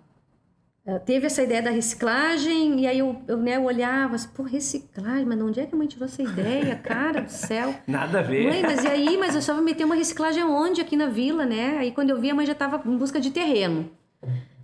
teve 1.04 1.26
essa 1.26 1.42
ideia 1.42 1.64
da 1.64 1.72
reciclagem, 1.72 2.82
e 2.82 2.88
aí 2.88 3.00
eu, 3.00 3.20
eu, 3.28 3.38
né, 3.38 3.56
eu 3.56 3.64
olhava 3.64 4.16
assim, 4.16 4.30
pô, 4.36 4.44
reciclagem, 4.44 5.26
mas 5.26 5.38
de 5.38 5.44
onde 5.44 5.60
é 5.60 5.66
que 5.66 5.74
a 5.74 5.78
mãe 5.78 5.88
tirou 5.88 6.06
essa 6.06 6.22
ideia, 6.22 6.76
cara 6.76 7.22
do 7.22 7.32
céu? 7.32 7.74
Nada 7.88 8.20
a 8.20 8.22
ver. 8.22 8.48
Mãe, 8.48 8.62
mas 8.62 8.84
e 8.84 8.88
aí, 8.88 9.18
mas 9.18 9.34
eu 9.34 9.42
só 9.42 9.56
vou 9.56 9.64
meter 9.64 9.84
uma 9.84 9.96
reciclagem 9.96 10.44
onde? 10.44 10.82
Aqui 10.82 10.96
na 10.96 11.08
vila, 11.08 11.46
né? 11.46 11.78
Aí 11.80 11.92
quando 11.92 12.12
eu 12.12 12.22
vi, 12.22 12.30
a 12.30 12.36
mãe 12.36 12.46
já 12.46 12.54
estava 12.54 12.82
em 12.88 12.98
busca 12.98 13.20
de 13.20 13.32
terreno. 13.32 13.90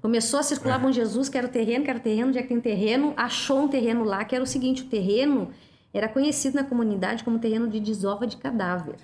Começou 0.02 0.40
a 0.40 0.44
circular. 0.44 0.80
Bom 0.80 0.92
Jesus, 0.92 1.30
quero 1.30 1.48
terreno, 1.48 1.86
quero 1.86 2.00
terreno, 2.00 2.30
onde 2.30 2.38
é 2.38 2.42
que 2.42 2.50
tem 2.50 2.62
terreno? 2.62 3.14
Achou 3.18 3.64
um 3.64 3.68
terreno 3.68 4.04
lá, 4.04 4.24
que 4.24 4.36
era 4.36 4.44
o 4.44 4.48
seguinte, 4.48 4.84
o 4.84 4.88
terreno 4.88 5.50
era 5.94 6.08
conhecido 6.08 6.56
na 6.56 6.64
comunidade 6.64 7.24
como 7.24 7.40
terreno 7.40 7.68
de 7.68 7.80
desova 7.80 8.26
de 8.26 8.38
cadáver. 8.38 8.96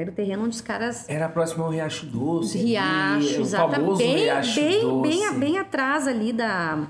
Era 0.00 0.10
o 0.10 0.14
terreno 0.14 0.44
onde 0.44 0.54
os 0.54 0.60
caras. 0.60 1.08
Era 1.08 1.28
próximo 1.28 1.64
ao 1.64 1.70
Riacho 1.70 2.06
Doce. 2.06 2.58
Riacho, 2.58 3.40
exatamente. 3.40 3.98
Bem, 3.98 4.16
Riacho 4.16 4.60
bem, 4.60 4.80
Doce. 4.80 5.08
Bem, 5.08 5.38
bem 5.38 5.58
atrás 5.58 6.06
ali 6.06 6.32
da. 6.32 6.86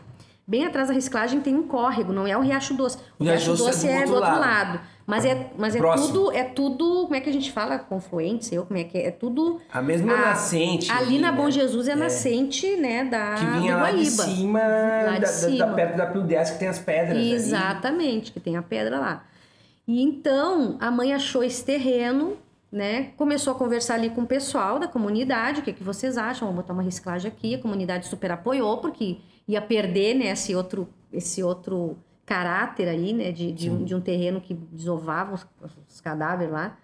Bem 0.46 0.64
atrás 0.64 0.88
da 0.88 0.94
reciclagem 0.94 1.40
tem 1.40 1.54
um 1.54 1.64
córrego, 1.64 2.10
não 2.10 2.26
é 2.26 2.36
o 2.36 2.40
Riacho 2.40 2.74
Doce. 2.74 2.98
O, 3.18 3.22
o 3.22 3.24
Riacho, 3.24 3.46
Riacho 3.52 3.64
Doce, 3.64 3.88
é 3.88 3.96
do, 3.96 4.02
é 4.02 4.06
do 4.06 4.14
outro 4.14 4.30
lado. 4.30 4.40
lado. 4.40 4.80
Mas 5.08 5.24
é, 5.24 5.50
mas 5.56 5.74
é 5.74 5.80
tudo, 5.80 6.32
é 6.32 6.44
tudo, 6.44 7.04
como 7.04 7.14
é 7.14 7.20
que 7.20 7.30
a 7.30 7.32
gente 7.32 7.50
fala? 7.50 7.78
Confluente, 7.78 8.44
sei 8.44 8.58
eu, 8.58 8.66
como 8.66 8.78
é 8.78 8.84
que 8.84 8.98
é? 8.98 9.06
É 9.06 9.10
tudo... 9.10 9.58
A 9.72 9.80
mesma 9.80 10.12
a, 10.12 10.20
nascente. 10.20 10.90
Ali, 10.90 11.02
ali 11.02 11.18
na 11.18 11.32
Bom 11.32 11.46
né? 11.46 11.50
Jesus 11.50 11.88
é, 11.88 11.92
é. 11.92 11.96
nascente, 11.96 12.76
né, 12.76 13.04
da 13.04 13.36
Que 13.36 13.46
vinha 13.58 13.76
lá 13.78 13.90
de 13.90 14.04
cima, 14.04 14.60
lá 14.60 15.14
de 15.14 15.20
da, 15.20 15.26
cima. 15.28 15.56
Da, 15.56 15.64
da, 15.64 15.74
perto 15.74 15.96
da 15.96 16.04
10, 16.04 16.50
que 16.50 16.58
tem 16.58 16.68
as 16.68 16.78
pedras. 16.78 17.16
Exatamente, 17.16 18.32
que 18.32 18.38
tem 18.38 18.58
a 18.58 18.62
pedra 18.62 19.00
lá. 19.00 19.24
E 19.86 20.02
então, 20.02 20.76
a 20.78 20.90
mãe 20.90 21.14
achou 21.14 21.42
esse 21.42 21.64
terreno 21.64 22.36
né? 22.70 23.12
Começou 23.16 23.52
a 23.52 23.56
conversar 23.56 23.94
ali 23.94 24.10
com 24.10 24.22
o 24.22 24.26
pessoal 24.26 24.78
da 24.78 24.86
comunidade, 24.86 25.60
o 25.60 25.62
que, 25.62 25.70
é 25.70 25.72
que 25.72 25.82
vocês 25.82 26.18
acham? 26.18 26.46
Vamos 26.48 26.62
botar 26.62 26.74
uma 26.74 26.82
reciclagem 26.82 27.30
aqui. 27.30 27.54
A 27.54 27.58
comunidade 27.58 28.06
super 28.06 28.30
apoiou, 28.30 28.78
porque 28.78 29.18
ia 29.46 29.60
perder 29.62 30.14
né, 30.14 30.26
esse, 30.26 30.54
outro, 30.54 30.88
esse 31.12 31.42
outro 31.42 31.96
caráter 32.26 32.88
aí, 32.88 33.12
né? 33.12 33.32
De, 33.32 33.52
de, 33.52 33.70
um, 33.70 33.84
de 33.84 33.94
um, 33.94 34.00
terreno 34.00 34.40
que 34.40 34.54
desovava 34.54 35.34
os, 35.34 35.46
os 35.88 36.00
cadáveres 36.00 36.52
lá. 36.52 36.76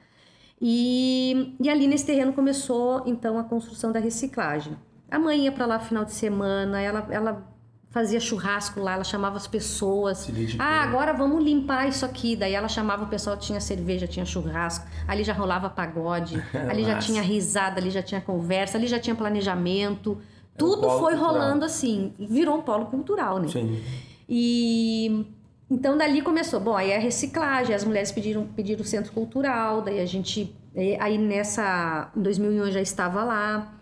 E, 0.60 1.54
e 1.60 1.68
ali 1.68 1.86
nesse 1.86 2.06
terreno 2.06 2.32
começou, 2.32 3.02
então, 3.06 3.38
a 3.38 3.44
construção 3.44 3.92
da 3.92 3.98
reciclagem. 3.98 4.76
A 5.10 5.18
mãe 5.18 5.44
ia 5.44 5.52
para 5.52 5.66
lá 5.66 5.78
final 5.78 6.04
de 6.04 6.12
semana, 6.12 6.80
ela, 6.80 7.06
ela 7.10 7.53
fazia 7.94 8.18
churrasco 8.18 8.80
lá, 8.80 8.94
ela 8.94 9.04
chamava 9.04 9.36
as 9.36 9.46
pessoas. 9.46 10.28
Ah, 10.58 10.82
agora 10.82 11.12
vamos 11.12 11.44
limpar 11.44 11.88
isso 11.88 12.04
aqui. 12.04 12.34
Daí 12.34 12.52
ela 12.52 12.66
chamava 12.66 13.04
o 13.04 13.06
pessoal, 13.06 13.36
tinha 13.36 13.60
cerveja, 13.60 14.04
tinha 14.04 14.26
churrasco, 14.26 14.84
ali 15.06 15.22
já 15.22 15.32
rolava 15.32 15.70
pagode, 15.70 16.42
ali 16.68 16.84
já 16.84 16.98
tinha 16.98 17.22
risada, 17.22 17.80
ali 17.80 17.90
já 17.90 18.02
tinha 18.02 18.20
conversa, 18.20 18.76
ali 18.76 18.88
já 18.88 18.98
tinha 18.98 19.14
planejamento. 19.14 20.18
É 20.54 20.58
Tudo 20.58 20.90
foi 20.90 21.12
cultural. 21.12 21.34
rolando 21.34 21.64
assim, 21.64 22.12
virou 22.18 22.56
um 22.56 22.62
polo 22.62 22.86
cultural, 22.86 23.38
né? 23.38 23.46
Sim. 23.46 23.80
E 24.28 25.24
então 25.70 25.96
dali 25.96 26.20
começou. 26.20 26.58
Bom, 26.58 26.76
aí 26.76 26.92
a 26.92 26.98
reciclagem, 26.98 27.76
as 27.76 27.84
mulheres 27.84 28.10
pediram 28.10 28.44
pediram 28.44 28.82
o 28.82 28.84
centro 28.84 29.12
cultural, 29.12 29.82
daí 29.82 30.00
a 30.00 30.06
gente 30.06 30.52
aí 30.98 31.16
nessa 31.16 32.10
em 32.16 32.22
2001 32.22 32.56
eu 32.66 32.72
já 32.72 32.80
estava 32.80 33.22
lá 33.22 33.72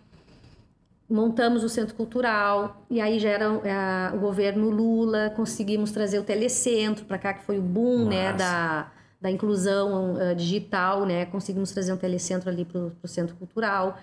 montamos 1.12 1.62
o 1.62 1.68
centro 1.68 1.94
cultural 1.94 2.84
e 2.88 2.98
aí 2.98 3.18
já 3.18 3.28
era 3.28 3.44
é, 3.44 4.16
o 4.16 4.18
governo 4.18 4.70
Lula 4.70 5.30
conseguimos 5.36 5.92
trazer 5.92 6.18
o 6.18 6.24
telecentro 6.24 7.04
para 7.04 7.18
cá 7.18 7.34
que 7.34 7.44
foi 7.44 7.58
o 7.58 7.62
boom 7.62 8.08
né 8.08 8.32
da, 8.32 8.90
da 9.20 9.30
inclusão 9.30 10.14
uh, 10.14 10.34
digital 10.34 11.04
né 11.04 11.26
conseguimos 11.26 11.70
trazer 11.70 11.92
um 11.92 11.98
telecentro 11.98 12.48
ali 12.48 12.64
para 12.64 12.80
o 12.80 13.08
centro 13.08 13.36
cultural. 13.36 13.98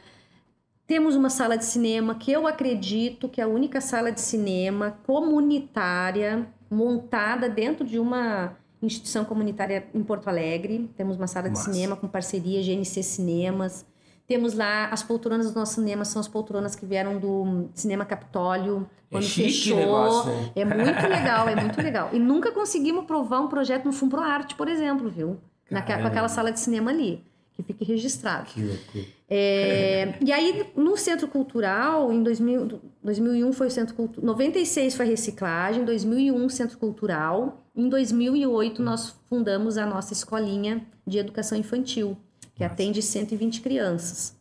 Temos 0.86 1.16
uma 1.16 1.30
sala 1.30 1.56
de 1.56 1.66
cinema 1.66 2.16
que 2.16 2.32
eu 2.32 2.48
acredito 2.48 3.28
que 3.30 3.42
é 3.42 3.44
a 3.44 3.48
única 3.48 3.82
sala 3.82 4.12
de 4.12 4.22
cinema 4.22 4.98
comunitária 5.06 6.48
montada 6.70 7.48
dentro 7.48 7.86
de 7.86 8.00
uma 8.00 8.56
instituição 8.82 9.24
comunitária 9.24 9.88
em 9.94 10.04
Porto 10.04 10.28
Alegre. 10.28 10.90
Temos 10.98 11.16
uma 11.16 11.28
sala 11.28 11.50
Nossa. 11.50 11.70
de 11.70 11.76
cinema 11.76 11.96
com 11.96 12.08
parceria 12.08 12.62
GNC 12.64 13.04
Cinemas 13.04 13.86
temos 14.30 14.54
lá 14.54 14.86
as 14.90 15.02
poltronas 15.02 15.52
do 15.52 15.60
nosso 15.60 15.74
cinema, 15.74 16.06
são 16.06 16.20
as 16.20 16.28
poltronas 16.28 16.76
que 16.76 16.86
vieram 16.86 17.18
do 17.18 17.68
Cinema 17.74 18.06
Capitólio, 18.06 18.88
é 19.10 19.14
quando 19.14 19.24
é 19.24 19.28
fechou. 19.28 19.76
Negócio, 19.76 20.32
né? 20.32 20.52
É 20.56 20.66
muito 20.66 21.08
legal, 21.08 21.50
é 21.50 21.56
muito 21.56 21.82
legal. 21.82 22.10
E 22.14 22.20
nunca 22.20 22.52
conseguimos 22.52 23.06
provar 23.06 23.40
um 23.40 23.48
projeto 23.48 23.86
no 23.86 23.92
Fundo 23.92 24.12
Pro 24.12 24.22
Arte, 24.22 24.54
por 24.54 24.68
exemplo, 24.68 25.10
viu? 25.10 25.40
Naquela, 25.72 26.04
com 26.04 26.08
aquela 26.08 26.28
sala 26.28 26.52
de 26.52 26.60
cinema 26.60 26.92
ali, 26.92 27.24
que 27.56 27.64
fique 27.64 27.84
registrado. 27.84 28.46
Que 28.46 28.62
loucura. 28.62 29.06
É, 29.28 30.14
e 30.22 30.32
aí, 30.32 30.72
no 30.76 30.96
Centro 30.96 31.28
Cultural, 31.28 32.14
em 32.14 32.22
2000, 32.22 32.80
2001 33.04 33.52
foi 33.52 33.66
o 33.66 33.72
Centro 33.72 33.96
Cultural, 33.96 34.28
96 34.28 34.96
foi 34.96 35.08
a 35.08 35.10
reciclagem, 35.10 35.84
2001 35.84 36.50
Centro 36.50 36.78
Cultural, 36.78 37.64
em 37.76 37.90
2008 37.90 38.80
nós 38.84 39.16
fundamos 39.28 39.76
a 39.76 39.88
nossa 39.88 40.14
escolinha 40.14 40.86
de 41.06 41.18
educação 41.18 41.58
infantil 41.58 42.16
que 42.60 42.64
Nossa. 42.64 42.74
atende 42.74 43.02
120 43.02 43.62
crianças. 43.62 44.38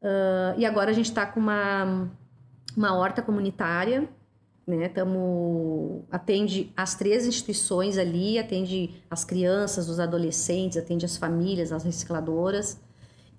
Uh, 0.00 0.58
e 0.58 0.64
agora 0.64 0.90
a 0.90 0.94
gente 0.94 1.10
está 1.10 1.26
com 1.26 1.38
uma, 1.38 2.10
uma 2.74 2.96
horta 2.96 3.20
comunitária, 3.20 4.08
né? 4.66 4.88
Tamo, 4.88 6.06
atende 6.10 6.72
as 6.74 6.94
três 6.94 7.26
instituições 7.26 7.98
ali, 7.98 8.38
atende 8.38 8.94
as 9.10 9.26
crianças, 9.26 9.90
os 9.90 10.00
adolescentes, 10.00 10.78
atende 10.78 11.04
as 11.04 11.18
famílias, 11.18 11.70
as 11.70 11.84
recicladoras. 11.84 12.80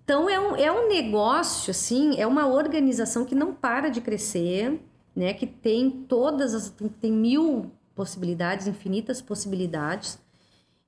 Então 0.04 0.30
é 0.30 0.40
um, 0.40 0.56
é 0.56 0.72
um 0.72 0.88
negócio, 0.88 1.72
assim, 1.72 2.16
é 2.20 2.28
uma 2.28 2.46
organização 2.46 3.26
que 3.26 3.34
não 3.34 3.56
para 3.56 3.90
de 3.90 4.02
crescer, 4.02 4.80
né? 5.16 5.34
Que 5.34 5.48
tem 5.48 5.90
todas 5.90 6.54
as. 6.54 6.72
tem 7.02 7.12
mil 7.12 7.72
possibilidades, 7.96 8.68
infinitas 8.68 9.20
possibilidades. 9.20 10.20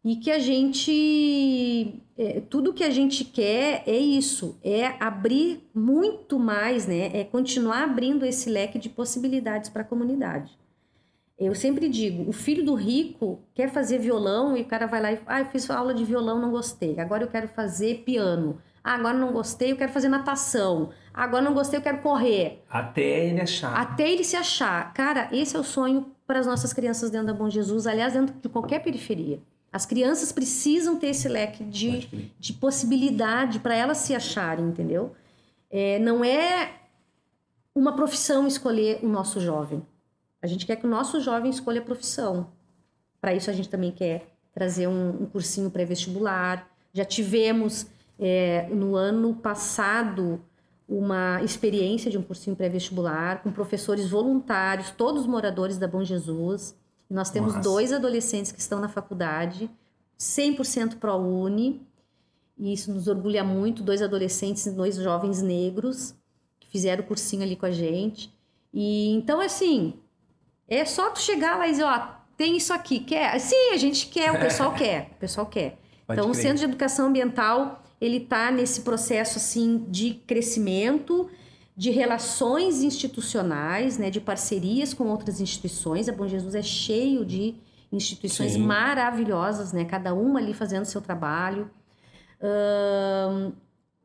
E 0.04 0.16
que 0.16 0.32
a 0.32 0.39
gente 0.39 2.02
é, 2.18 2.41
tudo 2.50 2.74
que 2.74 2.84
a 2.84 2.89
gente 2.89 3.24
quer 3.24 3.84
é 3.86 3.95
isso, 3.95 4.58
é 4.64 4.88
abrir 5.00 5.70
muito 5.74 6.39
mais, 6.39 6.88
né? 6.88 7.12
É 7.14 7.24
continuar 7.24 7.84
abrindo 7.84 8.26
esse 8.26 8.50
leque 8.50 8.80
de 8.80 8.89
possibilidades 8.89 9.70
para 9.70 9.84
a 9.84 9.86
comunidade. 9.86 10.58
Eu 11.38 11.54
sempre 11.54 11.88
digo, 11.88 12.28
o 12.28 12.34
filho 12.34 12.66
do 12.66 12.74
rico 12.74 13.39
quer 13.54 13.70
fazer 13.70 14.00
violão 14.00 14.58
e 14.58 14.64
o 14.64 14.66
cara 14.66 14.88
vai 14.88 15.00
lá 15.00 15.12
e 15.12 15.20
ah, 15.28 15.41
eu 15.41 15.45
fiz 15.45 15.70
aula 15.70 15.93
de 15.93 16.04
violão, 16.04 16.41
não 16.41 16.50
gostei. 16.50 17.00
Agora 17.00 17.24
eu 17.24 17.28
quero 17.28 17.48
fazer 17.48 18.04
piano. 18.04 18.60
Ah, 18.84 18.95
agora 18.95 19.16
não 19.16 19.32
gostei, 19.32 19.72
eu 19.72 19.78
quero 19.78 19.91
fazer 19.91 20.08
natação. 20.08 20.89
Agora 21.14 21.43
não 21.43 21.54
gostei, 21.54 21.78
eu 21.78 21.84
quero 21.84 22.02
correr. 22.02 22.64
Até 22.68 23.28
ele 23.28 23.41
achar. 23.41 23.80
Até 23.80 24.12
ele 24.12 24.24
se 24.24 24.36
achar. 24.36 24.91
Cara, 24.93 25.30
esse 25.32 25.56
é 25.56 25.60
o 25.60 25.64
sonho 25.64 26.12
para 26.26 26.39
as 26.39 26.48
nossas 26.48 26.74
crianças 26.74 27.12
dentro 27.12 27.28
da 27.28 27.34
Bom 27.34 27.50
Jesus, 27.50 27.86
aliás, 27.86 28.14
dentro 28.14 28.34
de 28.34 28.50
qualquer 28.50 28.80
periferia. 28.80 29.39
As 29.72 29.86
crianças 29.86 30.32
precisam 30.32 30.97
ter 30.97 31.07
esse 31.07 31.28
leque 31.28 31.63
de, 31.63 32.32
de 32.39 32.53
possibilidade 32.53 33.59
para 33.59 33.76
elas 33.76 33.97
se 33.97 34.15
acharem, 34.15 34.65
entendeu? 34.65 35.13
É, 35.70 35.99
não 35.99 36.24
é 36.24 36.74
uma 37.76 37.95
profissão 37.95 38.47
escolher 38.47 38.99
o 39.03 39.07
nosso 39.07 39.39
jovem. 39.39 39.86
A 40.41 40.47
gente 40.47 40.65
quer 40.65 40.78
que 40.78 40.86
o 40.86 40.89
nosso 40.89 41.20
jovem 41.20 41.51
escolha 41.51 41.82
a 41.82 41.84
profissão. 41.84 42.47
Para 43.20 43.34
isso, 43.34 43.49
a 43.49 43.53
gente 43.53 43.70
também 43.70 43.91
quer 43.91 44.28
trazer 44.53 44.88
um, 44.88 45.24
um 45.24 45.26
cursinho 45.26 45.70
pré-vestibular. 45.70 46.68
Já 46.93 47.05
tivemos, 47.05 47.86
é, 48.18 48.68
no 48.70 48.95
ano 48.95 49.36
passado, 49.36 50.41
uma 50.88 51.43
experiência 51.43 52.09
de 52.09 52.18
um 52.18 52.24
cursinho 52.24 52.55
pré-vestibular 52.55 53.43
com 53.43 53.51
professores 53.51 54.09
voluntários, 54.09 54.89
todos 54.91 55.28
moradores 55.28 55.78
da 55.78 55.88
Bom 55.88 56.03
Jesus. 56.03 56.76
Nós 57.10 57.30
temos 57.30 57.53
Nossa. 57.53 57.70
dois 57.70 57.93
adolescentes 57.93 58.51
que 58.51 58.60
estão 58.60 58.80
na 58.80 58.89
faculdade, 58.89 59.70
100% 60.20 60.97
ProUni, 60.97 61.82
e 62.58 62.74
isso 62.74 62.91
nos 62.91 63.08
orgulha 63.08 63.43
muito. 63.43 63.84
Dois 63.84 64.01
adolescentes, 64.01 64.66
dois 64.74 64.95
jovens 64.95 65.41
negros 65.41 66.16
que 66.60 66.68
fizeram 66.68 67.03
o 67.03 67.08
cursinho 67.08 67.43
ali 67.43 67.55
com 67.55 67.66
a 67.66 67.72
gente. 67.72 68.34
E 68.74 69.12
então, 69.12 69.39
assim, 69.39 69.93
é 70.68 70.84
só 70.84 71.10
tu 71.10 71.20
chegar 71.20 71.58
lá 71.58 71.68
e 71.68 71.72
dizer: 71.72 71.84
ó, 71.84 72.08
tem 72.36 72.58
isso 72.58 72.74
aqui, 72.74 72.99
quer? 72.99 73.39
Sim, 73.39 73.72
a 73.74 73.78
gente 73.78 74.08
quer, 74.08 74.32
o 74.32 74.39
pessoal 74.39 74.74
quer, 74.76 75.12
o 75.16 75.20
pessoal 75.20 75.45
quer. 75.47 75.78
Pode 76.05 76.20
então, 76.20 76.32
crer. 76.32 76.39
o 76.39 76.41
Centro 76.41 76.58
de 76.58 76.66
Educação 76.66 77.08
Ambiental 77.08 77.84
ele 77.99 78.18
está 78.18 78.51
nesse 78.51 78.82
processo 78.82 79.38
assim 79.38 79.86
de 79.89 80.14
crescimento 80.14 81.30
de 81.78 81.91
relações 81.91 82.82
institucionais, 82.82 83.99
né, 83.99 84.09
de 84.09 84.19
parcerias 84.19 84.95
com 84.95 85.07
outras 85.09 85.39
instituições. 85.39 86.09
A 86.09 86.11
Bom 86.11 86.28
Jesus 86.28 86.55
é 86.55 86.63
cheio 86.63 87.23
de 87.23 87.55
instituições 87.91 88.53
Sim. 88.53 88.63
maravilhosas, 88.63 89.71
né, 89.71 89.86
cada 89.86 90.11
uma 90.11 90.39
ali 90.39 90.55
fazendo 90.55 90.86
seu 90.86 90.99
trabalho. 90.99 91.69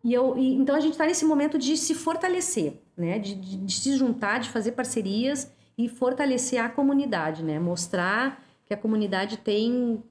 E 0.05 0.13
eu, 0.13 0.37
e, 0.37 0.55
então 0.55 0.77
a 0.77 0.81
gente 0.81 0.93
está 0.93 1.07
nesse 1.07 1.25
momento 1.25 1.59
de 1.59 1.77
se 1.79 1.95
fortalecer, 1.95 2.83
né, 2.95 3.19
de, 3.19 3.35
de, 3.35 3.57
de, 3.57 3.73
se 3.73 3.97
juntar, 3.97 4.41
de 4.41 4.51
fazer 4.51 4.73
parcerias 4.73 5.51
e 5.79 5.89
fortalecer 5.89 6.61
a 6.61 6.69
comunidade, 6.69 7.43
né, 7.43 7.59
mostrar 7.59 8.45
que 8.67 8.75
a 8.75 8.77
comunidade 8.77 9.39
tem 9.39 10.03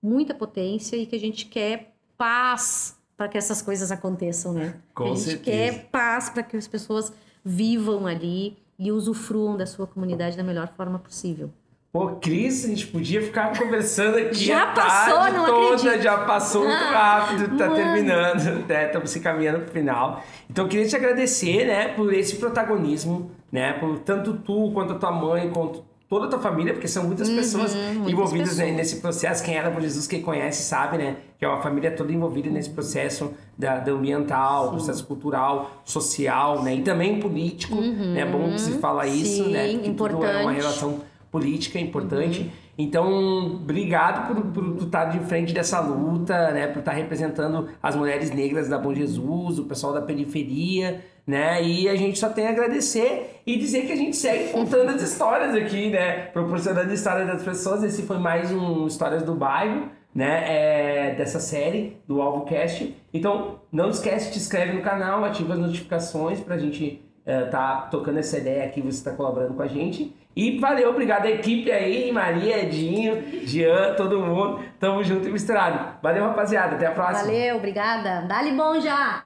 muita 0.00 0.32
potência 0.32 0.96
e 0.96 1.06
que 1.06 1.16
a 1.16 1.20
gente 1.20 1.46
quer 1.46 1.96
paz 2.16 2.97
para 3.18 3.26
que 3.26 3.36
essas 3.36 3.60
coisas 3.60 3.90
aconteçam, 3.90 4.52
né? 4.52 4.76
Com 4.94 5.02
a 5.02 5.06
gente 5.08 5.20
certeza. 5.22 5.42
quer 5.44 5.88
paz 5.90 6.30
para 6.30 6.44
que 6.44 6.56
as 6.56 6.68
pessoas 6.68 7.12
vivam 7.44 8.06
ali 8.06 8.56
e 8.78 8.92
usufruam 8.92 9.56
da 9.56 9.66
sua 9.66 9.88
comunidade 9.88 10.36
da 10.36 10.44
melhor 10.44 10.68
forma 10.76 11.00
possível. 11.00 11.50
Pô, 11.90 12.10
Cris, 12.16 12.64
a 12.64 12.68
gente 12.68 12.86
podia 12.86 13.20
ficar 13.20 13.58
conversando 13.58 14.18
aqui 14.18 14.44
já 14.44 14.66
passou, 14.66 15.14
tarde 15.14 15.36
não 15.36 15.46
toda, 15.46 15.74
acredito. 15.74 16.02
já 16.02 16.18
passou 16.18 16.62
muito 16.62 16.76
ah, 16.76 17.18
rápido, 17.18 17.58
tá 17.58 17.66
mano. 17.66 17.74
terminando, 17.74 18.66
né? 18.68 18.86
Estamos 18.86 19.10
se 19.10 19.18
caminhando 19.18 19.64
pro 19.64 19.72
final. 19.72 20.22
Então 20.48 20.66
eu 20.66 20.68
queria 20.68 20.86
te 20.86 20.94
agradecer, 20.94 21.66
né, 21.66 21.88
por 21.88 22.12
esse 22.12 22.36
protagonismo, 22.36 23.32
né, 23.50 23.72
por 23.72 23.98
tanto 24.00 24.34
tu 24.34 24.70
quanto 24.72 24.92
a 24.92 24.96
tua 24.96 25.10
mãe, 25.10 25.50
quanto 25.50 25.82
toda 26.08 26.26
a 26.26 26.28
tua 26.28 26.38
família, 26.38 26.72
porque 26.72 26.88
são 26.88 27.04
muitas 27.04 27.28
Uhum, 27.28 27.36
pessoas 27.36 27.74
muitas 27.74 28.08
envolvidas 28.12 28.56
né, 28.56 28.64
pessoas. 28.64 28.76
nesse 28.76 28.96
processo. 29.00 29.44
Quem 29.44 29.56
era 29.56 29.70
por 29.70 29.82
Jesus, 29.82 30.06
quem 30.06 30.22
conhece, 30.22 30.62
sabe, 30.62 30.96
né? 30.98 31.16
Que 31.38 31.44
é 31.44 31.48
uma 31.48 31.60
família 31.60 31.90
toda 31.90 32.12
envolvida 32.12 32.48
nesse 32.48 32.70
processo 32.70 33.32
da, 33.56 33.78
da 33.78 33.92
ambiental, 33.92 34.70
processo 34.70 35.04
cultural, 35.04 35.70
social, 35.84 36.62
né? 36.62 36.76
E 36.76 36.82
também 36.82 37.20
político, 37.20 37.74
né? 37.76 38.20
É 38.22 38.24
bom 38.26 38.50
que 38.52 38.60
se 38.60 38.72
fala 38.78 39.06
isso, 39.06 39.44
Sim, 39.44 39.52
né? 39.52 39.68
Que 39.78 39.90
tudo 39.92 40.06
é 40.08 40.16
uma 40.16 40.28
importante. 40.52 40.56
relação 40.56 41.00
política 41.30 41.78
importante. 41.78 42.40
Uhum. 42.40 42.50
Então, 42.80 43.56
obrigado 43.56 44.28
por, 44.28 44.40
por 44.52 44.76
tu 44.76 44.84
estar 44.84 45.06
de 45.06 45.18
frente 45.26 45.52
dessa 45.52 45.80
luta, 45.80 46.52
né? 46.52 46.68
Por 46.68 46.78
estar 46.78 46.92
representando 46.92 47.68
as 47.82 47.96
mulheres 47.96 48.30
negras 48.30 48.68
da 48.68 48.78
Bom 48.78 48.94
Jesus, 48.94 49.58
o 49.58 49.64
pessoal 49.64 49.92
da 49.92 50.00
periferia, 50.00 51.04
né? 51.26 51.60
E 51.60 51.88
a 51.88 51.96
gente 51.96 52.20
só 52.20 52.28
tem 52.28 52.46
a 52.46 52.50
agradecer 52.50 53.40
e 53.44 53.56
dizer 53.56 53.84
que 53.84 53.92
a 53.92 53.96
gente 53.96 54.16
segue 54.16 54.52
contando 54.52 54.90
as 54.90 55.02
histórias 55.02 55.56
aqui, 55.56 55.90
né? 55.90 56.26
Proporcionando 56.26 56.92
histórias 56.94 57.26
das 57.26 57.42
pessoas. 57.42 57.82
Esse 57.82 58.02
foi 58.02 58.18
mais 58.18 58.52
um 58.52 58.86
Histórias 58.86 59.24
do 59.24 59.34
Bairro, 59.34 59.88
né? 60.14 60.44
É, 60.46 61.14
dessa 61.16 61.40
série 61.40 61.96
do 62.06 62.22
AlvoCast. 62.22 62.94
Então, 63.12 63.58
não 63.72 63.90
esquece, 63.90 64.30
te 64.30 64.38
inscreve 64.38 64.74
no 64.74 64.82
canal, 64.82 65.24
ativa 65.24 65.54
as 65.54 65.58
notificações 65.58 66.38
pra 66.38 66.56
gente 66.56 67.02
é, 67.26 67.42
tá 67.42 67.88
tocando 67.90 68.18
essa 68.18 68.38
ideia 68.38 68.64
aqui, 68.64 68.80
você 68.80 68.98
está 68.98 69.10
colaborando 69.10 69.54
com 69.54 69.62
a 69.62 69.66
gente. 69.66 70.16
E 70.36 70.58
valeu, 70.58 70.90
obrigado 70.90 71.26
a 71.26 71.30
equipe 71.30 71.70
aí, 71.70 72.12
Maria, 72.12 72.62
Edinho, 72.62 73.46
Jean, 73.46 73.94
todo 73.96 74.20
mundo. 74.20 74.62
Tamo 74.78 75.02
junto 75.02 75.28
e 75.28 75.32
misturado. 75.32 75.98
Valeu, 76.00 76.24
rapaziada. 76.26 76.76
Até 76.76 76.86
a 76.86 76.92
próxima. 76.92 77.24
Valeu, 77.24 77.56
obrigada. 77.56 78.22
Dá-lhe 78.26 78.52
bom 78.52 78.80
já. 78.80 79.24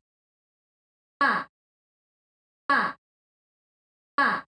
Ah. 1.23 1.47
Ah. 2.71 2.95
Ah. 4.19 4.45